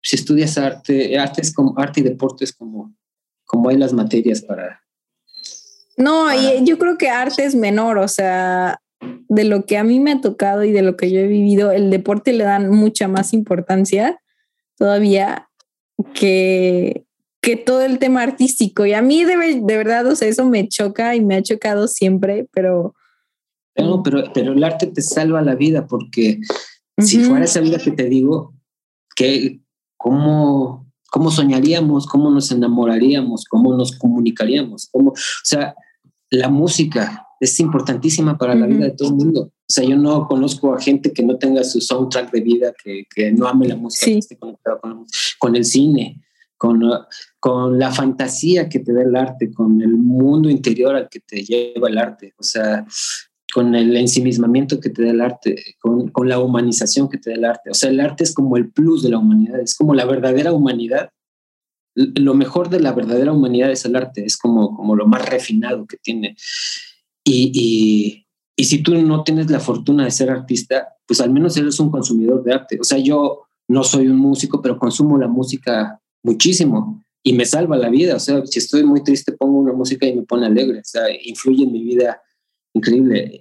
si 0.02 0.16
estudias 0.16 0.58
arte, 0.58 1.16
arte, 1.16 1.42
es 1.42 1.54
como, 1.54 1.78
arte 1.78 2.00
y 2.00 2.02
deporte 2.02 2.42
es 2.42 2.52
como, 2.52 2.92
como 3.44 3.68
hay 3.68 3.76
las 3.76 3.92
materias 3.92 4.42
para... 4.42 4.82
No, 5.96 6.34
y 6.34 6.64
yo 6.64 6.76
creo 6.76 6.98
que 6.98 7.08
arte 7.08 7.44
es 7.44 7.54
menor, 7.54 7.98
o 7.98 8.08
sea, 8.08 8.80
de 9.28 9.44
lo 9.44 9.64
que 9.64 9.78
a 9.78 9.84
mí 9.84 10.00
me 10.00 10.10
ha 10.10 10.20
tocado 10.20 10.64
y 10.64 10.72
de 10.72 10.82
lo 10.82 10.96
que 10.96 11.12
yo 11.12 11.20
he 11.20 11.28
vivido, 11.28 11.70
el 11.70 11.90
deporte 11.90 12.32
le 12.32 12.42
dan 12.42 12.68
mucha 12.68 13.06
más 13.06 13.32
importancia 13.32 14.20
todavía 14.76 15.48
que, 16.14 17.04
que 17.40 17.56
todo 17.56 17.82
el 17.82 17.98
tema 17.98 18.22
artístico. 18.22 18.86
Y 18.86 18.94
a 18.94 19.02
mí 19.02 19.24
de, 19.24 19.36
de 19.62 19.76
verdad, 19.76 20.06
o 20.06 20.16
sea, 20.16 20.28
eso 20.28 20.46
me 20.46 20.68
choca 20.68 21.14
y 21.14 21.20
me 21.20 21.36
ha 21.36 21.42
chocado 21.42 21.88
siempre, 21.88 22.48
pero... 22.52 22.94
No, 23.76 24.02
pero, 24.02 24.24
pero 24.32 24.52
el 24.52 24.62
arte 24.62 24.86
te 24.86 25.02
salva 25.02 25.42
la 25.42 25.56
vida 25.56 25.86
porque 25.86 26.40
si 26.98 27.20
fuera 27.20 27.44
esa 27.44 27.60
vida 27.60 27.78
que 27.78 27.90
te 27.90 28.04
digo, 28.04 28.54
que 29.16 29.60
cómo, 29.96 30.86
cómo 31.10 31.30
soñaríamos, 31.30 32.06
cómo 32.06 32.30
nos 32.30 32.52
enamoraríamos, 32.52 33.44
cómo 33.46 33.74
nos 33.76 33.98
comunicaríamos, 33.98 34.88
cómo, 34.92 35.10
o 35.10 35.14
sea, 35.42 35.74
la 36.30 36.48
música 36.48 37.26
es 37.40 37.58
importantísima 37.60 38.38
para 38.38 38.54
la 38.54 38.66
vida 38.66 38.86
de 38.86 38.90
todo 38.92 39.08
el 39.08 39.14
mundo. 39.16 39.50
O 39.74 39.80
sea, 39.80 39.88
yo 39.88 39.96
no 39.96 40.28
conozco 40.28 40.72
a 40.72 40.80
gente 40.80 41.12
que 41.12 41.24
no 41.24 41.36
tenga 41.36 41.64
su 41.64 41.80
soundtrack 41.80 42.30
de 42.30 42.40
vida, 42.40 42.72
que, 42.82 43.04
que 43.12 43.32
no 43.32 43.48
ame 43.48 43.66
la 43.66 43.74
música, 43.74 44.06
que 44.06 44.18
esté 44.18 44.36
conectado 44.36 44.80
con, 44.80 45.06
con 45.40 45.56
el 45.56 45.64
cine 45.64 46.20
con, 46.56 46.80
con 47.40 47.78
la 47.78 47.92
fantasía 47.92 48.68
que 48.68 48.78
te 48.78 48.92
da 48.92 49.02
el 49.02 49.16
arte, 49.16 49.52
con 49.52 49.82
el 49.82 49.96
mundo 49.96 50.48
interior 50.48 50.94
al 50.94 51.08
que 51.08 51.20
te 51.20 51.42
lleva 51.42 51.88
el 51.88 51.98
arte, 51.98 52.32
o 52.38 52.42
sea, 52.42 52.86
con 53.52 53.74
el 53.74 53.96
ensimismamiento 53.96 54.80
que 54.80 54.90
te 54.90 55.02
da 55.02 55.10
el 55.10 55.20
arte, 55.20 55.62
con, 55.80 56.08
con, 56.08 56.28
la 56.28 56.38
humanización 56.38 57.08
que 57.08 57.18
te 57.18 57.30
da 57.30 57.36
el 57.36 57.44
arte. 57.44 57.70
O 57.70 57.74
sea, 57.74 57.90
el 57.90 58.00
arte 58.00 58.24
es 58.24 58.32
como 58.32 58.56
el 58.56 58.70
plus 58.70 59.02
de 59.02 59.10
la 59.10 59.18
humanidad, 59.18 59.60
es 59.60 59.76
como 59.76 59.94
la 59.94 60.04
verdadera 60.04 60.52
humanidad. 60.52 61.10
Lo 61.94 62.34
mejor 62.34 62.70
de 62.70 62.80
la 62.80 62.92
verdadera 62.92 63.32
humanidad 63.32 63.70
es 63.70 63.84
el 63.84 63.94
arte, 63.94 64.24
es 64.24 64.36
como, 64.36 64.74
como 64.74 64.96
lo 64.96 65.06
más 65.06 65.28
refinado 65.28 65.86
que 65.86 65.98
tiene. 65.98 66.36
Y, 67.22 67.52
y, 67.54 68.23
y 68.56 68.64
si 68.64 68.82
tú 68.82 68.94
no 68.94 69.24
tienes 69.24 69.50
la 69.50 69.60
fortuna 69.60 70.04
de 70.04 70.10
ser 70.10 70.30
artista, 70.30 70.88
pues 71.06 71.20
al 71.20 71.30
menos 71.30 71.56
eres 71.56 71.80
un 71.80 71.90
consumidor 71.90 72.42
de 72.44 72.54
arte. 72.54 72.78
O 72.80 72.84
sea, 72.84 72.98
yo 72.98 73.42
no 73.68 73.82
soy 73.82 74.06
un 74.06 74.16
músico, 74.16 74.62
pero 74.62 74.78
consumo 74.78 75.18
la 75.18 75.28
música 75.28 76.00
muchísimo 76.22 77.02
y 77.22 77.32
me 77.32 77.46
salva 77.46 77.76
la 77.76 77.88
vida. 77.88 78.16
O 78.16 78.20
sea, 78.20 78.44
si 78.46 78.58
estoy 78.58 78.84
muy 78.84 79.02
triste, 79.02 79.32
pongo 79.32 79.58
una 79.58 79.72
música 79.72 80.06
y 80.06 80.14
me 80.14 80.22
pone 80.22 80.46
alegre. 80.46 80.78
O 80.78 80.84
sea, 80.84 81.02
influye 81.24 81.64
en 81.64 81.72
mi 81.72 81.82
vida 81.82 82.20
increíble. 82.74 83.40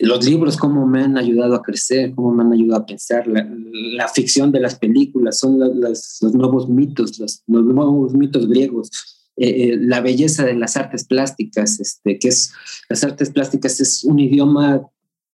Los 0.00 0.24
libros, 0.24 0.56
cómo 0.56 0.86
me 0.86 1.02
han 1.02 1.16
ayudado 1.16 1.54
a 1.54 1.62
crecer, 1.62 2.12
cómo 2.14 2.32
me 2.32 2.42
han 2.42 2.52
ayudado 2.52 2.82
a 2.82 2.86
pensar. 2.86 3.26
La, 3.28 4.08
ficción 4.08 4.50
de 4.50 4.60
las 4.60 4.76
películas 4.76 5.38
son 5.38 5.58
los 5.58 6.34
nuevos 6.34 6.68
mitos, 6.68 7.18
los, 7.18 7.42
nuevos 7.46 8.14
mitos 8.14 8.48
griegos. 8.48 8.90
Eh, 9.36 9.48
eh, 9.48 9.78
la 9.80 10.00
belleza 10.00 10.44
de 10.44 10.54
las 10.54 10.76
artes 10.76 11.04
plásticas, 11.04 11.80
este, 11.80 12.18
que 12.18 12.28
es 12.28 12.52
las 12.88 13.02
artes 13.02 13.30
plásticas 13.30 13.80
es 13.80 14.04
un 14.04 14.18
idioma 14.18 14.82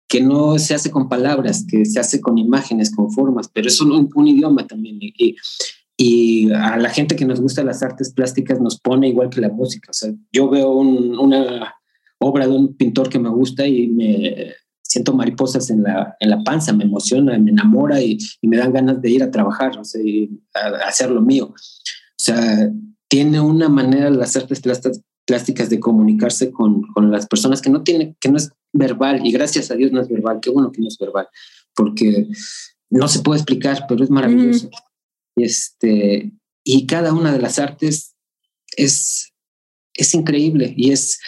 que 0.08 0.20
no 0.20 0.58
se 0.58 0.74
hace 0.74 0.90
con 0.90 1.08
palabras, 1.08 1.64
que 1.68 1.84
se 1.84 2.00
hace 2.00 2.20
con 2.20 2.38
imágenes, 2.38 2.94
con 2.94 3.10
formas, 3.10 3.48
pero 3.52 3.68
es 3.68 3.80
un, 3.80 4.10
un 4.14 4.28
idioma 4.28 4.66
también. 4.66 4.98
Y, 5.00 5.36
y 5.96 6.52
a 6.52 6.76
la 6.76 6.90
gente 6.90 7.16
que 7.16 7.24
nos 7.24 7.40
gusta 7.40 7.64
las 7.64 7.82
artes 7.82 8.12
plásticas 8.12 8.60
nos 8.60 8.80
pone 8.80 9.08
igual 9.08 9.30
que 9.30 9.40
la 9.40 9.48
música. 9.48 9.90
O 9.90 9.94
sea, 9.94 10.12
yo 10.32 10.48
veo 10.48 10.70
una 10.72 11.74
obra 12.18 12.46
de 12.46 12.52
un 12.52 12.76
pintor 12.76 13.08
que 13.08 13.18
me 13.18 13.28
gusta 13.28 13.66
y 13.66 13.88
me 13.88 14.54
siento 14.92 15.14
mariposas 15.14 15.70
en 15.70 15.82
la, 15.82 16.16
en 16.20 16.28
la 16.28 16.42
panza, 16.44 16.72
me 16.72 16.84
emociona, 16.84 17.38
me 17.38 17.50
enamora 17.50 18.02
y, 18.02 18.18
me 18.42 18.58
dan 18.58 18.72
ganas 18.72 19.00
de 19.00 19.10
ir 19.10 19.22
a 19.22 19.30
trabajar, 19.30 19.78
o 19.78 19.84
sea, 19.84 20.02
a, 20.54 20.88
hacer 20.88 21.10
lo 21.10 21.22
mío. 21.22 21.46
O 21.46 21.54
sea, 22.16 22.70
tiene 23.12 23.42
una 23.42 23.68
manera 23.68 24.08
las 24.08 24.36
artes 24.36 24.62
plásticas 25.26 25.68
de 25.68 25.78
comunicarse 25.78 26.50
con, 26.50 26.80
con, 26.94 27.10
las 27.10 27.26
personas 27.26 27.60
que 27.60 27.68
no 27.68 27.82
tiene, 27.82 28.16
que 28.18 28.30
no 28.30 28.38
es 28.38 28.50
verbal 28.72 29.20
y 29.26 29.32
gracias 29.32 29.70
a 29.70 29.74
Dios 29.74 29.92
no 29.92 30.00
es 30.00 30.08
verbal, 30.08 30.40
qué 30.40 30.48
bueno 30.48 30.72
que 30.72 30.80
no 30.80 30.88
es 30.88 30.96
verbal, 30.96 31.28
porque 31.74 32.28
no 32.88 33.08
se 33.08 33.20
puede 33.20 33.40
explicar, 33.40 33.84
pero 33.86 34.02
es 34.02 34.08
maravilloso. 34.08 34.70
Este, 35.36 36.32
y 36.64 36.86
cada 36.86 37.12
una 37.12 37.32
de 37.32 37.38
las 37.38 37.58
artes 37.58 38.16
es, 38.78 39.34
es 39.92 40.14
increíble 40.14 40.72
y 40.74 40.92
es, 40.92 41.20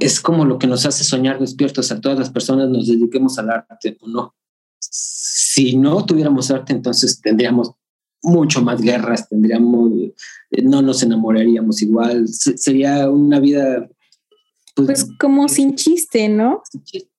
es 0.00 0.20
como 0.20 0.44
lo 0.44 0.58
que 0.58 0.66
nos 0.66 0.84
hace 0.84 1.04
soñar 1.04 1.38
despiertos 1.38 1.92
a 1.92 2.00
todas 2.00 2.18
las 2.18 2.30
personas 2.30 2.68
nos 2.70 2.88
dediquemos 2.88 3.38
al 3.38 3.50
arte 3.50 3.96
o 4.00 4.08
no. 4.08 4.34
Si 4.80 5.76
no 5.76 6.04
tuviéramos 6.04 6.50
arte, 6.50 6.72
entonces 6.72 7.20
tendríamos 7.20 7.70
mucho 8.22 8.62
más 8.62 8.80
guerras, 8.80 9.28
tendríamos, 9.28 9.92
no 10.50 10.82
nos 10.82 11.02
enamoraríamos 11.02 11.82
igual, 11.82 12.28
sería 12.28 13.08
una 13.10 13.40
vida... 13.40 13.88
Pues, 14.74 14.86
pues 14.86 15.16
como 15.18 15.48
sin 15.48 15.74
chiste, 15.74 16.28
¿no? 16.28 16.62
Sin 16.70 16.82
chiste. 16.84 17.10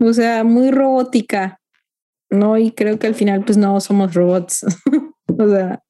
O 0.00 0.12
sea, 0.12 0.44
muy 0.44 0.70
robótica. 0.70 1.60
¿no? 2.30 2.58
Y 2.58 2.72
creo 2.72 2.98
que 2.98 3.06
al 3.06 3.14
final, 3.14 3.44
pues 3.44 3.56
no 3.56 3.80
somos 3.80 4.14
robots. 4.14 4.64
o 5.38 5.48
sea, 5.48 5.82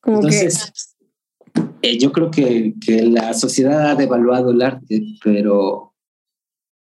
como 0.00 0.16
Entonces, 0.18 0.96
que... 1.52 1.62
Eh, 1.82 1.98
yo 1.98 2.12
creo 2.12 2.30
que, 2.30 2.74
que, 2.84 3.02
la 3.02 3.34
sociedad 3.34 3.90
ha 3.90 3.94
devaluado 3.94 4.50
el 4.50 4.62
arte, 4.62 5.04
pero, 5.22 5.94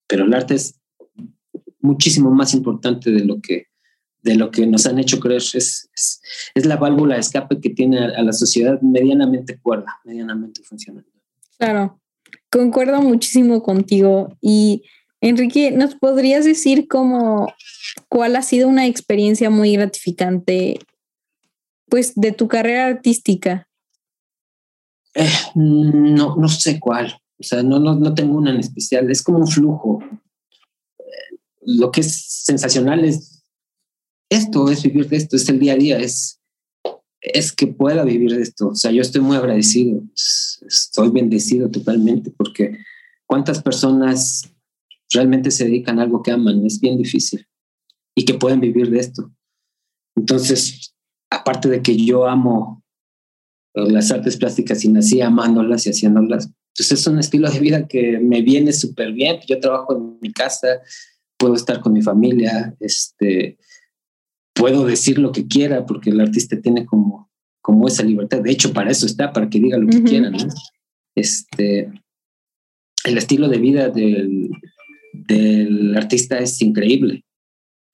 pero 0.08 0.26
el 0.26 0.34
arte 0.34 0.56
es 0.56 0.80
muchísimo 1.80 2.32
más 2.32 2.54
importante 2.54 3.12
de 3.12 3.26
lo 3.26 3.42
que, 3.42 3.68
de 4.24 4.36
lo 4.36 4.52
que 4.52 4.66
nos 4.66 4.86
han 4.86 5.00
hecho 5.00 5.20
creer. 5.20 5.42
Es, 5.42 5.90
es, 5.94 6.22
es 6.56 6.66
la 6.66 6.78
válvula 6.78 7.16
de 7.16 7.22
escape 7.22 7.62
que 7.62 7.70
tiene 7.70 8.00
a, 8.00 8.06
a 8.18 8.24
la 8.24 8.34
sociedad 8.34 8.82
medianamente 8.82 9.60
cuerda, 9.60 10.00
medianamente 10.04 10.64
funcionando. 10.64 11.10
Claro, 11.58 12.02
concuerdo 12.50 13.02
muchísimo 13.02 13.62
contigo 13.62 14.36
y 14.42 14.84
Enrique, 15.24 15.72
¿nos 15.72 15.96
podrías 15.96 16.44
decir 16.44 16.90
cómo, 16.90 17.48
cuál 18.10 18.36
ha 18.36 18.42
sido 18.42 18.68
una 18.68 18.88
experiencia 18.88 19.50
muy 19.50 19.72
gratificante, 19.72 20.80
pues, 21.88 22.12
de 22.16 22.34
tu 22.34 22.50
carrera 22.50 22.88
artística? 22.88 23.70
Eh, 25.16 25.30
no, 25.56 26.36
no 26.36 26.50
sé 26.50 26.78
cuál. 26.78 27.22
O 27.40 27.44
sea, 27.44 27.64
no, 27.64 27.80
no, 27.80 27.96
no 27.96 28.14
tengo 28.14 28.38
una 28.38 28.52
en 28.52 28.60
especial. 28.60 29.10
Es 29.10 29.22
como 29.22 29.38
un 29.38 29.48
flujo. 29.48 30.04
Eh, 31.00 31.38
lo 31.62 31.90
que 31.90 32.02
es 32.02 32.44
sensacional 32.44 33.06
es 33.06 33.33
esto, 34.30 34.70
es 34.70 34.84
vivir 34.84 35.08
de 35.10 35.18
esto, 35.18 35.36
es 35.36 35.48
el 35.50 35.60
día 35.60 35.74
a 35.74 35.78
día, 35.78 36.00
es, 36.00 36.42
es 37.22 37.52
que 37.52 37.68
pueda 37.68 38.04
vivir 38.04 38.36
de 38.36 38.42
esto. 38.42 38.70
O 38.70 38.76
sea, 38.76 38.92
yo 38.92 39.02
estoy 39.02 39.22
muy 39.22 39.38
agradecido, 39.38 40.02
estoy 40.14 41.10
bendecido 41.10 41.70
totalmente 41.70 42.32
porque 42.32 42.78
cuántas 43.26 43.62
personas 43.62 44.44
realmente 45.12 45.52
se 45.52 45.66
dedican 45.66 46.00
a 46.00 46.04
algo 46.04 46.24
que 46.24 46.32
aman, 46.32 46.66
es 46.66 46.80
bien 46.80 46.98
difícil 46.98 47.48
y 48.16 48.26
que 48.26 48.34
pueden 48.34 48.60
vivir 48.60 48.90
de 48.90 49.00
esto. 49.00 49.32
Entonces, 50.16 50.96
aparte 51.30 51.70
de 51.70 51.82
que 51.82 51.96
yo 51.96 52.28
amo 52.28 52.84
las 53.74 54.12
artes 54.12 54.38
plásticas 54.38 54.84
y 54.86 54.90
nací 54.90 55.22
amándolas 55.22 55.86
y 55.86 55.90
haciéndolas. 55.90 56.50
Entonces 56.74 57.00
es 57.00 57.08
un 57.08 57.20
estilo 57.20 57.50
de 57.50 57.60
vida 57.60 57.88
que 57.88 58.20
me 58.20 58.42
viene 58.42 58.72
súper 58.72 59.14
bien. 59.14 59.40
Yo 59.48 59.60
trabajo 59.60 59.96
en 59.96 60.18
mi 60.22 60.32
casa, 60.32 60.82
puedo 61.38 61.56
estar 61.56 61.82
con 61.82 61.94
mi 61.94 62.02
familia, 62.02 62.76
este, 62.80 63.58
puedo 64.54 64.86
decir 64.86 65.18
lo 65.20 65.32
que 65.32 65.48
quiera 65.48 65.86
porque 65.86 66.10
el 66.10 66.22
artista 66.22 66.60
tiene 66.62 66.86
como, 66.86 67.30
como 67.62 67.88
esa 67.88 68.04
libertad. 68.04 68.42
De 68.42 68.52
hecho, 68.52 68.74
para 68.74 68.92
eso 68.92 69.06
está, 69.06 69.34
para 69.34 69.50
que 69.50 69.60
diga 69.60 69.78
lo 69.78 69.88
que 69.88 70.04
quiera. 70.04 70.32
Este, 71.16 71.92
el 73.06 73.18
estilo 73.18 73.48
de 73.50 73.58
vida 73.58 73.90
del, 73.90 74.50
del 75.14 75.96
artista 75.96 76.40
es 76.40 76.62
increíble 76.62 77.24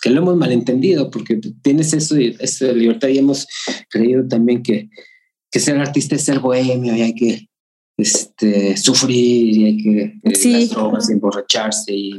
que 0.01 0.10
lo 0.10 0.22
hemos 0.22 0.38
malentendido 0.38 1.12
porque 1.12 1.39
tienes 1.62 1.93
eso, 1.93 2.16
esa 2.18 2.72
libertad 2.72 3.10
y 3.10 3.18
hemos 3.18 3.47
creído 3.89 4.28
también 4.28 4.64
que, 4.64 4.89
que 5.51 5.60
ser 5.60 5.78
artista 5.78 6.16
es 6.16 6.24
ser 6.24 6.39
bohemio 6.39 6.95
y 6.95 7.01
hay 7.01 7.14
que 7.14 7.49
este, 7.97 8.78
sufrir 8.78 9.57
y 9.57 9.66
hay 9.66 9.78
que 9.78 10.20
eh, 10.24 10.36
sí. 10.36 10.53
las 10.53 10.70
drogas, 10.70 11.10
emborracharse 11.10 11.93
y, 11.93 12.14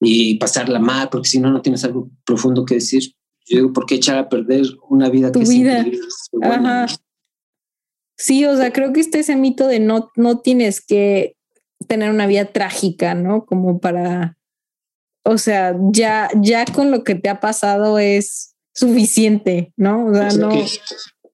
y 0.00 0.36
pasarla 0.38 0.78
mal 0.78 1.08
porque 1.10 1.28
si 1.28 1.38
no, 1.38 1.50
no 1.50 1.62
tienes 1.62 1.84
algo 1.84 2.10
profundo 2.24 2.64
que 2.64 2.76
decir. 2.76 3.14
Yo 3.46 3.58
digo, 3.58 3.72
¿por 3.72 3.86
qué 3.86 3.96
echar 3.96 4.16
a 4.16 4.28
perder 4.28 4.64
una 4.88 5.08
vida 5.08 5.32
tu 5.32 5.40
que 5.40 5.48
vida? 5.48 5.84
Ajá. 6.42 6.86
Sí, 8.16 8.44
o 8.44 8.56
sea, 8.56 8.72
creo 8.72 8.92
que 8.92 9.00
este 9.00 9.20
ese 9.20 9.36
mito 9.36 9.66
de 9.66 9.80
no, 9.80 10.10
no 10.14 10.40
tienes 10.40 10.80
que 10.80 11.36
tener 11.88 12.10
una 12.10 12.26
vida 12.26 12.44
trágica, 12.44 13.14
¿no? 13.14 13.44
Como 13.46 13.80
para 13.80 14.36
o 15.22 15.38
sea, 15.38 15.76
ya, 15.92 16.28
ya 16.40 16.64
con 16.64 16.90
lo 16.90 17.04
que 17.04 17.14
te 17.14 17.28
ha 17.28 17.40
pasado 17.40 17.98
es 17.98 18.56
suficiente, 18.74 19.72
¿no? 19.76 20.06
O 20.06 20.14
sea, 20.14 20.30
no. 20.30 20.50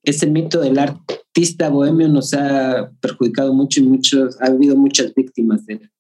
Ese 0.03 0.27
mito 0.27 0.61
del 0.61 0.79
artista 0.79 1.69
bohemio 1.69 2.09
nos 2.09 2.35
ha 2.35 2.91
perjudicado 3.01 3.53
mucho 3.53 3.81
y 3.81 3.85
muchos, 3.85 4.41
ha 4.41 4.47
habido 4.47 4.77
muchas 4.77 5.14
víctimas 5.14 5.67
de 5.67 5.75
él. 5.75 5.91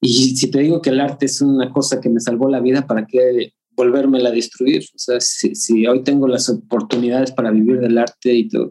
Y 0.00 0.36
si 0.36 0.50
te 0.50 0.60
digo 0.60 0.82
que 0.82 0.90
el 0.90 1.00
arte 1.00 1.26
es 1.26 1.40
una 1.40 1.72
cosa 1.72 2.00
que 2.00 2.08
me 2.08 2.20
salvó 2.20 2.48
la 2.48 2.60
vida, 2.60 2.86
¿para 2.86 3.06
qué 3.06 3.52
volvérmela 3.70 4.28
a 4.30 4.32
destruir? 4.32 4.82
O 4.94 4.98
sea, 4.98 5.20
si, 5.20 5.54
si 5.54 5.86
hoy 5.86 6.02
tengo 6.02 6.28
las 6.28 6.48
oportunidades 6.48 7.32
para 7.32 7.50
vivir 7.50 7.80
del 7.80 7.98
arte 7.98 8.34
y 8.34 8.48
todo, 8.48 8.70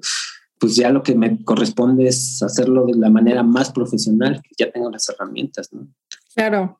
pues 0.59 0.75
ya 0.75 0.89
lo 0.89 1.03
que 1.03 1.15
me 1.15 1.43
corresponde 1.43 2.07
es 2.07 2.41
hacerlo 2.41 2.85
de 2.85 2.97
la 2.97 3.09
manera 3.09 3.43
más 3.43 3.71
profesional, 3.71 4.41
que 4.41 4.55
ya 4.57 4.71
tengo 4.71 4.89
las 4.89 5.07
herramientas, 5.09 5.71
¿no? 5.73 5.87
Claro, 6.33 6.79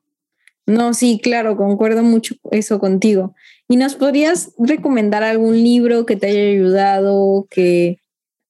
no, 0.66 0.93
sí, 0.93 1.20
claro, 1.22 1.58
concuerdo 1.58 2.02
mucho 2.02 2.36
eso 2.52 2.80
contigo. 2.80 3.36
¿Y 3.68 3.78
nos 3.78 3.96
podrías 3.96 4.52
recomendar 4.58 5.24
algún 5.24 5.56
libro 5.56 6.06
que 6.06 6.16
te 6.16 6.28
haya 6.28 6.50
ayudado, 6.50 7.48
que, 7.50 8.00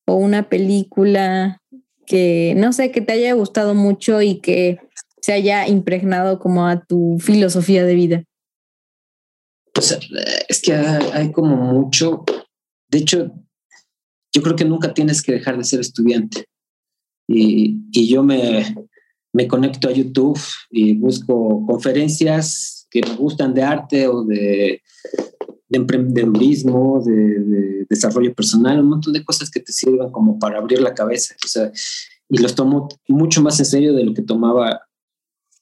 o 0.05 0.15
una 0.15 0.47
película 0.47 1.61
que, 2.05 2.53
no 2.55 2.71
sé, 2.71 2.91
que 2.91 3.01
te 3.01 3.13
haya 3.13 3.33
gustado 3.33 3.73
mucho 3.73 4.21
y 4.21 4.39
que 4.39 4.79
se 5.25 5.33
haya 5.33 5.67
impregnado 5.67 6.37
como 6.37 6.67
a 6.67 6.85
tu 6.85 7.17
filosofía 7.19 7.83
de 7.83 7.95
vida? 7.95 8.23
Pues 9.73 9.97
es 10.47 10.61
que 10.61 10.71
hay, 10.71 11.31
como 11.31 11.55
mucho. 11.55 12.23
De 12.91 12.99
hecho, 12.99 13.31
yo 14.31 14.43
creo 14.43 14.55
que 14.55 14.65
nunca 14.65 14.93
tienes 14.93 15.23
que 15.23 15.31
dejar 15.31 15.57
de 15.57 15.63
ser 15.63 15.79
estudiante. 15.79 16.45
Y, 17.27 18.07
yo 18.07 18.21
me, 18.21 18.75
me 19.33 19.47
conecto 19.47 19.87
a 19.87 19.93
YouTube 19.93 20.39
y 20.69 20.93
busco 20.93 21.65
conferencias 21.65 22.87
que 22.91 23.01
me 23.01 23.15
gustan 23.15 23.55
de 23.55 23.63
arte 23.63 24.07
o 24.07 24.23
de, 24.23 24.83
de 25.67 25.77
emprendedurismo, 25.77 27.01
de, 27.03 27.87
desarrollo 27.89 28.31
personal, 28.35 28.79
un 28.79 28.89
montón 28.89 29.13
de 29.13 29.25
cosas 29.25 29.49
que 29.49 29.59
te 29.59 29.71
sirvan 29.71 30.11
como 30.11 30.37
para 30.37 30.59
abrir 30.59 30.81
la 30.81 30.93
cabeza. 30.93 31.33
O 31.43 31.47
sea, 31.47 31.71
y 32.29 32.37
los 32.37 32.53
tomo 32.53 32.89
mucho 33.07 33.41
más 33.41 33.57
en 33.59 33.65
serio 33.65 33.95
de 33.95 34.03
lo 34.05 34.13
que 34.13 34.21
tomaba 34.21 34.84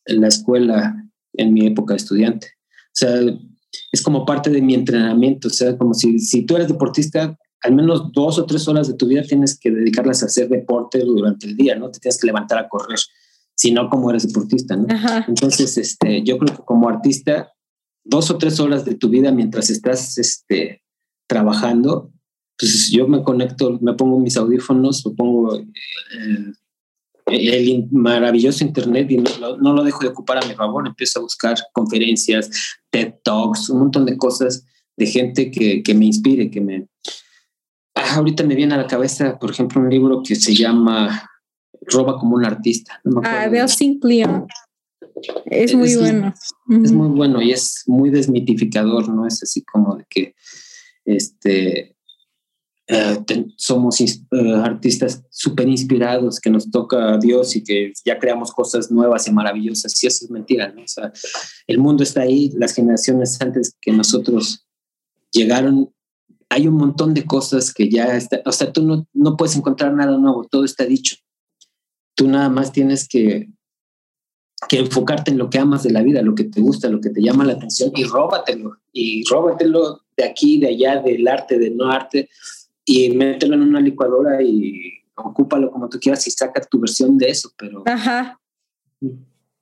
en 0.06 0.22
la 0.22 0.28
escuela 0.28 0.96
en 1.34 1.54
mi 1.54 1.68
época 1.68 1.94
de 1.94 1.98
estudiante. 1.98 2.48
O 2.68 2.96
sea, 2.96 3.20
es 3.92 4.02
como 4.02 4.26
parte 4.26 4.50
de 4.50 4.62
mi 4.62 4.74
entrenamiento. 4.74 5.48
O 5.48 5.52
sea, 5.52 5.78
como 5.78 5.94
si, 5.94 6.20
si 6.20 6.46
tú 6.46 6.56
eres 6.56 6.68
deportista, 6.68 7.38
al 7.62 7.76
menos 7.76 8.12
dos 8.12 8.38
o 8.38 8.46
tres 8.46 8.68
horas 8.68 8.88
de 8.88 8.96
tu 8.96 9.08
vida 9.08 9.24
tienes 9.24 9.58
que 9.60 9.72
dedicarlas 9.72 10.22
a 10.22 10.28
hacer 10.28 10.50
deporte 10.50 11.00
durante 11.00 11.48
el 11.48 11.56
día, 11.56 11.76
¿no? 11.76 11.90
Te 11.90 12.00
tienes 12.00 12.20
que 12.20 12.28
levantar 12.28 12.60
a 12.60 12.70
correr 12.70 13.00
sino 13.56 13.90
como 13.90 14.10
eres 14.10 14.28
deportista, 14.28 14.76
¿no? 14.76 14.88
Entonces, 15.28 15.78
este, 15.78 16.24
yo 16.24 16.38
creo 16.38 16.58
que 16.58 16.64
como 16.64 16.90
artista, 16.90 17.54
dos 18.04 18.30
o 18.32 18.38
tres 18.38 18.60
horas 18.60 18.86
de 18.86 18.96
tu 18.96 19.10
vida 19.10 19.32
mientras 19.32 19.70
estás 19.70 20.18
este, 20.18 20.84
trabajando, 21.28 22.12
pues 22.58 22.92
yo 22.92 23.08
me 23.08 23.24
conecto, 23.24 23.80
me 23.82 23.94
pongo 23.94 24.20
mis 24.20 24.38
audífonos, 24.38 25.06
me 25.06 25.14
pongo 25.14 25.56
el, 25.56 26.56
el 27.28 27.88
maravilloso 27.92 28.64
internet 28.64 29.10
y 29.12 29.18
no, 29.18 29.58
no, 29.58 29.74
lo 29.74 29.84
dejo 29.84 30.00
de 30.02 30.10
ocupar 30.10 30.44
a 30.44 30.48
mi 30.48 30.54
favor, 30.54 30.88
empiezo 30.88 31.20
a 31.20 31.24
buscar 31.24 31.58
conferencias, 31.74 32.50
TED 32.90 33.16
Talks, 33.24 33.70
un 33.70 33.80
montón 33.80 34.06
de 34.06 34.18
cosas 34.18 34.66
de 34.98 35.08
gente 35.08 35.52
que, 35.52 35.82
que 35.84 35.94
me 35.94 36.06
inspire, 36.06 36.52
que 36.52 36.62
me... 36.62 36.88
Ah, 37.96 38.16
ahorita 38.16 38.44
me 38.44 38.56
viene 38.56 38.74
a 38.74 38.78
la 38.78 38.88
cabeza, 38.88 39.38
por 39.40 39.52
ejemplo, 39.52 39.82
un 39.82 39.90
libro 39.90 40.22
que 40.24 40.36
se 40.36 40.54
llama 40.54 41.30
roba 41.88 42.18
como 42.18 42.36
un 42.36 42.46
artista. 42.46 43.02
ah, 43.24 43.48
veo 43.50 43.66
Leon. 44.02 44.48
Es 45.46 45.76
muy 45.76 45.96
bueno. 45.96 46.34
Es 46.84 46.92
muy 46.92 47.10
bueno 47.10 47.42
y 47.42 47.52
es 47.52 47.84
muy 47.88 48.10
desmitificador, 48.10 49.10
¿no? 49.10 49.28
Es 49.28 49.44
así 49.44 49.64
como 49.64 49.96
de 49.96 50.06
que 50.10 50.36
este, 51.06 51.93
eh, 52.88 53.46
somos 53.56 54.02
eh, 54.02 54.16
artistas 54.64 55.24
súper 55.30 55.70
inspirados, 55.70 56.40
que 56.40 56.50
nos 56.50 56.70
toca 56.70 57.14
a 57.14 57.18
Dios 57.18 57.56
y 57.56 57.64
que 57.64 57.94
ya 58.06 58.20
creamos 58.20 58.52
cosas 58.52 58.92
nuevas 58.92 59.28
y 59.28 59.32
maravillosas. 59.32 60.04
Y 60.04 60.08
eso 60.08 60.26
es 60.26 60.32
mentira, 60.32 60.72
¿no? 60.72 60.84
O 60.84 60.88
sea, 60.88 61.12
el 61.68 61.78
mundo 61.78 62.04
está 62.04 62.22
ahí, 62.22 62.52
las 62.56 62.74
generaciones 62.74 63.40
antes 63.42 63.76
que 63.80 63.92
nosotros 63.92 64.68
llegaron, 65.32 65.94
hay 66.50 66.68
un 66.68 66.76
montón 66.76 67.14
de 67.14 67.26
cosas 67.26 67.74
que 67.74 67.90
ya 67.90 68.16
está, 68.16 68.42
o 68.46 68.52
sea, 68.52 68.72
tú 68.72 68.84
no, 68.84 69.08
no 69.14 69.38
puedes 69.38 69.56
encontrar 69.56 69.94
nada 69.94 70.18
nuevo, 70.18 70.46
todo 70.50 70.66
está 70.66 70.86
dicho. 70.86 71.16
Tú 72.16 72.28
nada 72.28 72.50
más 72.50 72.72
tienes 72.72 73.08
que, 73.08 73.50
que 74.68 74.80
enfocarte 74.80 75.32
en 75.32 75.38
lo 75.38 75.50
que 75.50 75.58
amas 75.58 75.84
de 75.84 75.92
la 75.92 76.04
vida, 76.04 76.22
lo 76.22 76.36
que 76.36 76.44
te 76.44 76.62
gusta, 76.62 76.90
lo 76.90 77.02
que 77.02 77.10
te 77.10 77.22
llama 77.22 77.46
la 77.46 77.54
atención 77.54 77.92
y 77.96 78.04
róbatelo. 78.04 78.78
Y 78.92 79.24
róbatelo 79.26 80.02
de 80.16 80.26
aquí, 80.26 80.60
de 80.60 80.68
allá, 80.68 81.02
del 81.02 81.28
arte, 81.28 81.58
del 81.58 81.76
no 81.76 81.90
arte, 81.90 82.30
y 82.86 83.16
mételo 83.16 83.56
en 83.56 83.62
una 83.62 83.80
licuadora 83.80 84.42
y 84.42 84.92
ocúpalo 85.16 85.72
como 85.72 85.90
tú 85.90 86.00
quieras 86.00 86.28
y 86.28 86.32
saca 86.32 86.62
tu 86.62 86.80
versión 86.80 87.18
de 87.18 87.30
eso, 87.30 87.52
pero... 87.58 87.84
Ajá. 87.86 88.40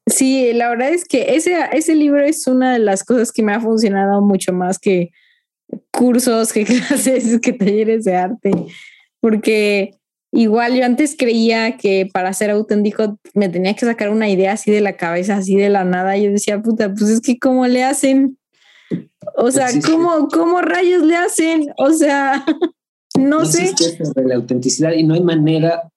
Sí, 0.07 0.51
la 0.53 0.69
verdad 0.69 0.89
es 0.89 1.05
que 1.05 1.35
ese, 1.35 1.55
ese 1.71 1.95
libro 1.95 2.23
es 2.23 2.47
una 2.47 2.73
de 2.73 2.79
las 2.79 3.03
cosas 3.03 3.31
que 3.31 3.43
me 3.43 3.53
ha 3.53 3.59
funcionado 3.59 4.21
mucho 4.21 4.53
más 4.53 4.79
que 4.79 5.11
cursos, 5.91 6.51
que 6.53 6.65
clases, 6.65 7.39
que 7.39 7.53
talleres 7.53 8.03
de 8.05 8.15
arte, 8.15 8.51
porque 9.19 10.01
Igual 10.33 10.75
yo 10.75 10.85
antes 10.85 11.15
creía 11.17 11.75
que 11.75 12.09
para 12.11 12.31
ser 12.31 12.51
auténtico 12.51 13.19
me 13.33 13.49
tenía 13.49 13.75
que 13.75 13.85
sacar 13.85 14.09
una 14.09 14.29
idea 14.29 14.53
así 14.53 14.71
de 14.71 14.79
la 14.79 14.95
cabeza, 14.95 15.35
así 15.35 15.57
de 15.57 15.69
la 15.69 15.83
nada. 15.83 16.15
Yo 16.15 16.31
decía, 16.31 16.61
puta, 16.61 16.93
pues 16.93 17.09
es 17.09 17.19
que 17.19 17.37
¿cómo 17.37 17.67
le 17.67 17.83
hacen? 17.83 18.37
O 19.35 19.51
sea, 19.51 19.67
¿cómo, 19.85 20.29
¿cómo 20.29 20.61
rayos 20.61 21.03
le 21.03 21.17
hacen? 21.17 21.73
O 21.77 21.91
sea, 21.91 22.45
no, 23.17 23.45
sé. 23.45 23.73
De 24.15 24.25
la 24.25 24.35
autenticidad 24.35 24.93
y 24.93 25.03
no 25.03 25.13
hay 25.13 25.21
manera, 25.21 25.91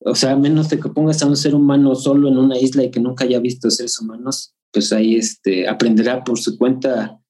o 0.00 0.14
sea, 0.14 0.32
a 0.32 0.36
menos 0.36 0.68
de 0.68 0.80
que 0.80 0.88
pongas 0.88 1.22
a 1.22 1.26
un 1.26 1.36
ser 1.36 1.54
humano 1.54 1.94
solo 1.94 2.28
en 2.28 2.38
una 2.38 2.58
isla 2.58 2.84
y 2.84 2.90
que 2.90 3.00
nunca 3.00 3.24
haya 3.24 3.38
visto 3.40 3.70
seres 3.70 3.98
humanos, 4.00 4.54
pues 4.72 4.92
ahí 4.92 5.16
este, 5.16 5.68
aprenderá 5.68 6.24
por 6.24 6.38
su 6.38 6.56
cuenta 6.56 7.20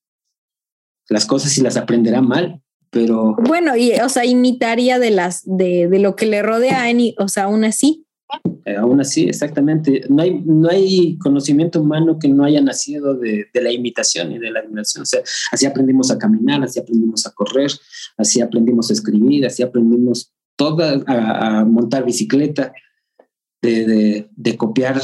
las 1.08 1.26
cosas 1.26 1.56
y 1.58 1.62
las 1.62 1.76
aprenderá 1.76 2.20
mal 2.20 2.62
pero... 2.90 3.36
Bueno, 3.38 3.76
y, 3.76 3.92
o 4.00 4.08
sea, 4.08 4.24
imitaría 4.24 4.98
de, 4.98 5.10
las, 5.10 5.42
de, 5.44 5.88
de 5.88 5.98
lo 6.00 6.16
que 6.16 6.26
le 6.26 6.42
rodea, 6.42 6.84
o 7.18 7.28
sea, 7.28 7.44
aún 7.44 7.64
así. 7.64 8.06
Eh, 8.64 8.76
aún 8.76 9.00
así, 9.00 9.24
exactamente. 9.24 10.02
No 10.08 10.22
hay, 10.22 10.42
no 10.44 10.68
hay 10.68 11.18
conocimiento 11.18 11.80
humano 11.80 12.18
que 12.18 12.28
no 12.28 12.44
haya 12.44 12.60
nacido 12.60 13.14
de, 13.14 13.48
la 13.54 13.72
imitación 13.72 14.32
y 14.32 14.38
de 14.38 14.50
la 14.50 14.60
admiración. 14.60 15.02
O 15.02 15.06
sea, 15.06 15.20
así 15.52 15.66
aprendimos 15.66 16.10
a 16.10 16.18
caminar, 16.18 16.62
así 16.62 16.78
aprendimos 16.78 17.26
a 17.26 17.32
correr, 17.32 17.70
así 18.16 18.40
aprendimos 18.40 18.90
a 18.90 18.92
escribir, 18.92 19.46
así 19.46 19.62
aprendimos 19.62 20.32
toda, 20.56 21.02
a, 21.06 21.64
montar 21.64 22.04
bicicleta, 22.04 22.72
de, 23.62 24.28
copiar 24.56 25.00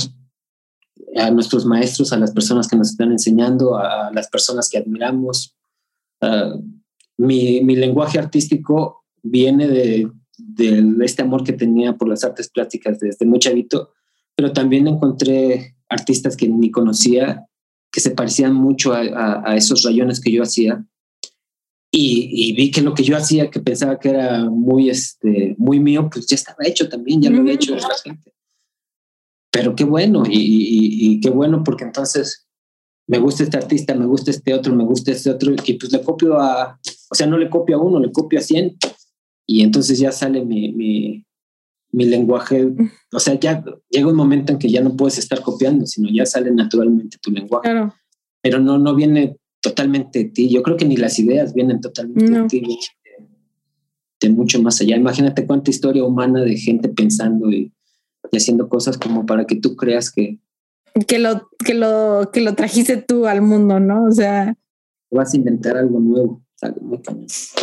a 1.17 1.31
nuestros 1.31 1.65
maestros, 1.67 2.13
a 2.13 2.19
las 2.19 2.33
personas 2.33 2.69
que 2.69 2.77
nos 2.77 2.91
están 2.91 3.13
enseñando, 3.13 3.77
a 3.77 4.11
las 4.13 4.29
personas 4.29 4.69
que 4.69 4.79
admiramos. 4.79 5.57
Uh, 6.21 6.63
mi, 7.19 7.63
mi 7.63 7.77
lenguaje 7.77 8.19
artístico 8.19 9.05
viene 9.23 9.69
de, 9.69 10.11
de, 10.37 10.85
este 11.05 11.23
amor 11.23 11.45
que 11.45 11.53
tenía 11.53 11.97
por 11.97 12.09
las 12.09 12.25
artes 12.25 12.49
plásticas 12.49 12.99
desde 12.99 13.27
muy 13.27 13.39
chavito, 13.39 13.93
pero 14.35 14.53
también 14.53 14.87
encontré 14.87 15.77
artistas 15.89 16.37
que 16.37 16.49
ni 16.49 16.71
conocía, 16.71 17.47
que 17.91 18.01
se 18.01 18.11
parecían 18.11 18.55
mucho 18.55 18.93
a, 18.93 19.43
a, 19.45 19.57
esos 19.57 19.83
rayones 19.83 20.21
que 20.21 20.33
yo 20.33 20.43
hacía. 20.43 20.85
y, 21.91 22.53
vi 22.53 22.71
que 22.71 22.83
lo 22.83 22.93
que 22.93 23.03
yo 23.05 23.17
hacía, 23.17 23.51
que 23.51 23.61
pensaba 23.61 23.99
que 23.99 24.11
era 24.11 24.45
muy, 24.51 24.91
este, 24.91 25.55
muy 25.57 25.81
mío, 25.81 26.11
pues 26.13 26.27
ya 26.27 26.35
estaba 26.35 26.67
hecho 26.67 26.89
también, 26.89 27.23
ya 27.23 27.31
lo 27.31 27.39
había 27.39 27.55
hecho 27.55 27.75
la 27.75 27.89
gente. 28.05 28.35
Pero 29.57 29.75
qué 29.75 29.85
bueno, 29.85 30.25
y, 30.29 31.19
qué 31.21 31.31
bueno 31.31 31.65
porque 31.65 31.85
entonces 31.85 32.47
me 33.07 33.19
gusta 33.19 33.45
este 33.45 33.57
artista, 33.57 33.95
me 33.95 34.05
gusta 34.05 34.31
este 34.31 34.53
otro, 34.53 34.75
me 34.75 34.85
gusta 34.85 35.13
este 35.13 35.31
otro, 35.31 35.55
y 35.65 35.73
pues 35.75 35.91
le 35.91 36.03
copio 36.03 36.39
a, 36.39 36.79
o 37.11 37.15
sea, 37.15 37.27
no 37.27 37.39
le 37.39 37.49
copio 37.49 37.77
a 37.77 37.81
uno, 37.81 37.99
le 37.99 38.13
copio 38.13 38.39
a 38.39 38.43
100, 38.43 38.77
y 39.47 39.63
entonces 39.63 39.99
ya 39.99 40.11
sale 40.11 40.45
mi, 40.45 40.73
mi, 40.73 41.25
mi 41.93 42.05
lenguaje, 42.05 42.69
o 43.13 43.21
sea, 43.21 43.39
ya 43.39 43.65
llega 43.89 44.09
un 44.09 44.17
momento 44.17 44.53
en 44.53 44.59
que 44.59 44.69
ya 44.69 44.83
no 44.83 44.97
puedes 44.97 45.19
estar 45.19 45.41
copiando, 45.41 45.87
sino 45.87 46.09
ya 46.11 46.27
sale 46.27 46.51
naturalmente 46.51 47.19
tu 47.23 47.31
lenguaje. 47.31 47.71
Claro. 47.71 47.95
Pero 48.43 48.59
no, 48.59 48.79
no 48.79 48.95
viene 48.95 49.37
totalmente 49.61 50.21
de 50.21 50.25
ti. 50.27 50.49
Yo 50.49 50.63
creo 50.63 50.77
que 50.77 50.85
ni 50.85 50.97
las 50.97 51.19
ideas 51.19 51.55
vienen 51.55 51.81
totalmente 51.81 52.31
de 52.31 52.47
ti, 52.49 52.79
de, 54.21 54.31
mucho 54.31 54.61
más 54.61 54.81
allá. 54.81 54.97
Imagínate 54.97 55.47
cuánta 55.47 55.71
historia 55.71 56.05
humana 56.05 56.43
de 56.43 56.57
gente 56.57 56.89
pensando 56.89 57.51
y, 57.51 57.73
haciendo 58.33 58.69
cosas 58.69 58.99
como 58.99 59.25
para 59.25 59.47
que 59.47 59.57
tú 59.57 59.77
creas 59.77 60.11
que... 60.11 60.39
Que 61.07 61.19
lo, 61.19 61.49
que, 61.65 61.75
lo, 61.75 62.31
que 62.33 62.41
lo 62.41 62.55
trajiste 62.55 62.97
tú 62.97 63.27
al 63.27 63.43
mundo, 63.43 63.79
¿no? 63.79 64.05
O 64.05 64.13
sea... 64.13 64.57
Vas 65.11 65.33
a 65.33 65.37
inventar 65.37 65.77
algo 65.77 66.01
nuevo. 66.01 66.46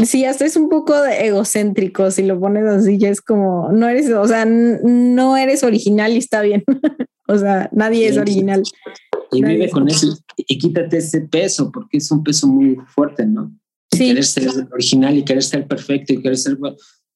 Sí, 0.06 0.26
hasta 0.26 0.46
es 0.46 0.56
un 0.56 0.70
poco 0.70 0.94
egocéntrico 1.04 2.12
si 2.12 2.24
lo 2.24 2.39
pones 2.39 2.66
así, 2.66 2.98
ya 2.98 3.10
es 3.10 3.22
como, 3.22 3.72
no 3.72 3.88
eres, 3.88 4.12
o 4.12 4.28
sea, 4.28 4.46
no 4.46 5.36
eres 5.36 5.64
original 5.64 6.14
y 6.14 6.18
está 6.18 6.41
bien. 6.41 6.64
o 7.28 7.38
sea, 7.38 7.70
nadie 7.72 8.08
es 8.08 8.18
original. 8.18 8.62
Y 9.32 9.44
vive 9.44 9.70
con 9.70 9.89
eso 9.89 10.16
y 10.38 10.58
quítate 10.60 10.98
ese 10.98 11.22
peso, 11.22 11.72
porque 11.72 11.98
es 11.98 12.12
un 12.12 12.24
peso 12.24 12.48
muy 12.48 12.78
fuerte, 12.88 13.26
¿no? 13.26 13.52
Sí. 13.91 14.08
Querer 14.08 14.26
ser 14.26 14.50
original 14.72 15.18
y 15.18 15.24
querer 15.24 15.44
ser 15.44 15.68
perfecto 15.68 16.14
y 16.14 16.22
querer 16.22 16.38
ser. 16.38 16.58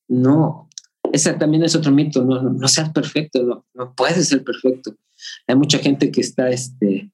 No, 0.07 0.69
ese 1.13 1.33
también 1.33 1.63
es 1.63 1.75
otro 1.75 1.91
mito, 1.91 2.23
no, 2.23 2.41
no 2.41 2.67
seas 2.67 2.91
perfecto, 2.91 3.43
no, 3.43 3.65
no 3.73 3.93
puedes 3.93 4.27
ser 4.27 4.43
perfecto. 4.43 4.95
Hay 5.47 5.55
mucha 5.55 5.79
gente 5.79 6.11
que 6.11 6.21
está 6.21 6.49
este, 6.49 7.11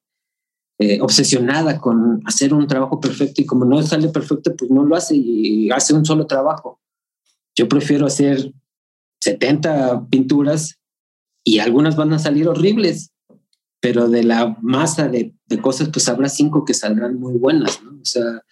eh, 0.86 1.00
obsesionada 1.00 1.80
con 1.80 2.22
hacer 2.26 2.54
un 2.54 2.68
trabajo 2.68 3.00
perfecto 3.00 3.42
y 3.42 3.46
como 3.46 3.64
no 3.64 3.82
sale 3.84 4.10
perfecto, 4.10 4.54
pues 4.54 4.70
no 4.70 4.84
lo 4.84 4.98
hace 4.98 5.16
y 5.16 5.72
hace 5.72 5.94
un 5.94 6.04
solo 6.04 6.28
trabajo. 6.28 6.82
Yo 7.56 7.70
prefiero 7.70 8.06
hacer 8.06 8.52
70 9.22 10.08
pinturas 10.10 10.78
y 11.46 11.60
algunas 11.60 11.96
van 11.96 12.12
a 12.12 12.20
salir 12.20 12.50
horribles, 12.50 13.14
pero 13.80 14.10
de 14.10 14.24
la 14.24 14.58
masa 14.62 15.08
de, 15.08 15.34
cosas, 15.62 15.88
pues 15.88 16.10
habrá 16.10 16.28
cinco 16.28 16.66
que 16.66 16.74
saldrán 16.74 17.18
muy 17.18 17.36
buenas, 17.38 17.82
¿no? 17.82 17.92
O 17.92 18.06
sea, 18.06 18.44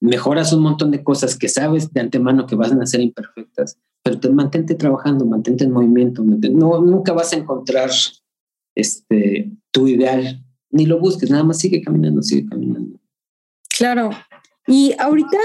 mejoras 0.00 0.52
un 0.52 0.62
montón 0.62 0.90
de 0.90 1.04
cosas 1.04 1.36
que 1.38 1.48
sabes 1.48 1.92
de 1.92 2.00
antemano 2.00 2.46
que 2.46 2.56
van 2.56 2.82
a 2.82 2.86
ser 2.86 3.00
imperfectas, 3.00 3.78
pero 4.02 4.18
te 4.18 4.28
mantente 4.28 4.74
trabajando, 4.74 5.24
mantente 5.24 5.62
en 5.62 5.70
movimiento, 5.70 6.24
no, 6.24 6.80
nunca 6.80 7.12
vas 7.12 7.32
a 7.32 7.36
encontrar 7.36 7.90
este, 8.74 9.52
tu 9.70 9.86
ideal, 9.86 10.44
ni 10.70 10.86
lo 10.86 10.98
busques, 10.98 11.30
nada 11.30 11.44
más 11.44 11.58
sigue 11.58 11.82
caminando, 11.82 12.22
sigue 12.22 12.48
caminando. 12.48 12.98
Claro. 13.76 14.10
Y 14.66 14.94
ahorita, 14.98 15.38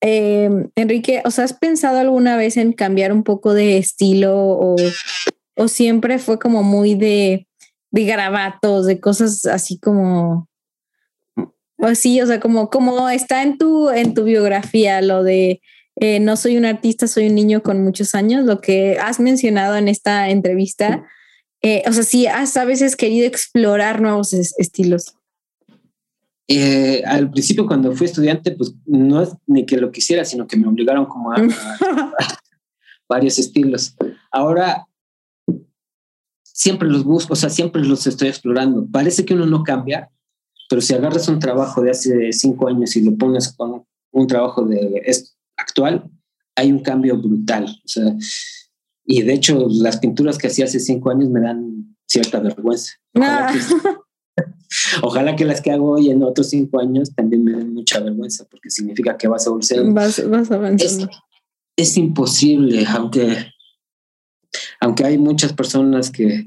eh, 0.00 0.68
Enrique, 0.76 1.22
¿os 1.24 1.38
has 1.38 1.52
pensado 1.52 1.98
alguna 1.98 2.36
vez 2.36 2.56
en 2.56 2.72
cambiar 2.72 3.12
un 3.12 3.22
poco 3.22 3.54
de 3.54 3.78
estilo 3.78 4.34
o, 4.34 4.76
o 5.56 5.68
siempre 5.68 6.18
fue 6.18 6.38
como 6.38 6.62
muy 6.62 6.94
de 6.94 7.46
de 7.92 8.06
garabatos, 8.06 8.86
de 8.86 8.98
cosas 8.98 9.44
así 9.46 9.78
como 9.78 10.48
así, 11.78 12.20
o 12.20 12.26
sea, 12.26 12.40
como, 12.40 12.70
como 12.70 13.08
está 13.08 13.42
en 13.42 13.58
tu, 13.58 13.90
en 13.90 14.14
tu 14.14 14.24
biografía, 14.24 15.02
lo 15.02 15.22
de 15.22 15.60
eh, 15.96 16.20
no 16.20 16.36
soy 16.36 16.56
un 16.56 16.64
artista, 16.64 17.06
soy 17.06 17.28
un 17.28 17.34
niño 17.34 17.62
con 17.62 17.84
muchos 17.84 18.14
años, 18.14 18.44
lo 18.46 18.60
que 18.60 18.98
has 18.98 19.20
mencionado 19.20 19.76
en 19.76 19.88
esta 19.88 20.30
entrevista. 20.30 21.04
Eh, 21.62 21.82
o 21.86 21.92
sea, 21.92 22.02
sí, 22.02 22.26
has 22.26 22.56
a 22.56 22.64
veces 22.64 22.96
querido 22.96 23.26
explorar 23.26 24.00
nuevos 24.00 24.32
estilos. 24.32 25.14
Eh, 26.48 27.02
al 27.06 27.30
principio, 27.30 27.66
cuando 27.66 27.92
fui 27.92 28.06
estudiante, 28.06 28.50
pues 28.50 28.74
no 28.84 29.22
es 29.22 29.30
ni 29.46 29.64
que 29.64 29.76
lo 29.76 29.92
quisiera, 29.92 30.24
sino 30.24 30.46
que 30.46 30.56
me 30.56 30.66
obligaron 30.66 31.06
como 31.06 31.32
a 31.32 31.40
varios 33.08 33.38
estilos. 33.38 33.96
Ahora 34.30 34.86
siempre 36.42 36.88
los 36.88 37.04
busco, 37.04 37.32
o 37.32 37.36
sea, 37.36 37.48
siempre 37.48 37.82
los 37.82 38.06
estoy 38.06 38.28
explorando. 38.28 38.86
Parece 38.90 39.24
que 39.24 39.34
uno 39.34 39.46
no 39.46 39.62
cambia, 39.62 40.10
pero 40.68 40.80
si 40.80 40.94
agarras 40.94 41.28
un 41.28 41.38
trabajo 41.38 41.80
de 41.80 41.90
hace 41.90 42.32
cinco 42.32 42.68
años 42.68 42.96
y 42.96 43.02
lo 43.02 43.16
pones 43.16 43.52
con 43.52 43.84
un 44.10 44.26
trabajo 44.26 44.64
de 44.64 45.02
actual, 45.56 46.10
hay 46.56 46.72
un 46.72 46.80
cambio 46.80 47.16
brutal. 47.16 47.64
O 47.64 47.88
sea, 47.88 48.14
y 49.04 49.22
de 49.22 49.34
hecho, 49.34 49.66
las 49.68 49.98
pinturas 49.98 50.38
que 50.38 50.46
hacía 50.46 50.64
hace 50.64 50.80
cinco 50.80 51.10
años 51.10 51.28
me 51.30 51.40
dan 51.40 51.96
cierta 52.06 52.40
vergüenza. 52.40 52.92
Ojalá, 55.02 55.36
que, 55.36 55.44
las 55.44 55.60
que 55.60 55.70
hago 55.70 55.92
hoy 55.92 56.10
en 56.10 56.22
otros 56.22 56.48
cinco 56.50 56.80
años 56.80 57.14
también 57.14 57.44
me 57.44 57.52
den 57.52 57.74
mucha 57.74 58.00
vergüenza, 58.00 58.46
porque 58.50 58.70
significa 58.70 59.16
que 59.16 59.28
vas 59.28 59.46
a 59.46 59.50
volver. 59.50 59.92
Vas, 59.92 60.28
vas 60.28 60.50
avanzando. 60.50 61.04
Es, 61.76 61.90
es 61.90 61.96
imposible, 61.96 62.86
aunque 62.86 63.52
aunque 64.80 65.04
hay 65.04 65.18
muchas 65.18 65.52
personas 65.52 66.10
que, 66.10 66.44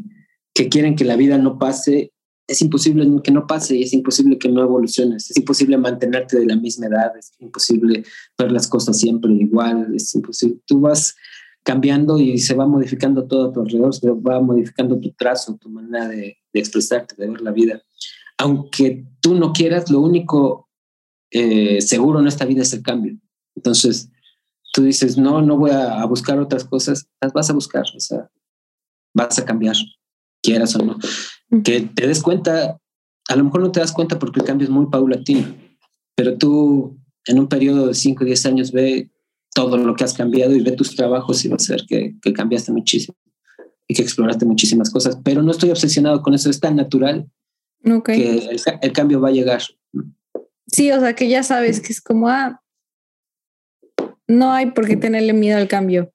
que 0.53 0.69
quieren 0.69 0.95
que 0.95 1.05
la 1.05 1.15
vida 1.15 1.37
no 1.37 1.57
pase, 1.57 2.11
es 2.47 2.61
imposible 2.61 3.07
que 3.23 3.31
no 3.31 3.47
pase 3.47 3.77
y 3.77 3.83
es 3.83 3.93
imposible 3.93 4.37
que 4.37 4.49
no 4.49 4.61
evoluciones, 4.61 5.31
es 5.31 5.37
imposible 5.37 5.77
mantenerte 5.77 6.39
de 6.39 6.45
la 6.45 6.55
misma 6.55 6.87
edad, 6.87 7.17
es 7.17 7.31
imposible 7.39 8.03
ver 8.37 8.51
las 8.51 8.67
cosas 8.67 8.99
siempre 8.99 9.31
igual, 9.33 9.93
es 9.95 10.13
imposible. 10.13 10.59
Tú 10.65 10.81
vas 10.81 11.15
cambiando 11.65 12.19
y 12.19 12.37
se 12.37 12.53
va 12.53 12.67
modificando 12.67 13.25
todo 13.25 13.49
a 13.49 13.51
tu 13.51 13.61
alrededor, 13.61 13.93
se 13.93 14.07
va 14.11 14.39
modificando 14.39 14.99
tu 14.99 15.11
trazo, 15.13 15.57
tu 15.57 15.67
manera 15.67 16.07
de, 16.07 16.37
expresarte, 16.53 17.15
de 17.17 17.27
ver 17.27 17.41
la 17.41 17.51
vida. 17.51 17.81
Aunque 18.37 19.03
tú 19.19 19.33
no 19.33 19.51
quieras, 19.51 19.89
lo 19.89 19.99
único 19.99 20.69
eh, 21.31 21.81
seguro 21.81 22.19
en 22.19 22.27
esta 22.27 22.45
vida 22.45 22.61
es 22.61 22.71
el 22.73 22.83
cambio. 22.83 23.17
Entonces, 23.55 24.11
tú 24.73 24.83
dices, 24.83 25.17
no, 25.17 25.41
no 25.41 25.57
voy 25.57 25.71
a, 25.71 26.05
buscar 26.05 26.39
otras 26.39 26.65
cosas, 26.65 27.07
las 27.19 27.33
vas 27.33 27.49
a 27.49 27.53
buscar, 27.53 27.85
o 27.95 27.99
sea, 27.99 28.29
vas 29.15 29.39
a 29.39 29.45
cambiar, 29.45 29.75
quieras 30.43 30.75
o 30.75 30.85
no. 30.85 30.99
Que 31.63 31.81
te 31.81 32.05
des 32.05 32.21
cuenta, 32.21 32.79
a 33.27 33.35
lo 33.35 33.43
mejor 33.43 33.61
no 33.61 33.71
te 33.71 33.79
das 33.79 33.91
cuenta 33.91 34.19
porque 34.19 34.39
el 34.39 34.45
cambio 34.45 34.65
es 34.65 34.71
muy 34.71 34.85
paulatino, 34.85 35.47
pero 36.13 36.37
tú 36.37 36.99
en 37.25 37.39
un 37.39 37.47
periodo 37.47 37.87
de 37.87 37.95
5 37.95 38.23
o 38.23 38.27
10 38.27 38.45
años 38.45 38.71
ve 38.71 39.09
todo 39.55 39.77
lo 39.77 39.95
que 39.95 40.03
has 40.03 40.13
cambiado 40.13 40.53
y 40.53 40.61
ve 40.61 40.73
tus 40.73 40.95
trabajos 40.97 41.45
y 41.45 41.47
vas 41.47 41.69
a 41.69 41.73
ver 41.73 41.85
que, 41.87 42.15
que 42.21 42.33
cambiaste 42.33 42.73
muchísimo 42.73 43.17
y 43.87 43.95
que 43.95 44.01
exploraste 44.01 44.45
muchísimas 44.45 44.89
cosas, 44.89 45.17
pero 45.23 45.41
no 45.41 45.51
estoy 45.51 45.71
obsesionado 45.71 46.21
con 46.21 46.33
eso, 46.33 46.49
es 46.49 46.59
tan 46.59 46.75
natural 46.75 47.29
que 48.03 48.37
el, 48.37 48.61
el, 48.81 48.91
cambio 48.91 49.21
va 49.21 49.29
a 49.29 49.31
llegar. 49.31 49.61
Sí, 50.67 50.91
o 50.91 50.99
sea 50.99 51.15
que 51.15 51.29
ya 51.29 51.41
sabes 51.41 51.79
que 51.79 51.93
es 51.93 52.01
como, 52.01 52.27
ah, 52.27 52.61
no 54.27 54.51
hay 54.51 54.71
por 54.71 54.87
qué 54.87 54.97
tenerle 54.97 55.31
miedo 55.31 55.57
al 55.57 55.69
cambio. 55.69 56.11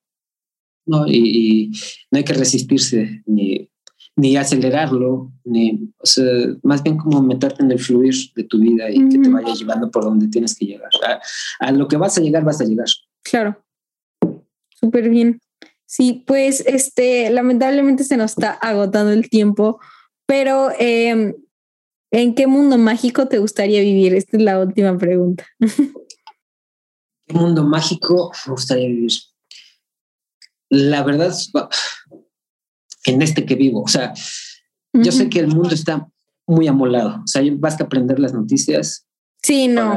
No, 0.84 1.06
y, 1.06 1.70
no 2.10 2.18
hay 2.18 2.24
que 2.24 2.32
resistirse 2.34 3.22
ni, 3.24 3.70
ni 4.16 4.36
acelerarlo, 4.36 5.32
ni, 5.44 5.92
o 5.96 6.06
sea, 6.06 6.24
más 6.62 6.82
bien 6.82 6.98
como 6.98 7.22
meterte 7.22 7.62
en 7.62 7.70
el 7.70 7.78
fluir 7.78 8.14
de 8.34 8.44
tu 8.44 8.58
vida 8.58 8.90
y 8.90 9.08
que 9.08 9.18
te 9.18 9.28
vaya 9.30 9.54
llevando 9.54 9.90
por 9.90 10.04
donde 10.04 10.28
tienes 10.28 10.54
que 10.54 10.66
llegar. 10.66 10.90
A, 11.60 11.72
lo 11.72 11.88
que 11.88 11.96
vas 11.96 12.18
a 12.18 12.20
llegar, 12.20 12.44
vas 12.44 12.60
a 12.60 12.64
llegar. 12.64 12.88
Claro, 13.22 13.62
súper 14.70 15.08
bien. 15.08 15.40
Sí, 15.86 16.24
pues 16.26 16.60
este, 16.66 17.30
lamentablemente 17.30 18.04
se 18.04 18.16
nos 18.16 18.32
está 18.32 18.52
agotando 18.52 19.12
el 19.12 19.28
tiempo, 19.28 19.80
pero 20.26 20.70
em, 20.78 21.34
¿en 22.12 22.34
qué 22.34 22.46
mundo 22.46 22.78
mágico 22.78 23.26
te 23.26 23.38
gustaría 23.38 23.80
vivir? 23.80 24.14
Esta 24.14 24.36
es 24.36 24.42
la 24.42 24.60
última 24.60 24.96
pregunta. 24.96 25.44
mundo 27.32 27.64
mágico 27.64 28.32
me 28.46 28.52
gustaría 28.52 28.88
vivir? 28.88 29.12
La 30.68 31.02
verdad, 31.02 31.34
en 33.04 33.22
este 33.22 33.44
que 33.44 33.56
vivo, 33.56 33.82
o 33.82 33.88
sea, 33.88 34.12
yo 34.92 35.10
sé 35.10 35.28
que 35.28 35.40
el 35.40 35.48
mundo 35.48 35.74
está 35.74 36.08
muy 36.46 36.68
amolado, 36.68 37.22
o 37.24 37.26
sea, 37.26 37.42
basta 37.56 37.84
aprender 37.84 38.20
las 38.20 38.32
noticias. 38.32 39.06
Sí, 39.42 39.66
no, 39.66 39.96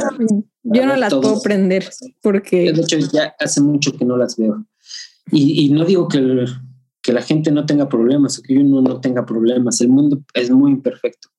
yo 0.74 0.86
no 0.86 0.96
las 0.96 1.14
puedo 1.14 1.38
aprender 1.38 1.90
porque... 2.22 2.72
De 2.72 2.82
hecho, 2.82 2.98
ya 2.98 3.36
hace 3.40 3.62
mucho 3.62 3.96
que 3.98 4.06
no 4.06 4.18
las 4.18 4.38
veo. 4.38 4.66
Y, 5.32 5.70
no 5.70 5.86
digo 5.86 6.08
que, 6.08 6.46
que 7.02 7.14
la 7.14 7.22
gente 7.22 7.52
no 7.52 7.66
tenga 7.66 7.88
problemas 7.88 8.38
o 8.38 8.42
que 8.42 8.58
uno 8.58 8.82
no 8.82 9.00
tenga 9.00 9.26
problemas, 9.26 9.80
el 9.82 9.90
mundo 9.90 10.22
es 10.34 10.50
muy 10.50 10.72
imperfecto. 10.72 11.30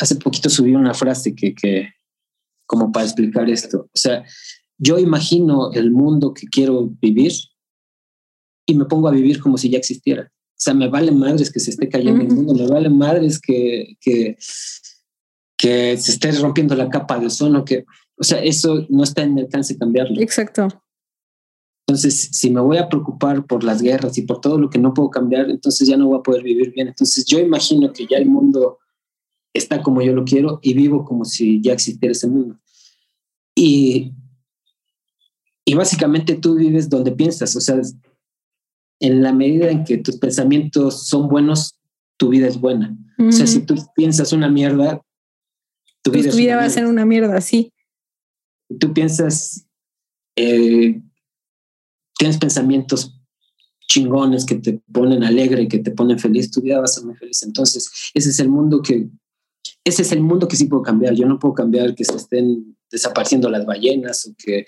Hace 0.00 0.16
poquito 0.16 0.50
subí 0.50 0.74
una 0.74 0.94
frase 0.94 1.34
que, 1.34 1.54
que 1.54 1.90
como 2.66 2.92
para 2.92 3.06
explicar 3.06 3.48
esto, 3.48 3.88
o 3.92 3.98
sea, 3.98 4.24
yo 4.78 4.98
imagino 4.98 5.72
el 5.72 5.90
mundo 5.90 6.34
que 6.34 6.46
quiero 6.46 6.90
vivir 7.00 7.32
y 8.66 8.74
me 8.74 8.84
pongo 8.84 9.08
a 9.08 9.12
vivir 9.12 9.40
como 9.40 9.58
si 9.58 9.70
ya 9.70 9.78
existiera. 9.78 10.30
O 10.34 10.64
sea, 10.64 10.74
me 10.74 10.88
vale 10.88 11.10
madres 11.12 11.50
que 11.50 11.60
se 11.60 11.70
esté 11.70 11.88
cayendo 11.88 12.22
el 12.22 12.28
mundo, 12.28 12.54
me 12.54 12.68
vale 12.68 12.88
madres 12.88 13.40
que, 13.40 13.96
que, 14.00 14.36
que 15.56 15.96
se 15.96 16.12
esté 16.12 16.32
rompiendo 16.32 16.74
la 16.74 16.88
capa 16.88 17.18
de 17.18 17.26
ozono, 17.26 17.64
que 17.64 17.84
o 18.16 18.24
sea, 18.24 18.42
eso 18.42 18.86
no 18.88 19.02
está 19.02 19.22
en 19.22 19.34
mi 19.34 19.40
alcance 19.40 19.76
cambiarlo. 19.76 20.20
Exacto. 20.20 20.68
Entonces, 21.86 22.30
si 22.32 22.50
me 22.50 22.60
voy 22.60 22.78
a 22.78 22.88
preocupar 22.88 23.44
por 23.46 23.64
las 23.64 23.82
guerras 23.82 24.16
y 24.16 24.22
por 24.22 24.40
todo 24.40 24.56
lo 24.58 24.70
que 24.70 24.78
no 24.78 24.94
puedo 24.94 25.10
cambiar, 25.10 25.50
entonces 25.50 25.88
ya 25.88 25.96
no 25.96 26.06
voy 26.06 26.18
a 26.18 26.22
poder 26.22 26.42
vivir 26.42 26.72
bien. 26.72 26.88
Entonces, 26.88 27.24
yo 27.24 27.38
imagino 27.38 27.92
que 27.92 28.06
ya 28.06 28.18
el 28.18 28.26
mundo 28.26 28.78
está 29.52 29.82
como 29.82 30.00
yo 30.00 30.14
lo 30.14 30.24
quiero 30.24 30.58
y 30.62 30.74
vivo 30.74 31.04
como 31.04 31.24
si 31.24 31.60
ya 31.60 31.72
existiera 31.72 32.12
ese 32.12 32.28
mundo. 32.28 32.58
Y, 33.54 34.12
y 35.64 35.74
básicamente 35.74 36.36
tú 36.36 36.54
vives 36.54 36.88
donde 36.88 37.12
piensas, 37.12 37.54
o 37.56 37.60
sea, 37.60 37.80
en 39.00 39.22
la 39.22 39.32
medida 39.32 39.68
en 39.68 39.84
que 39.84 39.98
tus 39.98 40.16
pensamientos 40.16 41.06
son 41.08 41.28
buenos, 41.28 41.78
tu 42.16 42.28
vida 42.28 42.46
es 42.46 42.58
buena. 42.58 42.96
O 43.18 43.32
sea, 43.32 43.46
si 43.46 43.60
tú 43.66 43.74
piensas 43.94 44.32
una 44.32 44.48
mierda, 44.48 45.00
tu 46.02 46.10
pues 46.10 46.22
vida, 46.22 46.30
tu 46.30 46.36
vida 46.38 46.56
va 46.56 46.64
a 46.64 46.70
ser 46.70 46.86
una 46.86 47.04
mierda, 47.04 47.40
sí. 47.40 47.72
Tú 48.78 48.92
piensas, 48.92 49.66
eh, 50.36 51.00
tienes 52.18 52.38
pensamientos 52.38 53.18
chingones 53.88 54.44
que 54.46 54.56
te 54.56 54.80
ponen 54.92 55.22
alegre, 55.24 55.68
que 55.68 55.78
te 55.78 55.90
ponen 55.90 56.18
feliz, 56.18 56.50
tu 56.50 56.62
vida 56.62 56.78
va 56.78 56.84
a 56.84 56.88
ser 56.88 57.04
muy 57.04 57.14
feliz. 57.16 57.42
Entonces, 57.42 57.90
ese 58.14 58.30
es 58.30 58.40
el 58.40 58.48
mundo 58.48 58.80
que, 58.80 59.08
ese 59.84 60.02
es 60.02 60.12
el 60.12 60.20
mundo 60.20 60.48
que 60.48 60.56
sí 60.56 60.66
puedo 60.66 60.82
cambiar. 60.82 61.14
Yo 61.14 61.26
no 61.26 61.38
puedo 61.38 61.54
cambiar 61.54 61.94
que 61.94 62.04
se 62.04 62.16
estén 62.16 62.76
desapareciendo 62.90 63.48
las 63.48 63.66
ballenas 63.66 64.26
o 64.26 64.34
que 64.36 64.64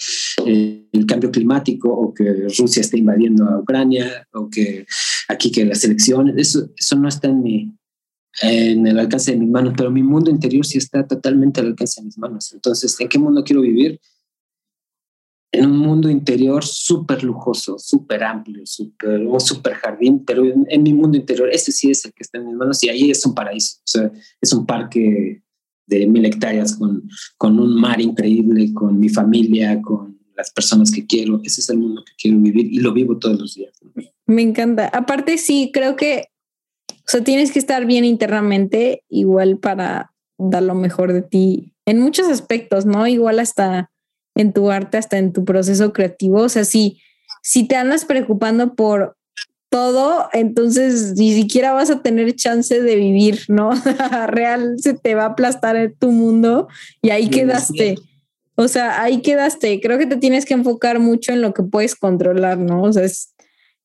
eh, 0.47 0.89
el 0.91 1.07
cambio 1.07 1.31
climático 1.31 1.91
o 1.91 2.13
que 2.13 2.49
Rusia 2.59 2.81
esté 2.81 2.99
invadiendo 2.99 3.45
a 3.45 3.61
Ucrania 3.61 4.27
o 4.33 4.49
que 4.49 4.87
aquí 5.29 5.51
que 5.51 5.65
las 5.65 5.85
elecciones, 5.85 6.35
eso, 6.37 6.71
eso 6.77 6.97
no 6.97 7.09
está 7.09 7.29
en 7.29 7.43
mi, 7.43 7.73
en 8.43 8.87
el 8.87 8.99
alcance 8.99 9.33
de 9.33 9.39
mis 9.39 9.49
manos, 9.49 9.75
pero 9.77 9.91
mi 9.91 10.03
mundo 10.03 10.31
interior 10.31 10.65
sí 10.67 10.79
está 10.79 11.07
totalmente 11.07 11.61
al 11.61 11.69
alcance 11.69 12.01
de 12.01 12.07
mis 12.07 12.19
manos. 12.19 12.53
Entonces, 12.53 12.99
¿en 13.01 13.09
qué 13.09 13.19
mundo 13.19 13.45
quiero 13.45 13.63
vivir? 13.63 14.01
En 15.53 15.67
un 15.67 15.79
mundo 15.79 16.11
interior 16.11 16.65
súper 16.65 17.23
lujoso, 17.23 17.79
súper 17.79 18.25
amplio, 18.25 18.67
súper, 18.67 19.25
un 19.25 19.41
súper 19.41 19.75
jardín, 19.75 20.25
pero 20.25 20.45
en, 20.45 20.83
mi 20.83 20.93
mundo 20.93 21.17
interior, 21.17 21.49
ese 21.49 21.71
sí 21.71 21.91
es 21.91 22.05
el 22.05 22.13
que 22.13 22.25
está 22.25 22.39
en 22.39 22.47
mis 22.47 22.57
manos 22.57 22.83
y 22.83 22.89
ahí 22.89 23.11
es 23.11 23.25
un 23.25 23.35
paraíso. 23.35 23.79
O 23.79 23.87
sea, 23.87 24.11
es 24.41 24.53
un 24.53 24.67
parque 24.67 25.43
de 25.87 26.07
mil 26.09 26.25
hectáreas 26.25 26.77
con, 26.77 27.09
con 27.37 27.61
un 27.61 27.81
mar 27.81 28.01
increíble, 28.01 28.73
con 28.73 28.99
mi 28.99 29.09
familia, 29.09 29.81
con 29.81 30.19
las 30.37 30.51
personas 30.51 30.91
que 30.91 31.07
quiero. 31.07 31.41
Ese 31.45 31.61
es 31.61 31.71
el 31.71 31.79
mundo 31.79 32.03
que 32.05 32.13
quiero 32.19 32.39
vivir 32.39 32.67
y 32.67 32.81
lo 32.81 32.93
vivo 32.93 33.19
todos 33.19 33.39
los 33.39 33.55
días. 33.55 33.73
Me 34.27 34.43
encanta. 34.43 34.89
Aparte, 34.89 35.39
sí, 35.39 35.71
creo 35.73 35.95
que 35.95 36.31
o 37.07 37.11
sea, 37.11 37.23
tienes 37.23 37.53
que 37.53 37.59
estar 37.59 37.85
bien 37.87 38.05
internamente 38.05 39.03
igual 39.09 39.59
para 39.59 40.13
dar 40.39 40.63
lo 40.63 40.75
mejor 40.75 41.13
de 41.13 41.23
ti 41.23 41.75
en 41.87 42.01
muchos 42.01 42.29
aspectos, 42.29 42.87
¿no? 42.87 43.07
Igual 43.07 43.39
hasta 43.39 43.91
en 44.35 44.53
tu 44.53 44.71
arte, 44.71 44.97
hasta 44.97 45.19
en 45.19 45.33
tu 45.33 45.45
proceso 45.45 45.93
creativo. 45.93 46.41
O 46.41 46.49
sea, 46.49 46.65
si, 46.65 47.01
si 47.43 47.67
te 47.67 47.77
andas 47.77 48.05
preocupando 48.05 48.75
por 48.75 49.17
todo, 49.69 50.29
entonces 50.33 51.15
ni 51.17 51.35
siquiera 51.35 51.73
vas 51.73 51.91
a 51.91 52.01
tener 52.01 52.35
chance 52.37 52.81
de 52.81 52.97
vivir, 52.97 53.41
¿no? 53.49 53.73
Real 54.29 54.77
se 54.79 54.95
te 54.95 55.15
va 55.15 55.25
a 55.25 55.27
aplastar 55.27 55.93
tu 55.99 56.11
mundo 56.11 56.69
y 57.03 57.11
ahí 57.11 57.29
quedaste. 57.29 57.97
O 58.57 58.69
sea, 58.69 59.03
ahí 59.03 59.21
quedaste. 59.21 59.81
Creo 59.81 59.99
que 59.99 60.07
te 60.07 60.17
tienes 60.17 60.47
que 60.47 60.55
enfocar 60.55 61.01
mucho 61.01 61.33
en 61.33 61.43
lo 61.43 61.53
que 61.53 61.65
puedes 61.65 61.97
controlar, 61.97 62.57
¿no? 62.57 62.83
O 62.83 62.93
sea, 62.93 63.03
es, 63.03 63.34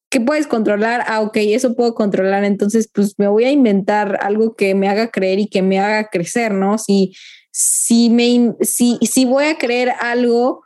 ¿qué 0.10 0.20
puedes 0.20 0.48
controlar? 0.48 1.04
Ah, 1.08 1.22
ok, 1.22 1.38
eso 1.38 1.76
puedo 1.76 1.94
controlar, 1.94 2.44
entonces 2.44 2.90
pues 2.94 3.16
me 3.18 3.28
voy 3.28 3.46
a 3.46 3.52
inventar 3.52 4.20
algo 4.22 4.56
que 4.56 4.76
me 4.76 4.90
haga 4.90 5.12
creer 5.12 5.40
y 5.40 5.48
que 5.48 5.62
me 5.62 5.80
haga 5.80 6.10
crecer, 6.10 6.54
¿no? 6.54 6.78
Si, 6.78 7.14
si, 7.52 8.10
me, 8.10 8.56
si, 8.62 8.98
si 9.02 9.26
voy 9.26 9.46
a 9.46 9.58
creer 9.58 9.92
algo 10.02 10.64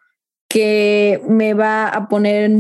que 0.48 1.22
me 1.28 1.54
va 1.54 1.88
a 1.88 2.08
poner 2.08 2.46
en 2.46 2.60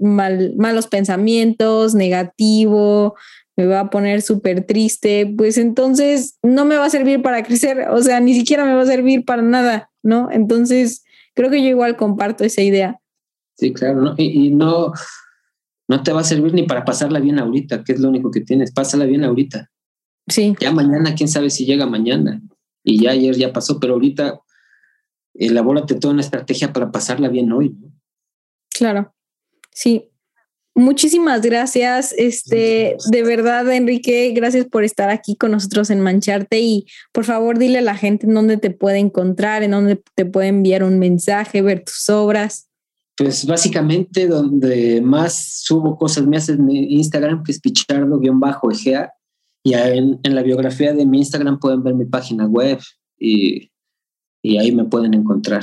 mal, 0.00 0.54
malos 0.56 0.86
pensamientos, 0.86 1.94
negativo, 1.94 3.16
me 3.56 3.66
va 3.66 3.80
a 3.80 3.90
poner 3.90 4.22
súper 4.22 4.64
triste, 4.64 5.32
pues 5.36 5.58
entonces 5.58 6.38
no 6.42 6.64
me 6.64 6.76
va 6.76 6.86
a 6.86 6.90
servir 6.90 7.22
para 7.22 7.42
crecer, 7.42 7.88
o 7.90 8.00
sea, 8.02 8.20
ni 8.20 8.34
siquiera 8.34 8.64
me 8.64 8.74
va 8.74 8.82
a 8.82 8.86
servir 8.86 9.24
para 9.24 9.42
nada, 9.42 9.90
¿no? 10.02 10.30
Entonces, 10.30 11.02
creo 11.34 11.50
que 11.50 11.60
yo 11.60 11.68
igual 11.68 11.96
comparto 11.96 12.44
esa 12.44 12.62
idea. 12.62 13.00
Sí, 13.56 13.72
claro, 13.72 14.00
¿no? 14.00 14.14
y 14.16 14.50
no, 14.50 14.92
no 15.88 16.02
te 16.02 16.12
va 16.12 16.20
a 16.20 16.24
servir 16.24 16.52
ni 16.52 16.64
para 16.64 16.84
pasarla 16.84 17.18
bien 17.18 17.38
ahorita, 17.38 17.82
que 17.82 17.92
es 17.92 18.00
lo 18.00 18.10
único 18.10 18.30
que 18.30 18.42
tienes. 18.42 18.72
Pásala 18.72 19.06
bien 19.06 19.24
ahorita. 19.24 19.70
Sí. 20.28 20.54
Ya 20.60 20.70
mañana, 20.70 21.14
quién 21.14 21.28
sabe 21.28 21.48
si 21.48 21.64
llega 21.64 21.86
mañana. 21.86 22.42
Y 22.84 23.02
ya 23.02 23.10
ayer 23.12 23.34
ya 23.34 23.52
pasó, 23.52 23.80
pero 23.80 23.94
ahorita 23.94 24.40
elabórate 25.34 25.94
toda 25.94 26.12
una 26.12 26.22
estrategia 26.22 26.72
para 26.72 26.92
pasarla 26.92 27.28
bien 27.28 27.50
hoy. 27.52 27.74
Claro. 28.70 29.14
Sí. 29.72 30.10
Muchísimas 30.74 31.42
gracias. 31.42 32.14
Este, 32.16 32.96
de 33.10 33.22
verdad, 33.24 33.72
Enrique, 33.72 34.30
gracias 34.32 34.66
por 34.66 34.84
estar 34.84 35.10
aquí 35.10 35.34
con 35.36 35.50
nosotros 35.50 35.90
en 35.90 36.00
Mancharte 36.00 36.60
y 36.60 36.86
por 37.12 37.24
favor 37.24 37.58
dile 37.58 37.78
a 37.78 37.82
la 37.82 37.96
gente 37.96 38.26
en 38.26 38.34
dónde 38.34 38.58
te 38.58 38.70
puede 38.70 38.98
encontrar, 38.98 39.64
en 39.64 39.72
dónde 39.72 40.00
te 40.14 40.24
puede 40.24 40.48
enviar 40.48 40.84
un 40.84 41.00
mensaje, 41.00 41.62
ver 41.62 41.82
tus 41.82 42.08
obras. 42.10 42.67
Pues 43.18 43.44
básicamente 43.46 44.28
donde 44.28 45.00
más 45.02 45.62
subo 45.64 45.98
cosas 45.98 46.26
me 46.26 46.36
hace 46.36 46.56
mi 46.56 46.94
Instagram, 46.94 47.42
que 47.42 47.50
es 47.50 47.60
pichardo-egea. 47.60 49.12
Y 49.64 49.74
en, 49.74 50.20
en, 50.22 50.34
la 50.36 50.42
biografía 50.42 50.94
de 50.94 51.04
mi 51.04 51.18
Instagram 51.18 51.58
pueden 51.58 51.82
ver 51.82 51.94
mi 51.94 52.04
página 52.04 52.46
web 52.46 52.78
y, 53.18 53.72
y 54.40 54.58
ahí 54.58 54.70
me 54.70 54.84
pueden 54.84 55.14
encontrar. 55.14 55.62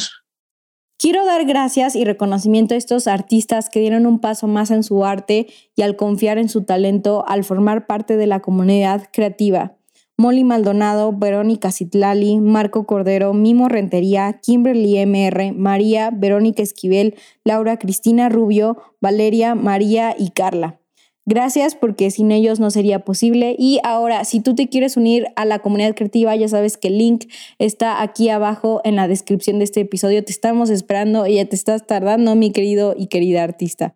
Quiero 0.98 1.26
dar 1.26 1.46
gracias 1.46 1.96
y 1.96 2.06
reconocimiento 2.06 2.74
a 2.74 2.78
estos 2.78 3.08
artistas 3.08 3.70
que 3.70 3.80
dieron 3.80 4.06
un 4.06 4.20
paso 4.20 4.48
más 4.48 4.72
en 4.72 4.84
su 4.84 5.06
arte 5.06 5.48
y 5.76 5.82
al 5.82 5.96
confiar 5.96 6.38
en 6.38 6.50
su 6.50 6.64
talento 6.64 7.26
al 7.28 7.44
formar 7.44 7.86
parte 7.88 8.18
de 8.18 8.28
la 8.28 8.42
comunidad 8.42 9.10
creativa. 9.12 9.78
Molly 10.18 10.46
Maldonado, 10.46 11.12
Verónica 11.12 11.72
Citlali, 11.72 12.40
Marco 12.40 12.86
Cordero, 12.86 13.34
Mimo 13.34 13.68
Rentería, 13.68 14.40
Kimberly 14.42 14.98
MR, 15.06 15.52
María, 15.52 16.10
Verónica 16.12 16.64
Esquivel, 16.64 17.16
Laura 17.44 17.78
Cristina 17.78 18.30
Rubio, 18.30 18.78
Valeria, 19.02 19.56
María 19.56 20.16
y 20.18 20.30
Carla. 20.30 20.80
Gracias 21.28 21.76
porque 21.76 22.12
sin 22.12 22.32
ellos 22.32 22.60
no 22.60 22.70
sería 22.70 23.00
posible. 23.00 23.56
Y 23.58 23.80
ahora, 23.84 24.24
si 24.26 24.42
tú 24.42 24.54
te 24.54 24.70
quieres 24.70 24.96
unir 24.96 25.26
a 25.36 25.44
la 25.44 25.60
comunidad 25.60 25.96
creativa, 25.96 26.36
ya 26.36 26.48
sabes 26.48 26.78
que 26.78 26.90
el 26.90 27.00
link 27.00 27.26
está 27.58 28.02
aquí 28.02 28.30
abajo 28.30 28.80
en 28.84 28.96
la 28.96 29.08
descripción 29.08 29.58
de 29.58 29.66
este 29.66 29.82
episodio. 29.82 30.24
Te 30.24 30.32
estamos 30.32 30.70
esperando 30.70 31.26
y 31.26 31.36
ya 31.36 31.46
te 31.46 31.56
estás 31.56 31.88
tardando, 31.88 32.36
mi 32.36 32.52
querido 32.52 32.94
y 32.96 33.08
querida 33.08 33.44
artista. 33.44 33.96